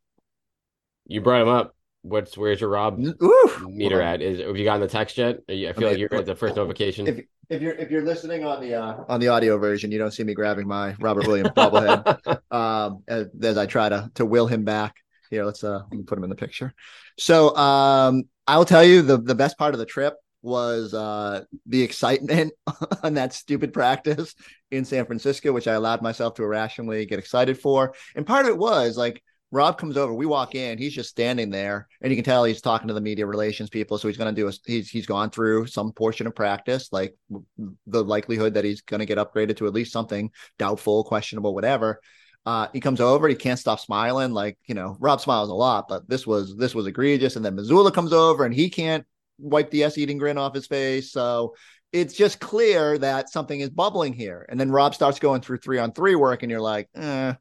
You 1.07 1.21
brought 1.21 1.43
him 1.43 1.49
up 1.49 1.75
what's 2.03 2.37
where's 2.37 2.61
your 2.61 2.71
Rob 2.71 2.99
Oof. 3.01 3.63
meter 3.63 3.99
well, 3.99 4.07
at? 4.07 4.21
Is 4.21 4.41
have 4.41 4.57
you 4.57 4.65
gotten 4.65 4.81
the 4.81 4.89
text 4.89 5.17
yet? 5.19 5.41
I 5.49 5.53
feel 5.53 5.69
I 5.69 5.73
mean, 5.73 5.89
like 5.89 5.99
you're 5.99 6.15
at 6.15 6.27
the 6.27 6.35
first 6.35 6.57
notification. 6.57 7.07
If, 7.07 7.25
if 7.49 7.63
you're 7.63 7.75
if 7.75 7.91
you're 7.91 8.05
listening 8.05 8.45
on 8.45 8.61
the 8.61 8.75
uh, 8.75 9.05
on 9.09 9.21
the 9.21 9.29
audio 9.29 9.57
version, 9.59 9.91
you 9.91 9.99
don't 9.99 10.11
see 10.11 10.25
me 10.25 10.35
grabbing 10.35 10.67
my 10.67 10.95
Robert 10.99 11.27
Williams 11.27 11.51
bobblehead 11.51 12.41
um, 12.51 13.03
as, 13.09 13.27
as, 13.43 13.57
I 13.57 13.67
try 13.67 13.89
to 13.89 14.11
to 14.17 14.27
will 14.27 14.47
him 14.47 14.65
back. 14.65 14.97
Here, 15.31 15.45
let's 15.45 15.65
uh 15.65 15.83
let 15.91 15.93
me 15.93 16.03
put 16.03 16.19
him 16.19 16.25
in 16.25 16.31
the 16.31 16.37
picture. 16.37 16.75
So 17.19 17.57
um, 17.57 18.25
I'll 18.47 18.65
tell 18.65 18.85
you 18.85 19.03
the 19.03 19.17
the 19.17 19.35
best 19.35 19.57
part 19.57 19.75
of 19.75 19.79
the 19.79 19.87
trip 19.87 20.15
was 20.43 20.93
uh, 20.93 21.45
the 21.67 21.83
excitement 21.83 22.53
on 23.03 23.15
that 23.15 23.33
stupid 23.33 23.73
practice 23.73 24.35
in 24.71 24.85
San 24.85 25.07
Francisco, 25.07 25.53
which 25.53 25.69
I 25.69 25.75
allowed 25.75 26.03
myself 26.03 26.35
to 26.35 26.43
irrationally 26.43 27.07
get 27.07 27.19
excited 27.19 27.59
for. 27.59 27.95
And 28.17 28.27
part 28.27 28.47
of 28.47 28.51
it 28.51 28.59
was 28.59 28.97
like 28.97 29.23
Rob 29.53 29.79
comes 29.79 29.99
over, 29.99 30.15
we 30.15 30.25
walk 30.25 30.55
in, 30.55 30.79
he's 30.79 30.95
just 30.95 31.11
standing 31.11 31.51
there, 31.51 31.87
and 32.01 32.11
you 32.11 32.17
can 32.17 32.25
tell 32.25 32.43
he's 32.43 32.63
talking 32.63 32.89
to 32.89 32.95
the 32.95 33.03
media 33.03 33.27
relations 33.27 33.69
people. 33.69 33.99
So 33.99 34.09
he's 34.09 34.17
going 34.17 34.35
to 34.35 34.41
do 34.41 34.49
a, 34.49 34.53
he's 34.67 34.89
he's 34.89 35.07
gone 35.07 35.29
through 35.29 35.67
some 35.67 35.93
portion 35.93 36.27
of 36.27 36.35
practice, 36.35 36.89
like 36.91 37.15
the 37.87 38.03
likelihood 38.03 38.55
that 38.55 38.65
he's 38.65 38.81
going 38.81 39.01
to 39.01 39.07
get 39.07 39.19
upgraded 39.19 39.59
to 39.59 39.67
at 39.67 39.75
least 39.75 39.93
something 39.93 40.31
doubtful, 40.59 41.05
questionable, 41.05 41.55
whatever. 41.55 42.01
Uh, 42.45 42.67
he 42.73 42.81
comes 42.81 43.01
over, 43.01 43.29
he 43.29 43.35
can't 43.35 43.59
stop 43.59 43.79
smiling. 43.79 44.33
Like 44.33 44.59
you 44.67 44.75
know, 44.75 44.97
Rob 44.99 45.21
smiles 45.21 45.51
a 45.51 45.55
lot, 45.55 45.87
but 45.87 46.09
this 46.09 46.27
was 46.27 46.57
this 46.57 46.75
was 46.75 46.87
egregious. 46.87 47.37
And 47.37 47.45
then 47.45 47.55
Mazzulla 47.55 47.93
comes 47.93 48.15
over, 48.15 48.47
and 48.47 48.55
he 48.55 48.71
can't 48.71 49.05
wipe 49.39 49.71
the 49.71 49.85
s 49.85 49.99
eating 49.99 50.19
grin 50.19 50.39
off 50.39 50.55
his 50.55 50.67
face. 50.67 51.13
So 51.13 51.55
it's 51.93 52.15
just 52.15 52.41
clear 52.41 52.99
that 52.99 53.31
something 53.31 53.61
is 53.61 53.71
bubbling 53.71 54.15
here. 54.15 54.47
And 54.49 54.59
then 54.59 54.71
Rob 54.71 54.95
starts 54.95 55.19
going 55.19 55.43
through 55.43 55.59
three 55.59 55.79
on 55.79 55.93
three 55.93 56.15
work, 56.15 56.43
and 56.43 56.51
you're 56.51 56.61
like, 56.61 56.89
eh, 56.95 57.35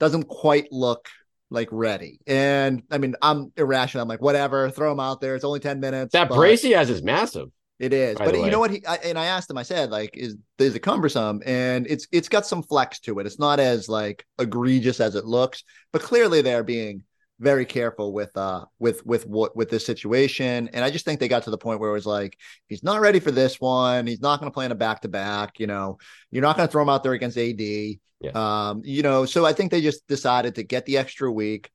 doesn't 0.00 0.24
quite 0.24 0.72
look 0.72 1.08
like 1.50 1.68
ready. 1.70 2.20
And 2.26 2.82
I 2.90 2.98
mean, 2.98 3.14
I'm 3.22 3.52
irrational. 3.56 4.02
I'm 4.02 4.08
like, 4.08 4.20
whatever, 4.20 4.70
throw 4.70 4.92
him 4.92 5.00
out 5.00 5.20
there. 5.20 5.34
It's 5.34 5.44
only 5.44 5.60
10 5.60 5.80
minutes. 5.80 6.12
That 6.12 6.28
brace 6.28 6.62
he 6.62 6.72
has 6.72 6.90
is 6.90 7.02
massive. 7.02 7.48
It 7.78 7.92
is, 7.92 8.18
but 8.18 8.34
you 8.34 8.50
know 8.50 8.58
what? 8.58 8.72
He 8.72 8.84
I, 8.84 8.96
and 8.96 9.16
I 9.16 9.26
asked 9.26 9.48
him. 9.48 9.56
I 9.56 9.62
said, 9.62 9.90
like, 9.90 10.16
is 10.16 10.36
is 10.58 10.74
it 10.74 10.80
cumbersome? 10.80 11.40
And 11.46 11.86
it's 11.86 12.08
it's 12.10 12.28
got 12.28 12.44
some 12.44 12.64
flex 12.64 12.98
to 13.00 13.20
it. 13.20 13.26
It's 13.26 13.38
not 13.38 13.60
as 13.60 13.88
like 13.88 14.26
egregious 14.40 14.98
as 14.98 15.14
it 15.14 15.26
looks, 15.26 15.62
but 15.92 16.02
clearly 16.02 16.42
they're 16.42 16.64
being 16.64 17.04
very 17.40 17.64
careful 17.64 18.12
with 18.12 18.36
uh 18.36 18.64
with 18.78 19.04
with 19.06 19.26
what 19.26 19.56
with 19.56 19.70
this 19.70 19.86
situation. 19.86 20.68
And 20.72 20.84
i 20.84 20.90
just 20.90 21.04
think 21.04 21.20
they 21.20 21.28
got 21.28 21.44
to 21.44 21.50
the 21.50 21.58
point 21.58 21.80
where 21.80 21.90
it 21.90 21.94
was 21.94 22.06
like 22.06 22.36
he's 22.68 22.82
not 22.82 23.00
ready 23.00 23.20
for 23.20 23.30
this 23.30 23.60
one. 23.60 24.06
He's 24.06 24.20
not 24.20 24.40
going 24.40 24.50
to 24.50 24.54
play 24.54 24.66
in 24.66 24.72
a 24.72 24.76
back 24.76 25.02
to 25.02 25.08
back 25.08 25.60
you 25.60 25.66
know. 25.66 25.98
You're 26.30 26.42
not 26.42 26.56
going 26.56 26.68
to 26.68 26.72
throw 26.72 26.82
him 26.82 26.88
out 26.88 27.02
there 27.02 27.12
against 27.12 27.38
ad 27.38 27.60
yeah. 27.60 28.30
um 28.34 28.82
you 28.84 29.02
know 29.02 29.24
so 29.24 29.46
i 29.46 29.52
think 29.52 29.70
they 29.70 29.80
just 29.80 30.06
decided 30.08 30.56
to 30.56 30.62
get 30.62 30.86
the 30.86 30.98
extra 30.98 31.30
week. 31.30 31.70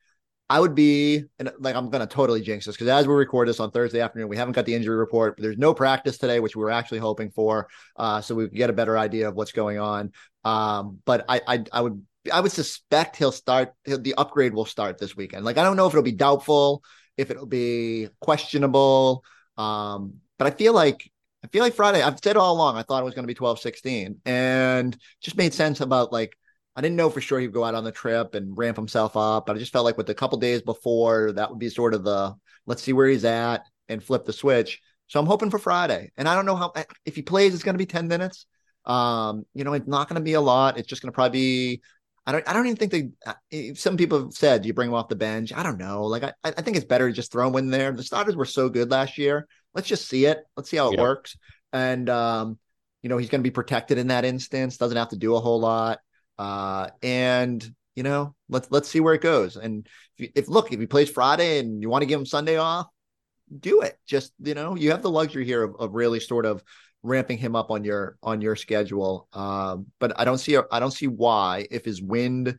I 0.50 0.60
would 0.60 0.76
be 0.76 1.24
and 1.40 1.52
like 1.60 1.76
i'm 1.76 1.90
going 1.90 2.06
to 2.06 2.14
totally 2.14 2.42
jinx 2.42 2.66
this 2.66 2.76
because 2.76 2.90
as 2.90 3.08
we 3.08 3.14
record 3.14 3.48
this 3.48 3.62
on 3.62 3.72
thursday 3.72 4.02
afternoon 4.02 4.28
we 4.28 4.38
haven't 4.38 4.54
got 4.54 4.66
the 4.66 4.76
injury 4.76 4.98
report 4.98 5.38
but 5.38 5.42
there's 5.42 5.58
no 5.58 5.74
practice 5.74 6.18
today 6.18 6.42
which 6.42 6.56
we 6.56 6.62
were 6.62 6.70
actually 6.70 7.00
hoping 7.00 7.32
for 7.32 7.70
uh 7.96 8.20
so 8.22 8.36
we 8.36 8.48
could 8.50 8.58
get 8.58 8.70
a 8.70 8.74
better 8.74 8.98
idea 8.98 9.30
of 9.30 9.36
what's 9.36 9.54
going 9.54 9.80
on. 9.80 10.12
Um 10.44 11.00
but 11.06 11.26
i 11.30 11.42
i, 11.48 11.64
I 11.72 11.82
would 11.82 12.06
I 12.32 12.40
would 12.40 12.52
suspect 12.52 13.18
he'll 13.18 13.32
start. 13.32 13.74
He'll, 13.86 14.00
the 14.00 14.16
upgrade 14.16 14.54
will 14.54 14.66
start 14.66 14.98
this 14.98 15.16
weekend. 15.16 15.46
Like 15.46 15.58
I 15.58 15.64
don't 15.64 15.78
know 15.78 15.88
if 15.88 15.94
it'll 15.94 16.04
be 16.04 16.12
doubtful, 16.12 16.84
if 17.18 17.32
it'll 17.32 17.46
be 17.46 18.10
questionable. 18.22 19.24
Um, 19.58 20.16
but 20.38 20.48
I 20.48 20.52
feel 20.52 20.74
like 20.74 21.10
I 21.44 21.48
feel 21.48 21.64
like 21.64 21.74
Friday. 21.74 22.02
I've 22.02 22.20
said 22.24 22.38
all 22.38 22.54
along. 22.54 22.78
I 22.78 22.84
thought 22.84 23.02
it 23.02 23.06
was 23.06 23.14
going 23.14 23.24
to 23.24 23.28
be 23.28 23.34
12, 23.34 23.60
16, 23.60 24.22
and 24.26 24.98
just 25.22 25.38
made 25.38 25.54
sense 25.54 25.82
about 25.82 26.14
like 26.14 26.38
I 26.76 26.82
didn't 26.82 26.96
know 26.96 27.10
for 27.10 27.22
sure 27.22 27.40
he'd 27.40 27.54
go 27.54 27.64
out 27.64 27.76
on 27.76 27.84
the 27.84 27.92
trip 27.92 28.36
and 28.36 28.58
ramp 28.58 28.78
himself 28.78 29.16
up. 29.18 29.46
But 29.46 29.56
I 29.56 29.60
just 29.60 29.74
felt 29.74 29.86
like 29.86 29.98
with 29.98 30.10
a 30.10 30.16
couple 30.16 30.38
days 30.40 30.62
before, 30.62 31.34
that 31.34 31.50
would 31.50 31.60
be 31.60 31.70
sort 31.70 31.94
of 31.94 32.04
the 32.04 32.36
let's 32.66 32.82
see 32.82 32.94
where 32.94 33.08
he's 33.08 33.26
at 33.26 33.66
and 33.90 34.04
flip 34.04 34.26
the 34.26 34.34
switch. 34.34 34.82
So 35.08 35.20
I'm 35.20 35.26
hoping 35.26 35.52
for 35.52 35.60
Friday. 35.60 36.12
And 36.18 36.28
I 36.28 36.36
don't 36.36 36.46
know 36.46 36.56
how 36.56 36.74
if 37.06 37.16
he 37.16 37.22
plays, 37.22 37.54
it's 37.54 37.64
going 37.64 37.76
to 37.76 37.80
be 37.80 37.86
10 37.86 38.08
minutes. 38.08 38.46
Um, 38.86 39.46
you 39.54 39.64
know, 39.64 39.74
it's 39.74 39.88
not 39.88 40.10
going 40.10 40.20
to 40.20 40.24
be 40.24 40.34
a 40.34 40.42
lot. 40.42 40.78
It's 40.78 40.88
just 40.88 41.02
going 41.02 41.12
to 41.12 41.16
probably 41.16 41.40
be 41.40 41.82
I 42.26 42.32
don't. 42.32 42.48
I 42.48 42.54
don't 42.54 42.66
even 42.68 42.78
think 42.78 42.92
they. 42.92 43.10
Uh, 43.26 43.76
some 43.76 43.98
people 43.98 44.24
have 44.24 44.34
said 44.34 44.66
you 44.66 44.74
bring 44.74 44.90
him 44.90 44.94
off 44.94 45.10
the 45.10 45.16
bench. 45.16 45.52
I 45.52 45.62
don't 45.62 45.78
know. 45.78 46.06
Like 46.06 46.24
I, 46.24 46.34
I 46.44 46.62
think 46.62 46.78
it's 46.78 46.86
better 46.86 47.08
to 47.08 47.14
just 47.14 47.32
throw 47.32 47.48
him 47.48 47.56
in 47.56 47.70
there. 47.70 47.92
The 47.92 48.04
starters 48.04 48.36
were 48.36 48.46
so 48.46 48.70
good 48.70 48.90
last 48.90 49.18
year. 49.18 49.48
Let's 49.74 49.88
just 49.88 50.08
see 50.08 50.26
it. 50.26 50.44
Let's 50.56 50.70
see 50.70 50.78
how 50.78 50.92
it 50.92 50.96
yeah. 50.96 51.02
works. 51.02 51.36
And 51.74 52.10
um, 52.10 52.58
you 53.02 53.10
know, 53.10 53.18
he's 53.18 53.30
going 53.30 53.42
to 53.42 53.48
be 53.48 53.52
protected 53.52 53.98
in 53.98 54.08
that 54.08 54.24
instance. 54.24 54.78
Doesn't 54.78 54.98
have 54.98 55.10
to 55.10 55.18
do 55.18 55.36
a 55.36 55.40
whole 55.40 55.60
lot. 55.60 56.00
Uh, 56.38 56.90
and 57.02 57.64
you 57.96 58.04
know, 58.04 58.36
let's 58.48 58.70
let's 58.72 58.88
see 58.88 59.02
where 59.02 59.14
it 59.14 59.22
goes. 59.22 59.58
And 59.58 59.86
if, 60.18 60.32
if 60.36 60.48
look, 60.48 60.72
if 60.72 60.80
he 60.80 60.88
plays 60.88 61.10
Friday 61.10 61.60
and 61.60 61.82
you 61.82 61.90
want 61.90 62.04
to 62.04 62.08
give 62.08 62.20
him 62.20 62.26
Sunday 62.26 62.56
off, 62.58 62.88
do 63.60 63.82
it. 63.82 63.98
Just 64.06 64.32
you 64.42 64.54
know, 64.54 64.76
you 64.76 64.92
have 64.92 65.02
the 65.02 65.12
luxury 65.12 65.46
here 65.46 65.64
of, 65.64 65.76
of 65.78 65.94
really 65.94 66.22
sort 66.22 66.46
of 66.46 66.64
ramping 67.04 67.38
him 67.38 67.56
up 67.56 67.70
on 67.70 67.84
your 67.84 68.18
on 68.24 68.42
your 68.42 68.56
schedule. 68.56 69.28
Um, 69.34 69.88
but 70.00 70.20
I 70.20 70.26
don't 70.26 70.38
see 70.38 70.58
I 70.72 70.80
don't 70.80 70.92
see 70.92 71.08
why 71.08 71.68
if 71.70 71.86
his 71.86 72.02
wind, 72.02 72.58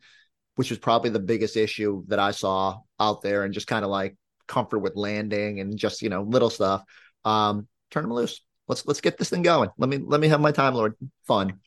which 0.55 0.69
was 0.69 0.79
probably 0.79 1.09
the 1.09 1.19
biggest 1.19 1.57
issue 1.57 2.03
that 2.07 2.19
I 2.19 2.31
saw 2.31 2.79
out 2.99 3.21
there, 3.21 3.43
and 3.43 3.53
just 3.53 3.67
kind 3.67 3.83
of 3.83 3.91
like 3.91 4.15
comfort 4.47 4.79
with 4.79 4.95
landing 4.95 5.59
and 5.59 5.77
just 5.77 6.01
you 6.01 6.09
know 6.09 6.21
little 6.21 6.49
stuff. 6.49 6.83
Um, 7.25 7.67
turn 7.91 8.05
him 8.05 8.13
loose. 8.13 8.41
Let's 8.67 8.85
let's 8.85 9.01
get 9.01 9.17
this 9.17 9.29
thing 9.29 9.41
going. 9.41 9.69
Let 9.77 9.89
me 9.89 9.97
let 9.97 10.21
me 10.21 10.27
have 10.29 10.39
my 10.39 10.51
time, 10.51 10.75
Lord. 10.75 10.95
Fun. 11.27 11.59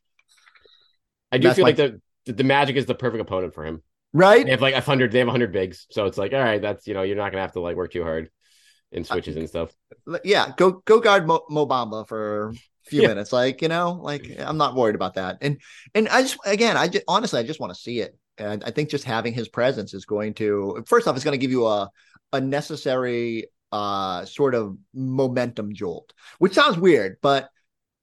I 1.31 1.39
do 1.39 1.49
That's 1.49 1.57
feel 1.57 1.65
my... 1.65 1.71
like 1.71 1.77
the 1.77 2.33
the 2.33 2.45
Magic 2.45 2.77
is 2.77 2.87
the 2.87 2.95
perfect 2.95 3.21
opponent 3.21 3.55
for 3.55 3.65
him. 3.65 3.83
Right? 4.13 4.45
They 4.45 4.53
have 4.53 4.63
like 4.63 4.75
a 4.75 4.81
hundred. 4.81 5.13
They 5.13 5.19
have 5.19 5.29
hundred 5.29 5.53
bigs, 5.53 5.87
so 5.91 6.07
it's 6.07 6.17
like 6.17 6.33
all 6.33 6.39
right. 6.39 6.63
That's 6.63 6.87
you 6.87 6.95
know 6.95 7.03
you're 7.03 7.17
not 7.17 7.31
gonna 7.31 7.43
have 7.43 7.53
to 7.53 7.61
like 7.61 7.77
work 7.77 7.93
too 7.93 8.03
hard 8.03 8.31
in 8.91 9.05
switches 9.05 9.37
and 9.37 9.49
stuff. 9.49 9.71
Yeah, 10.25 10.53
go 10.57 10.83
go 10.85 11.01
guard 11.01 11.27
Mo, 11.27 11.45
Mo 11.51 12.05
for 12.05 12.49
a 12.49 12.55
few 12.87 13.03
yeah. 13.03 13.09
minutes. 13.09 13.33
Like 13.33 13.63
you 13.63 13.69
know, 13.69 13.99
like 14.03 14.31
I'm 14.39 14.57
not 14.57 14.75
worried 14.75 14.95
about 14.95 15.15
that. 15.15 15.39
And 15.41 15.61
and 15.95 16.09
I 16.09 16.23
just 16.23 16.39
again, 16.45 16.77
I 16.77 16.89
just 16.89 17.05
honestly, 17.09 17.41
I 17.41 17.43
just 17.43 17.61
want 17.61 17.75
to 17.75 17.81
see 17.81 18.01
it. 18.01 18.17
And 18.39 18.63
I 18.65 18.71
think 18.71 18.89
just 18.89 19.05
having 19.05 19.35
his 19.35 19.49
presence 19.49 19.95
is 19.95 20.05
going 20.05 20.35
to 20.35 20.85
first 20.87 21.07
off, 21.07 21.17
it's 21.17 21.25
going 21.25 21.39
to 21.39 21.45
give 21.45 21.51
you 21.51 21.67
a 21.67 21.91
a 22.33 22.41
necessary 22.41 23.47
uh 23.73 24.25
sort 24.25 24.55
of 24.55 24.77
momentum 24.95 25.75
jolt, 25.75 26.13
which 26.39 26.55
sounds 26.55 26.79
weird, 26.79 27.19
but 27.21 27.51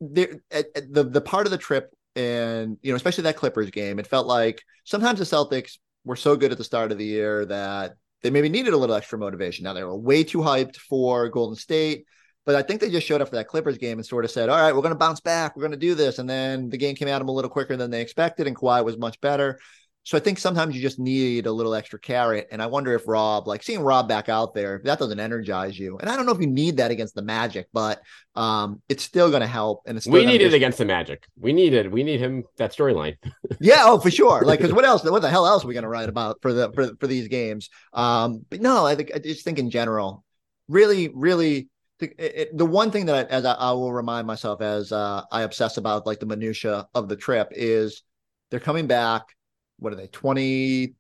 there 0.02 0.42
the 0.50 1.08
the 1.10 1.22
part 1.22 1.48
of 1.48 1.52
the 1.52 1.58
trip 1.58 1.94
and 2.16 2.78
you 2.82 2.92
know 2.92 2.96
especially 2.96 3.24
that 3.24 3.38
Clippers 3.38 3.72
game, 3.72 4.00
it 4.00 4.08
felt 4.08 4.28
like 4.28 4.64
sometimes 4.84 5.20
the 5.20 5.26
Celtics 5.26 5.78
were 6.04 6.16
so 6.16 6.36
good 6.36 6.52
at 6.52 6.58
the 6.58 6.64
start 6.64 6.92
of 6.92 6.98
the 6.98 7.06
year 7.06 7.46
that 7.46 7.96
they 8.26 8.32
maybe 8.32 8.50
needed 8.50 8.74
a 8.74 8.78
little 8.78 8.96
extra 8.96 9.20
motivation. 9.20 9.64
Now 9.64 9.74
they 9.74 9.84
were 9.84 9.96
way 9.96 10.24
too 10.24 10.40
hyped 10.40 10.78
for 10.78 11.30
Golden 11.30 11.56
State, 11.56 12.06
but 12.44 12.56
I 12.56 12.64
think 12.64 12.82
they 12.82 12.90
just 12.90 13.06
showed 13.06 13.22
up 13.22 13.30
for 13.30 13.36
that 13.36 13.48
Clippers 13.48 13.78
game 13.78 14.00
and 14.00 14.06
sort 14.06 14.26
of 14.26 14.32
said, 14.32 14.50
"All 14.50 14.58
right, 14.58 14.74
we're 14.74 14.82
going 14.82 14.96
to 14.96 14.98
bounce 14.98 15.20
back. 15.22 15.56
We're 15.56 15.62
going 15.62 15.72
to 15.72 15.78
do 15.78 15.94
this." 15.94 16.18
And 16.18 16.28
then 16.28 16.70
the 16.70 16.78
game 16.78 16.96
came 16.96 17.08
at 17.08 17.20
them 17.20 17.30
a 17.30 17.32
little 17.32 17.52
quicker 17.52 17.78
than 17.78 17.92
they 17.92 18.02
expected, 18.02 18.48
and 18.48 18.56
Kawhi 18.56 18.84
was 18.84 18.98
much 18.98 19.22
better. 19.22 19.60
So 20.06 20.16
I 20.16 20.22
think 20.22 20.38
sometimes 20.38 20.76
you 20.76 20.84
just 20.84 21.00
need 21.00 21.48
a 21.48 21.52
little 21.52 21.74
extra 21.74 21.98
carrot. 21.98 22.48
And 22.52 22.62
I 22.62 22.68
wonder 22.68 22.94
if 22.94 23.08
Rob, 23.08 23.48
like 23.48 23.64
seeing 23.64 23.82
Rob 23.82 24.08
back 24.08 24.30
out 24.30 24.54
there, 24.54 24.80
that 24.84 25.00
doesn't 25.00 25.20
energize 25.20 25.80
you. 25.80 25.98
And 25.98 26.08
I 26.08 26.16
don't 26.16 26.28
know 26.28 26.32
if 26.32 26.40
you 26.40 26.46
need 26.46 26.78
that 26.78 26.92
against 26.92 27.16
the 27.16 27.24
Magic, 27.24 27.66
but 27.74 28.04
um, 28.36 28.84
it's 28.88 29.04
still 29.04 29.32
going 29.32 29.42
to 29.42 29.48
help. 29.48 29.82
And 29.88 29.98
it's 29.98 30.06
we 30.06 30.24
need 30.24 30.42
it 30.42 30.54
against 30.54 30.78
the 30.78 30.86
Magic. 30.86 31.26
We 31.40 31.54
need 31.54 31.74
it. 31.74 31.92
We 31.92 32.04
need 32.04 32.20
him 32.20 32.44
that 32.58 32.72
storyline. 32.72 33.18
yeah, 33.60 33.82
oh 33.86 33.98
for 33.98 34.12
sure. 34.12 34.44
Like 34.44 34.60
because 34.60 34.74
what 34.74 34.86
else? 34.86 35.04
What 35.04 35.24
the 35.24 35.30
hell 35.30 35.48
else 35.48 35.66
are 35.66 35.68
we 35.68 35.74
going 35.74 35.82
to 35.82 35.90
write 35.90 36.08
about 36.08 36.38
for 36.44 36.54
the 36.54 36.72
for 36.74 36.92
for 37.00 37.08
these 37.08 37.28
games? 37.28 37.72
Um, 37.92 38.46
but 38.52 38.62
no, 38.62 38.86
I 38.86 38.94
think 38.94 39.10
I 39.16 39.18
just 39.18 39.44
think 39.44 39.58
in 39.58 39.72
general, 39.72 40.24
really, 40.68 41.10
really 41.16 41.68
the, 41.98 42.42
it, 42.42 42.56
the 42.56 42.66
one 42.66 42.92
thing 42.92 43.08
that 43.08 43.16
I, 43.16 43.34
as 43.34 43.44
I, 43.44 43.54
I, 43.54 43.72
will 43.72 43.92
remind 43.92 44.28
myself 44.28 44.62
as 44.62 44.92
uh, 44.92 45.24
I 45.32 45.42
obsess 45.42 45.78
about 45.78 46.06
like 46.06 46.20
the 46.20 46.26
minutia 46.28 46.88
of 46.94 47.10
the 47.10 47.16
trip 47.16 47.48
is 47.52 48.04
they're 48.52 48.60
coming 48.60 48.86
back 48.86 49.35
what 49.80 49.94
are 49.94 49.98
they 49.98 50.08
22, 50.08 50.94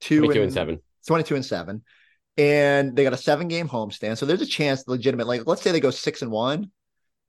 22 0.00 0.32
and, 0.32 0.42
and 0.42 0.52
7 0.52 0.80
22 1.06 1.34
and 1.34 1.44
7 1.44 1.82
and 2.36 2.96
they 2.96 3.04
got 3.04 3.12
a 3.12 3.18
seven 3.18 3.48
game 3.48 3.68
homestand. 3.68 4.18
So 4.18 4.26
there's 4.26 4.42
a 4.42 4.46
chance 4.46 4.86
legitimate 4.88 5.26
like 5.26 5.46
let's 5.46 5.62
say 5.62 5.72
they 5.72 5.80
go 5.80 5.90
6 5.90 6.22
and 6.22 6.30
1 6.30 6.70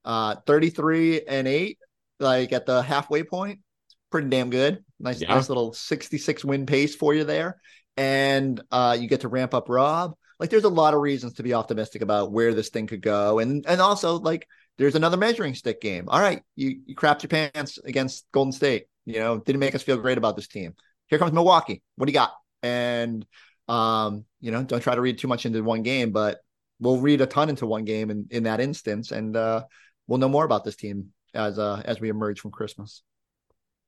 uh 0.05 0.35
33 0.45 1.21
and 1.27 1.47
8 1.47 1.77
like 2.19 2.53
at 2.53 2.65
the 2.65 2.81
halfway 2.81 3.23
point. 3.23 3.59
It's 3.87 3.95
pretty 4.09 4.29
damn 4.29 4.49
good. 4.49 4.83
Nice 4.99 5.21
yeah. 5.21 5.33
nice 5.33 5.49
little 5.49 5.73
66 5.73 6.45
win 6.45 6.65
pace 6.65 6.95
for 6.95 7.13
you 7.13 7.23
there. 7.23 7.59
And 7.97 8.61
uh 8.71 8.97
you 8.99 9.07
get 9.07 9.21
to 9.21 9.27
ramp 9.27 9.53
up 9.53 9.69
rob. 9.69 10.15
Like 10.39 10.49
there's 10.49 10.63
a 10.63 10.69
lot 10.69 10.93
of 10.93 11.01
reasons 11.01 11.33
to 11.33 11.43
be 11.43 11.53
optimistic 11.53 12.01
about 12.01 12.31
where 12.31 12.53
this 12.53 12.69
thing 12.69 12.87
could 12.87 13.01
go. 13.01 13.39
And 13.39 13.65
and 13.67 13.81
also 13.81 14.19
like 14.19 14.47
there's 14.77 14.95
another 14.95 15.17
measuring 15.17 15.53
stick 15.53 15.81
game. 15.81 16.09
All 16.09 16.19
right 16.19 16.41
you 16.55 16.81
you 16.85 16.95
crapped 16.95 17.21
your 17.21 17.29
pants 17.29 17.77
against 17.77 18.25
golden 18.31 18.51
state 18.51 18.87
you 19.05 19.19
know, 19.19 19.37
didn't 19.37 19.59
make 19.59 19.75
us 19.75 19.83
feel 19.83 19.97
great 19.97 20.17
about 20.17 20.35
this 20.35 20.47
team. 20.47 20.75
Here 21.07 21.19
comes 21.19 21.31
Milwaukee. 21.31 21.81
What 21.95 22.07
do 22.07 22.11
you 22.11 22.17
got? 22.17 22.33
And 22.63 23.25
um, 23.67 24.25
you 24.41 24.51
know, 24.51 24.63
don't 24.63 24.81
try 24.81 24.95
to 24.95 25.01
read 25.01 25.17
too 25.17 25.27
much 25.27 25.45
into 25.45 25.63
one 25.63 25.83
game, 25.83 26.11
but 26.11 26.39
we'll 26.79 26.99
read 26.99 27.21
a 27.21 27.25
ton 27.25 27.49
into 27.49 27.65
one 27.65 27.85
game 27.85 28.09
in, 28.09 28.27
in 28.29 28.43
that 28.43 28.59
instance, 28.59 29.11
and 29.11 29.35
uh, 29.35 29.63
we'll 30.07 30.19
know 30.19 30.29
more 30.29 30.45
about 30.45 30.63
this 30.63 30.75
team 30.75 31.11
as 31.33 31.57
uh, 31.59 31.81
as 31.85 31.99
we 31.99 32.09
emerge 32.09 32.39
from 32.39 32.51
Christmas. 32.51 33.01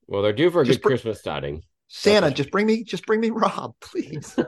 Well, 0.08 0.22
they're 0.22 0.34
due 0.34 0.50
for 0.50 0.62
a 0.62 0.66
just 0.66 0.80
good 0.80 0.84
br- 0.84 0.90
Christmas 0.90 1.20
starting. 1.20 1.64
Santa, 1.90 2.32
just 2.32 2.52
bring 2.52 2.66
me, 2.66 2.84
just 2.84 3.06
bring 3.06 3.20
me 3.20 3.30
Rob, 3.30 3.76
please. 3.82 4.38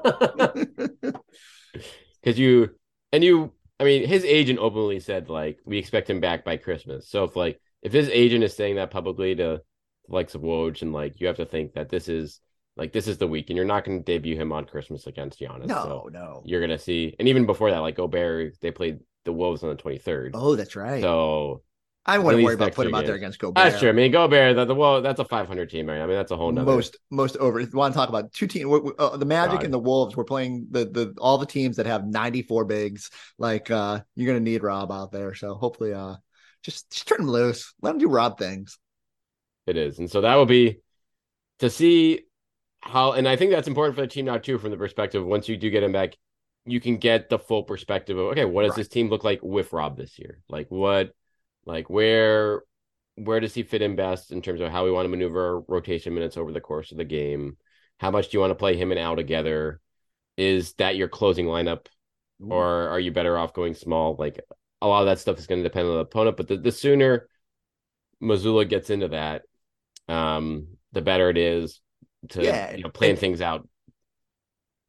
Because 2.21 2.37
you 2.37 2.71
and 3.11 3.23
you, 3.23 3.53
I 3.79 3.83
mean, 3.83 4.07
his 4.07 4.25
agent 4.25 4.59
openly 4.59 4.99
said 4.99 5.29
like 5.29 5.59
we 5.65 5.77
expect 5.77 6.09
him 6.09 6.19
back 6.19 6.43
by 6.43 6.57
Christmas. 6.57 7.09
So 7.09 7.23
if 7.23 7.35
like 7.35 7.61
if 7.81 7.93
his 7.93 8.09
agent 8.09 8.43
is 8.43 8.55
saying 8.55 8.75
that 8.75 8.91
publicly 8.91 9.35
to 9.35 9.61
likes 10.09 10.35
of 10.35 10.41
Woj, 10.41 10.81
and 10.81 10.93
like 10.93 11.19
you 11.19 11.27
have 11.27 11.37
to 11.37 11.45
think 11.45 11.73
that 11.73 11.89
this 11.89 12.07
is 12.07 12.39
like 12.75 12.93
this 12.93 13.07
is 13.07 13.17
the 13.17 13.27
week, 13.27 13.49
and 13.49 13.57
you're 13.57 13.65
not 13.65 13.83
going 13.83 13.99
to 13.99 14.03
debut 14.03 14.35
him 14.35 14.51
on 14.51 14.65
Christmas 14.65 15.07
against 15.07 15.39
Giannis. 15.39 15.67
No, 15.67 15.83
so 15.83 16.09
no. 16.11 16.41
You're 16.45 16.61
going 16.61 16.69
to 16.69 16.79
see, 16.79 17.15
and 17.19 17.27
even 17.27 17.45
before 17.45 17.71
that, 17.71 17.79
like 17.79 17.95
Gobert, 17.95 18.59
they 18.61 18.71
played 18.71 18.99
the 19.25 19.33
Wolves 19.33 19.63
on 19.63 19.69
the 19.69 19.75
23rd. 19.75 20.31
Oh, 20.33 20.55
that's 20.55 20.75
right. 20.75 21.01
So 21.01 21.61
I 22.05 22.17
wouldn't 22.17 22.43
worry 22.43 22.55
about 22.55 22.73
putting 22.73 22.89
him 22.89 22.95
out 22.95 23.05
there 23.05 23.15
against 23.15 23.39
Gobert. 23.39 23.55
That's 23.55 23.79
true. 23.79 23.89
I 23.89 23.91
mean, 23.91 24.11
Gobert, 24.11 24.55
the, 24.55 24.65
the 24.65 24.73
well, 24.73 25.01
that's 25.01 25.19
a 25.19 25.25
500 25.25 25.69
team, 25.69 25.87
right? 25.87 26.01
I 26.01 26.07
mean, 26.07 26.15
that's 26.15 26.31
a 26.31 26.37
whole 26.37 26.51
nother... 26.51 26.71
most 26.71 26.97
most 27.11 27.37
over. 27.37 27.59
If 27.59 27.71
you 27.71 27.77
want 27.77 27.93
to 27.93 27.97
talk 27.97 28.09
about 28.09 28.31
two 28.33 28.47
teams, 28.47 28.91
uh, 28.97 29.17
the 29.17 29.25
Magic 29.25 29.57
God. 29.57 29.65
and 29.65 29.73
the 29.73 29.79
Wolves, 29.79 30.15
we're 30.15 30.23
playing 30.23 30.67
the 30.71 30.85
the 30.85 31.13
all 31.19 31.37
the 31.37 31.45
teams 31.45 31.75
that 31.75 31.85
have 31.85 32.07
94 32.07 32.65
bigs. 32.65 33.11
Like 33.37 33.69
uh 33.69 33.99
you're 34.15 34.27
gonna 34.27 34.39
need 34.39 34.63
Rob 34.63 34.91
out 34.91 35.11
there. 35.11 35.35
So 35.35 35.53
hopefully, 35.53 35.93
uh, 35.93 36.15
just 36.63 36.89
just 36.91 37.07
turn 37.07 37.21
him 37.21 37.29
loose. 37.29 37.73
Let 37.81 37.91
him 37.91 37.99
do 37.99 38.09
Rob 38.09 38.39
things. 38.39 38.79
It 39.69 39.77
is. 39.77 39.99
And 39.99 40.09
so 40.09 40.21
that 40.21 40.35
will 40.35 40.45
be 40.45 40.79
to 41.59 41.69
see 41.69 42.21
how, 42.81 43.11
and 43.11 43.27
I 43.27 43.35
think 43.35 43.51
that's 43.51 43.67
important 43.67 43.95
for 43.95 44.01
the 44.01 44.07
team 44.07 44.25
now, 44.25 44.37
too, 44.37 44.57
from 44.57 44.71
the 44.71 44.77
perspective 44.77 45.25
once 45.25 45.47
you 45.47 45.57
do 45.57 45.69
get 45.69 45.83
him 45.83 45.91
back, 45.91 46.15
you 46.65 46.79
can 46.79 46.97
get 46.97 47.29
the 47.29 47.39
full 47.39 47.63
perspective 47.63 48.17
of, 48.17 48.27
okay, 48.27 48.45
what 48.45 48.63
does 48.63 48.71
right. 48.71 48.77
this 48.77 48.87
team 48.87 49.09
look 49.09 49.23
like 49.23 49.41
with 49.43 49.73
Rob 49.73 49.97
this 49.97 50.17
year? 50.17 50.41
Like, 50.49 50.69
what, 50.69 51.13
Like 51.65 51.89
where 51.89 52.63
where 53.15 53.39
does 53.39 53.53
he 53.53 53.63
fit 53.63 53.81
in 53.81 53.95
best 53.95 54.31
in 54.31 54.41
terms 54.41 54.61
of 54.61 54.71
how 54.71 54.85
we 54.85 54.91
want 54.91 55.05
to 55.05 55.09
maneuver 55.09 55.59
rotation 55.67 56.13
minutes 56.13 56.37
over 56.37 56.51
the 56.51 56.61
course 56.61 56.91
of 56.91 56.97
the 56.97 57.05
game? 57.05 57.57
How 57.97 58.11
much 58.11 58.29
do 58.29 58.37
you 58.37 58.41
want 58.41 58.51
to 58.51 58.55
play 58.55 58.77
him 58.77 58.91
and 58.91 58.99
Al 58.99 59.15
together? 59.15 59.81
Is 60.37 60.73
that 60.75 60.95
your 60.95 61.09
closing 61.09 61.45
lineup, 61.45 61.87
Ooh. 62.41 62.53
or 62.53 62.87
are 62.89 62.99
you 62.99 63.11
better 63.11 63.37
off 63.37 63.53
going 63.53 63.75
small? 63.75 64.15
Like 64.17 64.39
a 64.81 64.87
lot 64.87 65.01
of 65.01 65.07
that 65.07 65.19
stuff 65.19 65.37
is 65.37 65.47
going 65.47 65.61
to 65.61 65.69
depend 65.69 65.87
on 65.89 65.95
the 65.95 65.99
opponent, 65.99 66.37
but 66.37 66.47
the, 66.47 66.57
the 66.57 66.71
sooner 66.71 67.27
Mazzulla 68.23 68.67
gets 68.67 68.89
into 68.89 69.09
that, 69.09 69.43
um, 70.09 70.67
the 70.91 71.01
better 71.01 71.29
it 71.29 71.37
is 71.37 71.79
to 72.29 72.43
yeah, 72.43 72.75
you 72.75 72.83
know, 72.83 72.89
plan 72.89 73.11
and, 73.11 73.19
things 73.19 73.41
out. 73.41 73.67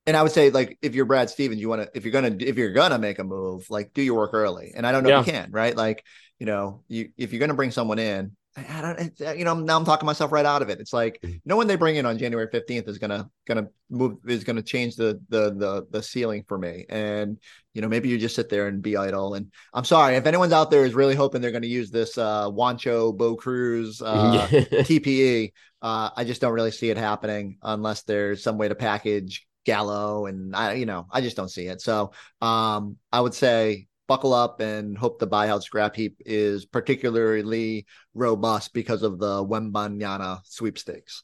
And 0.07 0.17
I 0.17 0.23
would 0.23 0.33
say, 0.33 0.51
like, 0.51 0.79
if 0.83 0.95
you're 0.95 1.05
Brad 1.05 1.31
Stevens, 1.31 1.61
you 1.61 1.69
want 1.69 1.83
to 1.83 1.91
if 1.95 2.05
you're 2.05 2.13
gonna 2.13 2.35
if 2.41 2.57
you're 2.57 2.73
gonna 2.73 2.99
make 2.99 3.19
a 3.19 3.25
move, 3.25 3.67
like, 3.71 3.93
do 3.93 4.03
your 4.03 4.17
work 4.17 4.35
early. 4.35 4.73
And 4.75 4.87
I 4.87 4.93
don't 4.93 5.03
know 5.03 5.11
yeah. 5.11 5.21
if 5.21 5.27
you 5.27 5.33
can, 5.33 5.51
right? 5.53 5.77
Like, 5.77 6.05
you 6.39 6.47
know, 6.47 6.83
you 6.89 7.11
if 7.17 7.33
you're 7.33 7.41
gonna 7.41 7.55
bring 7.55 7.71
someone 7.71 7.99
in, 7.99 8.37
I 8.57 8.81
don't, 8.81 9.21
uh, 9.21 9.33
you 9.33 9.45
know, 9.45 9.55
now 9.55 9.77
I'm 9.77 9.85
talking 9.85 10.07
myself 10.07 10.33
right 10.33 10.45
out 10.45 10.61
of 10.61 10.71
it. 10.71 10.81
It's 10.81 10.93
like 10.93 11.21
mm-hmm. 11.23 11.37
no 11.45 11.57
one 11.57 11.69
they 11.69 11.77
bring 11.77 11.97
in 11.97 12.05
on 12.05 12.19
January 12.19 12.49
15th 12.49 12.89
is 12.89 12.99
gonna 12.99 13.31
gonna 13.47 13.69
move 13.89 14.19
is 14.27 14.43
gonna 14.43 14.63
change 14.63 14.97
the 14.97 15.21
the 15.29 15.55
the 15.55 15.87
the 15.91 16.03
ceiling 16.03 16.45
for 16.49 16.59
me. 16.59 16.85
And 16.89 17.39
you 17.75 17.83
know, 17.83 17.89
maybe 17.89 18.09
you 18.09 18.19
just 18.19 18.35
sit 18.35 18.49
there 18.49 18.67
and 18.67 18.83
be 18.83 18.97
idle. 18.97 19.35
And 19.35 19.53
I'm 19.73 19.85
sorry 19.85 20.17
if 20.17 20.27
anyone's 20.27 20.53
out 20.53 20.71
there 20.71 20.85
is 20.85 20.95
really 20.95 21.15
hoping 21.15 21.41
they're 21.41 21.53
going 21.53 21.63
to 21.63 21.69
use 21.69 21.91
this 21.91 22.19
uh 22.19 22.51
Juancho 22.51 23.17
Bo 23.17 23.37
Cruz 23.37 24.03
uh 24.05 24.49
TPE. 24.49 25.53
Uh, 25.83 26.11
I 26.15 26.25
just 26.25 26.41
don't 26.41 26.53
really 26.53 26.73
see 26.73 26.91
it 26.91 26.99
happening 26.99 27.57
unless 27.63 28.03
there's 28.03 28.43
some 28.43 28.59
way 28.59 28.69
to 28.69 28.75
package 28.75 29.47
Gallo, 29.65 30.27
and 30.27 30.55
I, 30.55 30.75
you 30.75 30.87
know, 30.87 31.07
I 31.11 31.21
just 31.21 31.37
don't 31.37 31.49
see 31.49 31.67
it. 31.67 31.81
So, 31.81 32.13
um, 32.41 32.97
I 33.13 33.21
would 33.21 33.35
say 33.35 33.87
buckle 34.11 34.35
up 34.35 34.59
and 34.59 34.99
hope 34.99 35.21
the 35.21 35.29
buyout 35.29 35.63
scrap 35.63 35.95
heap 35.95 36.17
is 36.27 36.67
particularly 36.67 37.87
robust 38.13 38.75
because 38.75 39.05
of 39.05 39.21
the 39.21 39.45
Wembanyama 39.45 40.41
sweepstakes. 40.45 41.23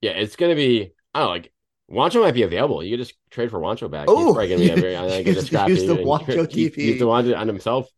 Yeah, 0.00 0.10
it's 0.10 0.34
going 0.34 0.50
to 0.50 0.56
be. 0.56 0.92
I 1.14 1.20
don't 1.20 1.28
know, 1.28 1.32
like 1.32 1.52
Juancho 1.88 2.22
might 2.22 2.34
be 2.34 2.42
available. 2.42 2.82
You 2.82 2.96
could 2.96 3.06
just 3.06 3.14
trade 3.30 3.52
for 3.52 3.60
Juancho 3.60 3.88
back. 3.88 4.06
Oh, 4.08 4.34
going 4.34 4.48
to 4.48 4.56
be 4.56 4.70
a 4.70 4.76
very, 4.76 4.96
I 4.96 5.08
think 5.08 5.26
use, 5.28 5.52
use 5.68 5.86
the 5.86 5.96
Juancho 5.96 6.44
TP. 6.48 6.76
Use 6.76 6.98
the 6.98 7.04
Juancho 7.04 7.38
on 7.38 7.46
himself. 7.46 7.88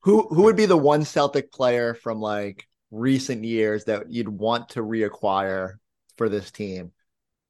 Who 0.00 0.26
who 0.28 0.42
would 0.42 0.56
be 0.56 0.66
the 0.66 0.76
one 0.76 1.04
Celtic 1.04 1.52
player 1.52 1.94
from 1.94 2.20
like 2.20 2.66
recent 2.90 3.44
years 3.44 3.84
that 3.84 4.10
you'd 4.10 4.28
want 4.28 4.70
to 4.70 4.80
reacquire 4.80 5.74
for 6.18 6.28
this 6.28 6.50
team? 6.50 6.90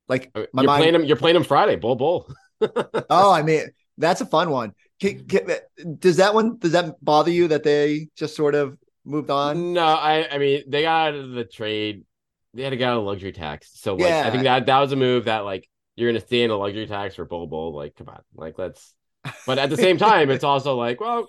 Like 0.08 0.30
uh, 0.34 0.40
you're 0.40 0.48
mind... 0.52 0.78
playing 0.78 0.94
him. 0.94 1.04
You're 1.06 1.16
playing 1.16 1.36
him 1.36 1.44
Friday. 1.44 1.76
Bol 1.76 1.96
Bol. 1.96 2.30
oh, 3.08 3.32
I 3.32 3.40
mean 3.42 3.68
that's 3.96 4.20
a 4.20 4.26
fun 4.26 4.50
one. 4.50 4.74
Can, 5.00 5.26
can, 5.26 5.48
does 5.98 6.16
that 6.18 6.34
one 6.34 6.58
does 6.58 6.72
that 6.72 7.02
bother 7.04 7.30
you 7.30 7.48
that 7.48 7.64
they 7.64 8.08
just 8.16 8.36
sort 8.36 8.54
of 8.54 8.78
moved 9.04 9.30
on? 9.30 9.72
No, 9.72 9.84
I 9.84 10.28
I 10.30 10.38
mean 10.38 10.62
they 10.68 10.82
got 10.82 11.08
out 11.08 11.14
of 11.14 11.30
the 11.32 11.44
trade. 11.44 12.04
They 12.54 12.62
had 12.62 12.70
to 12.70 12.76
get 12.76 12.90
out 12.90 12.98
of 12.98 13.04
luxury 13.04 13.32
tax. 13.32 13.70
So 13.74 13.94
like, 13.94 14.08
yeah. 14.08 14.24
I 14.26 14.30
think 14.30 14.44
that 14.44 14.66
that 14.66 14.78
was 14.78 14.92
a 14.92 14.96
move 14.96 15.24
that 15.24 15.40
like 15.40 15.68
you're 15.96 16.10
gonna 16.10 16.20
stay 16.20 16.42
in 16.42 16.50
the 16.50 16.56
luxury 16.56 16.86
tax 16.86 17.16
for 17.16 17.24
Bol 17.24 17.46
Bol. 17.46 17.74
Like, 17.74 17.96
come 17.96 18.08
on, 18.08 18.20
like 18.34 18.58
let's. 18.58 18.94
But 19.46 19.58
at 19.58 19.70
the 19.70 19.76
same 19.76 19.96
time, 19.96 20.30
it's 20.30 20.44
also 20.44 20.76
like, 20.76 21.00
well, 21.00 21.26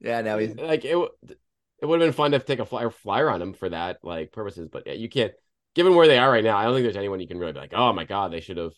yeah, 0.00 0.20
now 0.20 0.38
he's 0.38 0.54
like 0.54 0.84
it. 0.84 0.96
It 0.96 1.86
would 1.86 2.00
have 2.00 2.06
been 2.06 2.14
fun 2.14 2.30
to 2.30 2.38
take 2.38 2.60
a 2.60 2.64
flyer 2.64 2.90
flyer 2.90 3.28
on 3.28 3.42
him 3.42 3.52
for 3.52 3.68
that 3.68 3.98
like 4.02 4.32
purposes, 4.32 4.68
but 4.70 4.84
yeah, 4.86 4.92
you 4.92 5.08
can't. 5.08 5.32
Given 5.74 5.94
where 5.94 6.06
they 6.06 6.18
are 6.18 6.30
right 6.30 6.44
now, 6.44 6.56
I 6.56 6.64
don't 6.64 6.74
think 6.74 6.84
there's 6.84 6.96
anyone 6.96 7.18
you 7.18 7.26
can 7.26 7.38
really 7.38 7.52
be 7.52 7.58
like, 7.58 7.72
oh 7.74 7.92
my 7.92 8.04
god, 8.04 8.32
they 8.32 8.40
should 8.40 8.58
have 8.58 8.72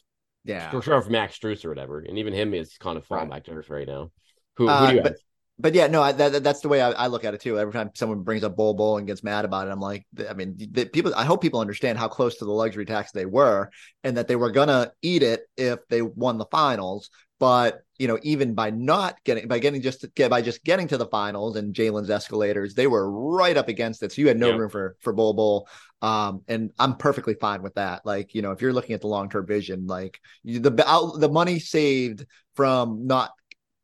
yeah, 0.44 0.70
for 0.70 0.82
sure, 0.82 1.02
Max 1.08 1.38
Strus 1.38 1.64
or 1.64 1.70
whatever, 1.70 2.00
and 2.00 2.18
even 2.18 2.34
him 2.34 2.52
is 2.52 2.76
kind 2.78 2.98
of 2.98 3.06
falling 3.06 3.30
right. 3.30 3.36
back 3.36 3.44
to 3.44 3.52
earth 3.52 3.70
right 3.70 3.88
now. 3.88 4.10
Who, 4.56 4.64
who 4.66 4.70
uh, 4.70 4.90
do 4.90 4.96
you 4.96 5.02
but? 5.02 5.16
But 5.56 5.74
yeah, 5.74 5.86
no, 5.86 6.02
I, 6.02 6.10
that, 6.10 6.42
that's 6.42 6.60
the 6.60 6.68
way 6.68 6.82
I, 6.82 6.90
I, 6.90 7.06
look 7.06 7.24
at 7.24 7.32
it 7.32 7.40
too. 7.40 7.60
Every 7.60 7.72
time 7.72 7.90
someone 7.94 8.22
brings 8.22 8.42
up 8.42 8.56
Bol 8.56 8.74
Bol 8.74 8.98
and 8.98 9.06
gets 9.06 9.22
mad 9.22 9.44
about 9.44 9.68
it, 9.68 9.70
I'm 9.70 9.78
like, 9.78 10.04
I 10.28 10.34
mean, 10.34 10.56
the, 10.72 10.84
people. 10.86 11.14
I 11.14 11.24
hope 11.24 11.42
people 11.42 11.60
understand 11.60 11.96
how 11.96 12.08
close 12.08 12.38
to 12.38 12.44
the 12.44 12.50
luxury 12.50 12.84
tax 12.84 13.12
they 13.12 13.24
were, 13.24 13.70
and 14.02 14.16
that 14.16 14.26
they 14.26 14.34
were 14.34 14.50
gonna 14.50 14.90
eat 15.00 15.22
it 15.22 15.42
if 15.56 15.78
they 15.88 16.02
won 16.02 16.38
the 16.38 16.46
finals. 16.46 17.08
But 17.38 17.82
you 17.98 18.08
know, 18.08 18.18
even 18.22 18.54
by 18.54 18.70
not 18.70 19.16
getting 19.24 19.46
by 19.46 19.60
getting 19.60 19.80
just 19.80 20.04
get 20.16 20.28
by 20.28 20.42
just 20.42 20.64
getting 20.64 20.88
to 20.88 20.96
the 20.96 21.06
finals 21.06 21.54
and 21.54 21.72
Jalen's 21.72 22.10
escalators, 22.10 22.74
they 22.74 22.88
were 22.88 23.08
right 23.08 23.56
up 23.56 23.68
against 23.68 24.02
it. 24.02 24.10
So 24.10 24.22
you 24.22 24.28
had 24.28 24.38
no 24.38 24.56
room 24.56 24.70
for 24.70 24.96
for 25.00 25.12
Bol 25.12 25.34
Bol. 25.34 25.68
Um, 26.02 26.42
and 26.48 26.70
I'm 26.78 26.96
perfectly 26.96 27.34
fine 27.34 27.62
with 27.62 27.74
that. 27.74 28.04
Like, 28.04 28.34
you 28.34 28.42
know, 28.42 28.50
if 28.50 28.60
you're 28.60 28.72
looking 28.72 28.94
at 28.94 29.00
the 29.00 29.06
long 29.06 29.30
term 29.30 29.46
vision, 29.46 29.86
like 29.86 30.20
you, 30.42 30.58
the 30.58 30.84
out, 30.86 31.20
the 31.20 31.30
money 31.30 31.60
saved 31.60 32.26
from 32.54 33.06
not 33.06 33.30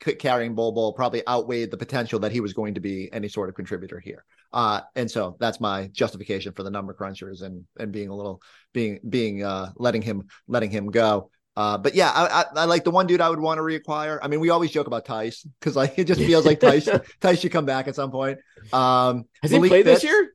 carrying 0.01 0.55
Bol 0.55 0.93
probably 0.93 1.27
outweighed 1.29 1.71
the 1.71 1.77
potential 1.77 2.19
that 2.21 2.33
he 2.33 2.41
was 2.41 2.53
going 2.53 2.75
to 2.75 2.81
be 2.81 3.09
any 3.13 3.29
sort 3.29 3.49
of 3.49 3.55
contributor 3.55 4.01
here. 4.01 4.25
Uh, 4.53 4.81
and 4.97 5.11
so 5.11 5.37
that's 5.39 5.61
my 5.61 5.89
justification 5.89 6.53
for 6.53 6.63
the 6.63 6.71
number 6.71 6.95
crunchers 6.95 7.43
and 7.43 7.65
and 7.79 7.93
being 7.93 8.09
a 8.09 8.15
little 8.15 8.43
being 8.73 8.99
being 9.09 9.45
uh 9.45 9.71
letting 9.77 10.03
him 10.03 10.27
letting 10.49 10.71
him 10.71 10.91
go. 10.91 11.31
Uh, 11.57 11.77
but 11.77 11.95
yeah, 11.95 12.11
I, 12.11 12.41
I, 12.41 12.45
I, 12.63 12.65
like 12.65 12.85
the 12.85 12.91
one 12.91 13.07
dude 13.07 13.21
I 13.21 13.29
would 13.29 13.41
want 13.41 13.59
to 13.59 13.63
reacquire. 13.63 14.19
I 14.23 14.29
mean, 14.29 14.41
we 14.41 14.51
always 14.51 14.71
joke 14.71 14.87
about 14.87 15.05
Theis 15.05 15.45
because 15.59 15.77
like 15.77 15.99
it 15.99 16.05
just 16.05 16.21
feels 16.31 16.47
like 16.47 16.61
Theis 16.61 16.89
Theis 17.21 17.41
should 17.41 17.53
come 17.53 17.67
back 17.67 17.89
at 17.89 17.95
some 17.95 18.11
point. 18.11 18.39
Um, 18.73 19.25
Has 19.43 19.51
Malik 19.51 19.65
he 19.65 19.69
played 19.69 19.85
Fitts, 19.85 20.03
this 20.03 20.11
year? 20.11 20.33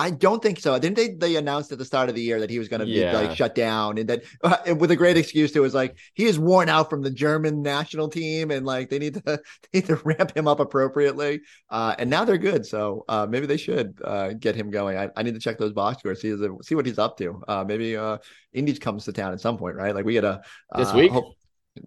I 0.00 0.08
don't 0.08 0.42
think 0.42 0.58
so. 0.58 0.78
Didn't 0.78 0.96
they? 0.96 1.08
They 1.10 1.36
announced 1.36 1.70
at 1.72 1.78
the 1.78 1.84
start 1.84 2.08
of 2.08 2.14
the 2.14 2.22
year 2.22 2.40
that 2.40 2.48
he 2.48 2.58
was 2.58 2.68
going 2.68 2.80
to 2.80 2.86
yeah. 2.86 3.10
be 3.10 3.26
like 3.26 3.36
shut 3.36 3.54
down, 3.54 3.98
and 3.98 4.08
that 4.08 4.22
uh, 4.42 4.74
with 4.74 4.90
a 4.90 4.96
great 4.96 5.18
excuse 5.18 5.52
to 5.52 5.60
was 5.60 5.74
like 5.74 5.94
he 6.14 6.24
is 6.24 6.38
worn 6.38 6.70
out 6.70 6.88
from 6.88 7.02
the 7.02 7.10
German 7.10 7.60
national 7.60 8.08
team, 8.08 8.50
and 8.50 8.64
like 8.64 8.88
they 8.88 8.98
need 8.98 9.12
to 9.14 9.22
they 9.26 9.40
need 9.80 9.86
to 9.88 9.96
ramp 9.96 10.34
him 10.34 10.48
up 10.48 10.58
appropriately. 10.58 11.42
Uh, 11.68 11.94
and 11.98 12.08
now 12.08 12.24
they're 12.24 12.38
good, 12.38 12.64
so 12.64 13.04
uh, 13.10 13.26
maybe 13.28 13.44
they 13.44 13.58
should 13.58 14.00
uh, 14.02 14.32
get 14.32 14.56
him 14.56 14.70
going. 14.70 14.96
I, 14.96 15.10
I, 15.14 15.22
need 15.22 15.34
to 15.34 15.40
check 15.40 15.58
those 15.58 15.74
box 15.74 15.98
scores, 15.98 16.22
see 16.22 16.34
see 16.62 16.74
what 16.74 16.86
he's 16.86 16.98
up 16.98 17.18
to. 17.18 17.42
Uh, 17.46 17.64
maybe 17.68 17.94
uh, 17.94 18.16
Indies 18.54 18.78
comes 18.78 19.04
to 19.04 19.12
town 19.12 19.34
at 19.34 19.40
some 19.42 19.58
point, 19.58 19.76
right? 19.76 19.94
Like 19.94 20.06
we 20.06 20.14
get 20.14 20.24
a 20.24 20.40
this 20.78 20.94
week. 20.94 21.12
Hope, 21.12 21.34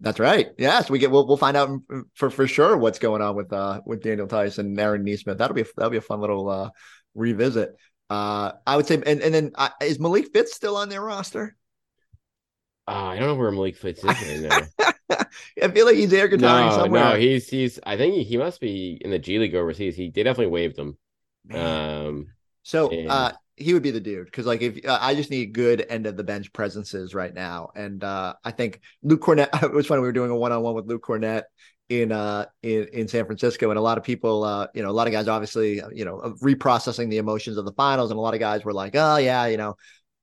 that's 0.02 0.19
right. 0.19 0.49
Yes, 0.60 0.88
we 0.88 0.99
get. 0.99 1.10
We'll, 1.10 1.26
we'll 1.26 1.38
find 1.38 1.58
out 1.58 1.69
for 2.13 2.30
for 2.30 2.45
sure 2.45 2.78
what's 2.78 2.99
going 2.99 3.23
on 3.23 3.36
with 3.36 3.52
uh 3.52 3.82
with 3.88 4.04
Daniel 4.04 4.28
Theis 4.28 4.60
and 4.60 4.80
Aaron 4.80 5.04
Nesmith. 5.04 5.39
That'll 5.39 5.56
be 5.56 5.65
that'll 5.76 5.89
be 5.89 5.97
a 5.97 6.02
fun 6.02 6.21
little 6.21 6.47
uh 6.47 6.69
revisit. 7.15 7.76
Uh, 8.13 8.52
I 8.67 8.76
would 8.76 8.86
say, 8.86 9.02
and, 9.08 9.21
and 9.21 9.34
then 9.34 9.52
uh, 9.56 9.69
is 9.82 9.99
Malik 9.99 10.32
Fitts 10.32 10.54
still 10.54 10.78
on 10.78 10.88
their 10.88 11.02
roster? 11.02 11.56
Uh, 12.88 13.06
I 13.06 13.17
don't 13.17 13.28
know 13.28 13.36
where 13.36 13.49
Malik 13.49 13.76
Fitts 13.76 14.04
is 14.04 14.06
right 14.06 14.39
now. 15.10 15.26
I 15.63 15.67
feel 15.69 15.88
like 15.88 15.95
he's 15.95 16.13
air 16.13 16.30
guitaring 16.30 16.69
no, 16.69 16.76
somewhere. 16.76 17.04
No, 17.04 17.15
he's 17.15 17.49
he's. 17.49 17.80
I 17.84 17.97
think 17.97 18.13
he, 18.13 18.23
he 18.23 18.38
must 18.38 18.62
be 18.62 18.99
in 19.02 19.10
the 19.10 19.17
G 19.17 19.39
League 19.39 19.56
overseas. 19.56 19.95
He 19.95 20.12
they 20.12 20.21
definitely 20.21 20.52
waived 20.52 20.78
him. 20.78 20.95
Man. 21.45 22.06
Um, 22.06 22.28
so 22.62 22.91
and... 22.91 23.10
uh, 23.10 23.32
he 23.56 23.74
would 23.74 23.84
be 23.84 23.92
the 23.92 24.00
dude 24.00 24.26
because 24.26 24.46
like 24.46 24.62
if 24.62 24.86
uh, 24.86 24.98
I 25.00 25.16
just 25.16 25.30
need 25.30 25.54
good 25.54 25.86
end 25.89 26.08
of 26.08 26.18
the 26.18 26.24
bench 26.24 26.52
presences 26.54 27.13
right 27.13 27.34
now, 27.34 27.70
and 27.76 28.04
uh, 28.04 28.34
I 28.44 28.52
think 28.52 28.82
Luke 29.04 29.22
Kornet. 29.22 29.50
It 29.63 29.72
was 29.72 29.88
funny 29.88 30.02
we 30.02 30.08
were 30.08 30.13
doing 30.13 30.32
a 30.32 30.36
one 30.36 30.52
on 30.52 30.62
one 30.62 30.76
with 30.76 30.88
Luke 30.88 31.04
Kornet 31.04 31.44
in 31.89 32.12
uh 32.12 32.46
in, 32.62 32.88
in 32.94 33.08
San 33.08 33.26
Francisco 33.26 33.70
and 33.70 33.78
a 33.78 33.82
lot 33.82 33.98
of 33.98 34.04
people 34.04 34.44
uh 34.44 34.68
you 34.74 34.82
know 34.82 34.89
a 34.89 34.94
lot 34.94 35.06
of 35.06 35.13
guys 35.13 35.28
obviously 35.28 35.82
you 35.94 36.06
know 36.06 36.34
reprocessing 36.42 37.10
the 37.10 37.18
emotions 37.18 37.58
of 37.58 37.66
the 37.66 37.74
finals 37.74 38.10
and 38.10 38.18
a 38.18 38.22
lot 38.22 38.34
of 38.34 38.39
guys 38.39 38.63
were 38.63 38.74
like 38.74 38.96
oh 38.96 39.18
yeah 39.18 39.46
you 39.48 39.58
know 39.58 39.76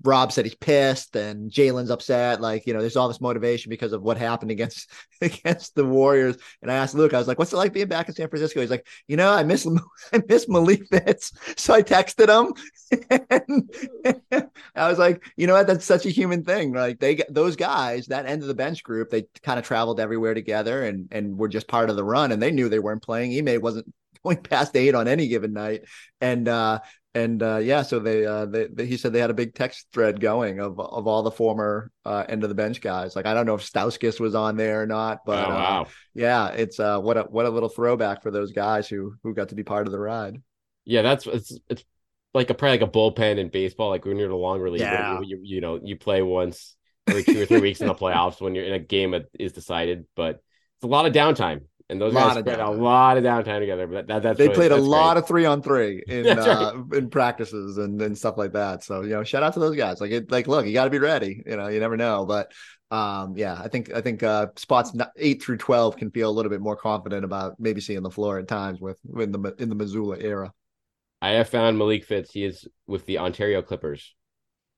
Rob 0.03 0.33
said 0.33 0.47
he's 0.47 0.55
pissed 0.55 1.15
and 1.17 1.51
Jalen's 1.51 1.91
upset. 1.91 2.41
Like, 2.41 2.67
you 2.67 2.73
know, 2.73 2.81
there's 2.81 2.97
all 2.97 3.09
this 3.09 3.21
motivation 3.21 3.71
because 3.71 3.93
of 3.93 4.03
what 4.03 4.17
happened 4.17 4.51
against 4.51 4.91
against 5.21 5.75
the 5.75 5.85
Warriors. 5.85 6.37
And 6.63 6.71
I 6.71 6.77
asked 6.77 6.95
Luke, 6.95 7.13
I 7.13 7.19
was 7.19 7.29
like, 7.29 7.39
what's 7.39 7.53
it 7.53 7.57
like 7.57 7.73
being 7.73 7.89
back 7.89 8.09
in 8.09 8.15
San 8.15 8.29
Francisco? 8.29 8.61
He's 8.61 8.71
like, 8.71 8.87
you 9.07 9.17
know, 9.17 9.31
I 9.31 9.43
miss 9.43 9.67
I 10.13 10.23
miss 10.29 10.49
Malik 10.49 10.87
Fitts. 10.89 11.33
So 11.57 11.75
I 11.75 11.83
texted 11.83 12.29
him. 12.29 12.55
and 14.33 14.49
I 14.75 14.89
was 14.89 14.99
like, 14.99 15.23
you 15.37 15.47
know 15.47 15.55
what? 15.55 15.67
That's 15.67 15.85
such 15.85 16.07
a 16.07 16.11
human 16.11 16.43
thing. 16.43 16.73
Like 16.73 16.99
they 16.99 17.23
those 17.29 17.57
guys, 17.57 18.07
that 18.07 18.27
end 18.27 18.43
of 18.43 18.49
the 18.49 18.55
bench 18.55 18.83
group, 18.83 19.11
they 19.11 19.27
kind 19.43 19.59
of 19.59 19.65
traveled 19.65 20.01
everywhere 20.01 20.35
together 20.35 20.85
and 20.85 21.09
and 21.11 21.37
were 21.37 21.49
just 21.49 21.69
part 21.69 21.91
of 21.91 21.97
the 21.97 22.05
run. 22.05 22.33
And 22.33 22.41
they 22.41 22.51
knew 22.51 22.69
they 22.69 22.79
weren't 22.79 23.03
playing. 23.03 23.37
Ime 23.37 23.61
wasn't 23.61 23.93
going 24.25 24.39
past 24.39 24.77
eight 24.77 24.95
on 24.95 25.09
any 25.09 25.29
given 25.29 25.53
night. 25.53 25.83
And 26.21 26.49
uh, 26.49 26.81
and 27.15 27.43
uh, 27.43 27.57
yeah, 27.57 27.83
so 27.83 27.99
they, 27.99 28.25
uh, 28.25 28.47
they, 28.47 28.69
they, 28.69 28.87
he 28.87 28.97
said 28.97 29.13
they 29.13 29.21
had 29.21 29.31
a 29.31 29.35
big 29.35 29.55
text 29.55 29.89
thread 29.93 30.21
going 30.21 30.61
of 30.61 30.79
of 30.79 31.09
all 31.09 31.23
the 31.23 31.31
former 31.31 31.91
uh, 32.05 32.25
end 32.29 32.45
of 32.45 32.49
the 32.49 32.55
bench 32.55 32.81
guys. 32.81 33.17
Like 33.17 33.27
I 33.27 33.35
don't 33.35 33.47
know 33.47 33.57
if 33.57 33.69
Stauskas 33.69 34.21
was 34.21 34.37
on 34.37 34.57
there 34.57 34.83
or 34.83 34.87
not, 34.87 35.21
but 35.27 35.45
oh, 35.45 35.49
wow. 35.49 35.87
yeah, 36.15 36.49
it's 36.49 36.79
uh, 36.79 37.01
what 37.01 37.17
a 37.17 37.23
what 37.23 37.47
a 37.47 37.51
little 37.51 37.69
throwback 37.69 38.23
for 38.23 38.31
those 38.31 38.53
guys 38.53 38.89
who 38.89 39.15
who 39.25 39.35
got 39.35 39.49
to 39.49 39.57
be 39.57 39.65
part 39.65 39.87
of 39.87 39.93
the 39.93 39.99
ride. 39.99 40.41
Yeah, 40.85 41.03
that's 41.03 41.27
it's 41.27 41.59
it's 41.69 41.85
like 42.33 42.49
a 42.51 42.55
probably 42.55 42.79
like 42.79 42.89
a 42.89 42.93
bullpen 42.93 43.39
in 43.39 43.49
baseball. 43.49 43.89
Like 43.89 44.05
when 44.05 44.17
you're 44.17 44.29
the 44.29 44.37
long 44.37 44.61
reliever, 44.61 44.85
yeah. 44.85 45.21
you, 45.21 45.41
you 45.43 45.61
know 45.61 45.81
you 45.83 45.97
play 45.97 46.23
once 46.23 46.77
every 47.09 47.25
two 47.25 47.43
or 47.43 47.47
three 47.47 47.61
weeks 47.61 47.81
in 47.81 47.89
the 47.89 47.95
playoffs 47.97 48.41
when 48.41 48.55
you're 48.55 48.65
in 48.65 48.75
a 48.75 48.79
game 48.79 49.11
that 49.11 49.25
is 49.37 49.53
decided, 49.53 50.07
but 50.15 50.37
it's 50.77 50.85
a 50.85 50.87
lot 50.87 51.07
of 51.07 51.13
downtime 51.13 51.63
and 51.91 52.01
those 52.01 52.15
guys 52.15 52.39
spent 52.39 52.61
a 52.61 52.71
lot 52.71 53.17
of 53.17 53.25
downtime 53.25 53.59
together. 53.59 53.87
But 53.87 54.07
that, 54.07 54.23
that's 54.23 54.39
they 54.39 54.45
really, 54.45 54.55
played 54.55 54.73
a 54.73 54.77
lot 54.77 55.15
great. 55.15 55.23
of 55.23 55.29
three 55.29 55.45
on 55.45 55.63
three 55.63 56.03
in 56.07 56.27
uh, 56.39 56.83
in 56.93 57.11
practices 57.11 57.79
and, 57.79 58.01
and 58.01 58.17
stuff 58.17 58.39
like 58.39 58.53
that. 58.53 58.85
So 58.85 59.03
you 59.03 59.11
know, 59.11 59.25
shout 59.25 59.43
out 59.43 59.55
to 59.55 59.61
those 59.61 59.77
guys. 59.77 60.01
Like 60.01 60.13
it, 60.13 60.31
like 60.31 60.47
look, 60.47 60.67
you 60.67 60.73
got 60.73 60.85
to 60.85 60.91
be 60.91 60.99
ready. 60.99 61.43
You 61.45 61.57
know, 61.57 61.69
you 61.69 61.81
never 61.81 61.97
know. 61.97 62.25
But 62.25 62.53
um, 62.91 63.37
yeah, 63.37 63.61
I 63.63 63.69
think 63.69 63.93
I 63.93 64.01
think 64.01 64.23
uh, 64.23 64.49
spots 64.57 64.93
eight 65.17 65.43
through 65.43 65.59
twelve 65.59 65.97
can 65.97 66.11
feel 66.11 66.31
a 66.31 66.33
little 66.33 66.51
bit 66.51 66.61
more 66.61 66.77
confident 66.77 67.25
about 67.25 67.57
maybe 67.59 67.81
seeing 67.81 68.03
the 68.03 68.11
floor 68.11 68.39
at 68.39 68.49
times 68.49 68.81
with 68.81 68.99
in 69.19 69.33
the 69.33 69.55
in 69.59 69.69
the 69.69 69.77
Mazzulla 69.77 70.23
era. 70.23 70.53
I 71.23 71.31
have 71.33 71.49
found 71.49 71.77
Malik 71.77 72.05
Fitts. 72.05 72.33
He 72.33 72.45
is 72.45 72.67
with 72.87 73.05
the 73.07 73.19
Ontario 73.19 73.63
Clippers. 73.63 74.15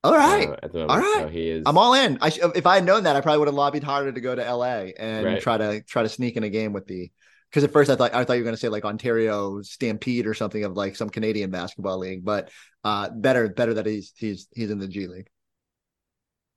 All 0.05 0.15
right. 0.15 0.49
Uh, 0.49 0.57
at 0.63 0.73
the 0.73 0.79
moment. 0.79 0.91
All 0.91 0.99
right. 0.99 1.23
So 1.23 1.29
he 1.29 1.49
is. 1.49 1.63
I'm 1.65 1.79
all 1.79 1.95
in. 1.95 2.19
I 2.21 2.31
sh- 2.31 2.41
if 2.55 2.67
I 2.67 2.77
had 2.77 2.85
known 2.85 3.05
that, 3.05 3.15
I 3.15 3.21
probably 3.21 3.39
would 3.39 3.49
have 3.49 3.55
lobbied 3.55 3.85
harder 3.85 4.13
to 4.13 4.21
go 4.21 4.35
to 4.35 4.43
LA 4.55 4.91
and 4.99 5.25
right. 5.25 5.41
try 5.41 5.59
to 5.59 5.83
try 5.83 6.03
to 6.03 6.09
sneak 6.09 6.37
in 6.37 6.45
a 6.45 6.51
game 6.51 6.73
with 6.73 6.87
the. 6.87 7.11
Because 7.51 7.65
at 7.65 7.73
first 7.73 7.91
I 7.91 7.97
thought 7.97 8.15
I 8.15 8.25
thought 8.25 8.35
you 8.35 8.41
were 8.41 8.45
going 8.45 8.57
to 8.57 8.61
say 8.61 8.71
like 8.71 8.85
Ontario 8.85 9.61
Stampede 9.63 10.27
or 10.27 10.35
something 10.35 10.65
of 10.65 10.73
like 10.73 10.97
some 10.97 11.11
Canadian 11.11 11.51
basketball 11.51 11.99
league, 11.99 12.25
but 12.25 12.51
uh, 12.83 13.11
better 13.11 13.49
better 13.51 13.75
that 13.75 13.87
he's 13.87 14.13
he's 14.17 14.49
he's 14.55 14.71
in 14.71 14.79
the 14.79 14.89
G 14.89 15.07
League. 15.07 15.29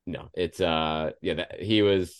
No, 0.07 0.29
it's 0.33 0.61
uh 0.61 1.11
yeah 1.21 1.33
that 1.35 1.59
he 1.59 1.81
was 1.81 2.15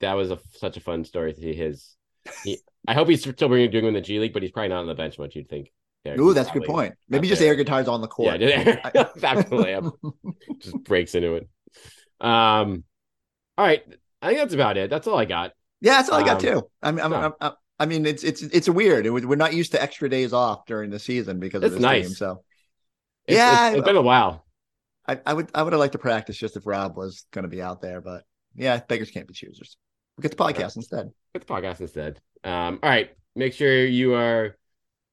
that 0.00 0.14
was 0.14 0.30
a, 0.30 0.38
such 0.52 0.76
a 0.76 0.80
fun 0.80 1.04
story 1.04 1.32
to 1.32 1.40
see 1.40 1.54
his. 1.54 1.96
He, 2.44 2.58
I 2.86 2.94
hope 2.94 3.08
he's 3.08 3.20
still 3.20 3.48
doing 3.48 3.72
in 3.72 3.94
the 3.94 4.00
G 4.00 4.18
League, 4.18 4.32
but 4.32 4.42
he's 4.42 4.52
probably 4.52 4.68
not 4.68 4.80
on 4.80 4.86
the 4.86 4.94
bench 4.94 5.18
much. 5.18 5.34
You'd 5.34 5.48
think. 5.48 5.72
Ooh, 6.14 6.34
that's 6.34 6.50
a 6.50 6.52
good 6.52 6.64
point. 6.64 6.94
Maybe 7.08 7.28
just 7.28 7.40
there. 7.40 7.50
air 7.50 7.56
guitars 7.56 7.88
on 7.88 8.00
the 8.00 8.08
court. 8.08 8.40
Yeah, 8.40 8.90
just 8.94 9.20
back 9.20 9.48
the 9.48 9.56
layup. 9.56 9.92
just 10.60 10.82
breaks 10.84 11.14
into 11.14 11.34
it. 11.34 11.48
Um, 12.20 12.84
all 13.58 13.66
right. 13.66 13.82
I 14.22 14.28
think 14.28 14.38
that's 14.38 14.54
about 14.54 14.76
it. 14.76 14.90
That's 14.90 15.06
all 15.06 15.18
I 15.18 15.24
got. 15.24 15.52
Yeah, 15.80 15.94
that's 15.94 16.08
all 16.08 16.18
um, 16.18 16.24
I 16.24 16.26
got 16.26 16.36
um, 16.36 16.40
too. 16.40 16.70
I'm, 16.82 17.00
I'm, 17.00 17.10
no. 17.10 17.34
I'm, 17.40 17.52
i 17.78 17.86
mean, 17.86 18.06
it's 18.06 18.24
it's 18.24 18.42
it's 18.42 18.68
weird. 18.68 19.04
It 19.06 19.10
was, 19.10 19.26
we're 19.26 19.36
not 19.36 19.52
used 19.52 19.72
to 19.72 19.82
extra 19.82 20.08
days 20.08 20.32
off 20.32 20.64
during 20.66 20.90
the 20.90 20.98
season 20.98 21.38
because 21.38 21.62
it's 21.62 21.66
of 21.66 21.72
this 21.72 21.82
nice. 21.82 22.06
Game, 22.06 22.14
so 22.14 22.42
it's, 23.26 23.36
yeah, 23.36 23.68
it's, 23.68 23.78
it's 23.78 23.86
been 23.86 23.96
a 23.96 24.02
while. 24.02 24.46
I, 25.06 25.20
I 25.24 25.34
would 25.34 25.50
I 25.54 25.62
would 25.62 25.72
have 25.72 25.80
liked 25.80 25.92
to 25.92 25.98
practice 25.98 26.36
just 26.36 26.56
if 26.56 26.66
Rob 26.66 26.96
was 26.96 27.26
going 27.32 27.42
to 27.42 27.48
be 27.48 27.62
out 27.62 27.82
there, 27.82 28.00
but 28.00 28.24
yeah, 28.54 28.80
beggars 28.88 29.10
can't 29.10 29.28
be 29.28 29.34
choosers. 29.34 29.76
We'll 30.16 30.22
get 30.22 30.36
the 30.36 30.42
podcast 30.42 30.58
right. 30.58 30.76
instead. 30.76 31.10
Get 31.34 31.46
the 31.46 31.52
podcast 31.52 31.80
instead. 31.80 32.20
Um, 32.42 32.78
all 32.82 32.88
right. 32.88 33.10
Make 33.34 33.52
sure 33.52 33.84
you 33.84 34.14
are 34.14 34.56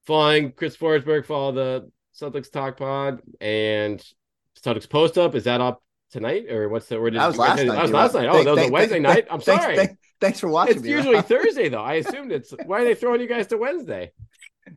following 0.05 0.51
Chris 0.51 0.75
Forsberg, 0.77 1.25
follow 1.25 1.51
the 1.51 1.91
Celtics 2.19 2.51
Talk 2.51 2.77
Pod 2.77 3.21
and 3.41 4.03
Celtics 4.63 4.89
Post 4.89 5.17
Up. 5.17 5.35
Is 5.35 5.45
that 5.45 5.61
up 5.61 5.83
tonight 6.11 6.49
or 6.49 6.69
what's 6.69 6.87
the? 6.87 6.99
Where 6.99 7.09
did 7.09 7.19
that 7.19 7.27
was 7.27 7.37
last 7.37 7.57
night. 7.57 7.71
That 7.71 7.81
was 7.81 7.91
last 7.91 8.13
night. 8.13 8.27
Oh, 8.27 8.33
thank, 8.33 8.45
that 8.45 8.51
was 8.51 8.59
thank, 8.59 8.69
a 8.69 8.73
Wednesday 8.73 8.93
thank, 8.95 9.03
night. 9.03 9.27
I'm 9.29 9.41
sorry. 9.41 9.97
Thanks, 10.21 10.39
for 10.39 10.47
watching. 10.47 10.77
It's 10.77 10.83
me, 10.83 10.91
usually 10.91 11.21
Thursday 11.21 11.69
though. 11.69 11.83
I 11.83 11.95
assumed 11.95 12.31
it's. 12.31 12.53
Why 12.65 12.81
are 12.81 12.85
they 12.85 12.95
throwing 12.95 13.19
you 13.19 13.27
guys 13.27 13.47
to 13.47 13.57
Wednesday? 13.57 14.11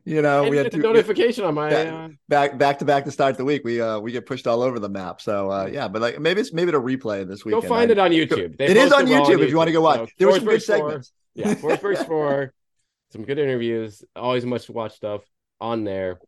You 0.03 0.21
know, 0.21 0.43
I 0.43 0.49
we 0.49 0.57
had 0.57 0.69
two, 0.69 0.79
notification 0.79 1.45
on 1.45 1.53
my 1.53 1.69
back, 1.69 1.87
uh... 1.87 2.09
back 2.27 2.57
back 2.57 2.79
to 2.79 2.85
back 2.85 3.05
to 3.05 3.11
start 3.11 3.37
the 3.37 3.45
week. 3.45 3.63
We 3.63 3.79
uh 3.79 3.99
we 3.99 4.11
get 4.11 4.25
pushed 4.25 4.45
all 4.45 4.61
over 4.61 4.79
the 4.79 4.89
map. 4.89 5.21
So 5.21 5.49
uh 5.49 5.69
yeah, 5.71 5.87
but 5.87 6.01
like 6.01 6.19
maybe 6.19 6.41
it's 6.41 6.51
maybe 6.51 6.71
to 6.71 6.79
replay 6.79 7.25
this 7.25 7.45
week. 7.45 7.53
Go 7.53 7.61
find 7.61 7.89
it 7.89 7.97
on 7.97 8.11
YouTube. 8.11 8.57
They 8.57 8.65
it 8.65 8.77
is 8.77 8.91
on 8.91 9.05
YouTube, 9.05 9.41
if 9.41 9.49
you 9.49 9.55
want 9.55 9.69
to 9.69 9.71
go 9.71 9.81
watch. 9.81 9.99
So, 9.99 10.15
there 10.17 10.27
were 10.27 10.35
some 10.35 10.45
good 10.45 10.61
segments. 10.63 11.13
Four, 11.35 11.45
yeah, 11.45 11.55
Forsberg's 11.55 12.03
four. 12.07 12.53
Some 13.11 13.23
good 13.23 13.39
interviews. 13.39 14.03
Always 14.15 14.45
much 14.45 14.65
to 14.65 14.73
watch 14.73 14.95
stuff 14.95 15.21
on 15.59 15.83
there. 15.83 16.19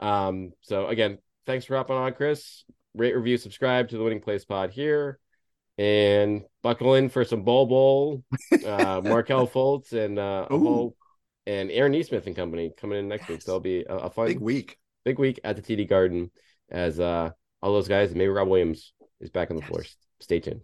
Um, 0.00 0.52
so 0.62 0.86
again, 0.86 1.18
thanks 1.46 1.64
for 1.64 1.76
hopping 1.76 1.96
on, 1.96 2.12
Chris. 2.14 2.64
Rate, 2.94 3.16
review, 3.16 3.38
subscribe 3.38 3.88
to 3.88 3.96
the 3.96 4.04
Winning 4.04 4.20
Place 4.20 4.44
Pod 4.44 4.70
here, 4.70 5.18
and 5.78 6.42
buckle 6.62 6.94
in 6.94 7.08
for 7.08 7.24
some 7.24 7.42
Bol 7.42 7.66
Bol, 7.66 8.24
uh, 8.66 9.00
Markelle 9.04 9.48
Fultz, 9.48 9.92
and 9.92 10.18
uh, 10.18 10.46
whole, 10.46 10.94
and 11.46 11.70
Aaron 11.70 11.92
Nesmith 11.92 12.26
and 12.26 12.36
company 12.36 12.72
coming 12.76 12.98
in 12.98 13.08
next 13.08 13.22
yes. 13.22 13.28
week. 13.30 13.42
So 13.42 13.52
it'll 13.52 13.60
be 13.60 13.84
a, 13.88 13.96
a, 13.96 14.10
fun 14.10 14.26
big 14.26 14.40
week, 14.40 14.78
big 15.04 15.18
week 15.18 15.40
at 15.42 15.56
the 15.56 15.62
TD 15.62 15.88
Garden 15.88 16.30
as 16.70 17.00
uh, 17.00 17.30
all 17.62 17.72
those 17.72 17.88
guys. 17.88 18.14
Maybe 18.14 18.28
Rob 18.28 18.48
Williams 18.48 18.92
is 19.20 19.30
back 19.30 19.50
on 19.50 19.56
the 19.56 19.62
yes. 19.62 19.70
floor. 19.70 19.84
Stay 20.20 20.40
tuned. 20.40 20.62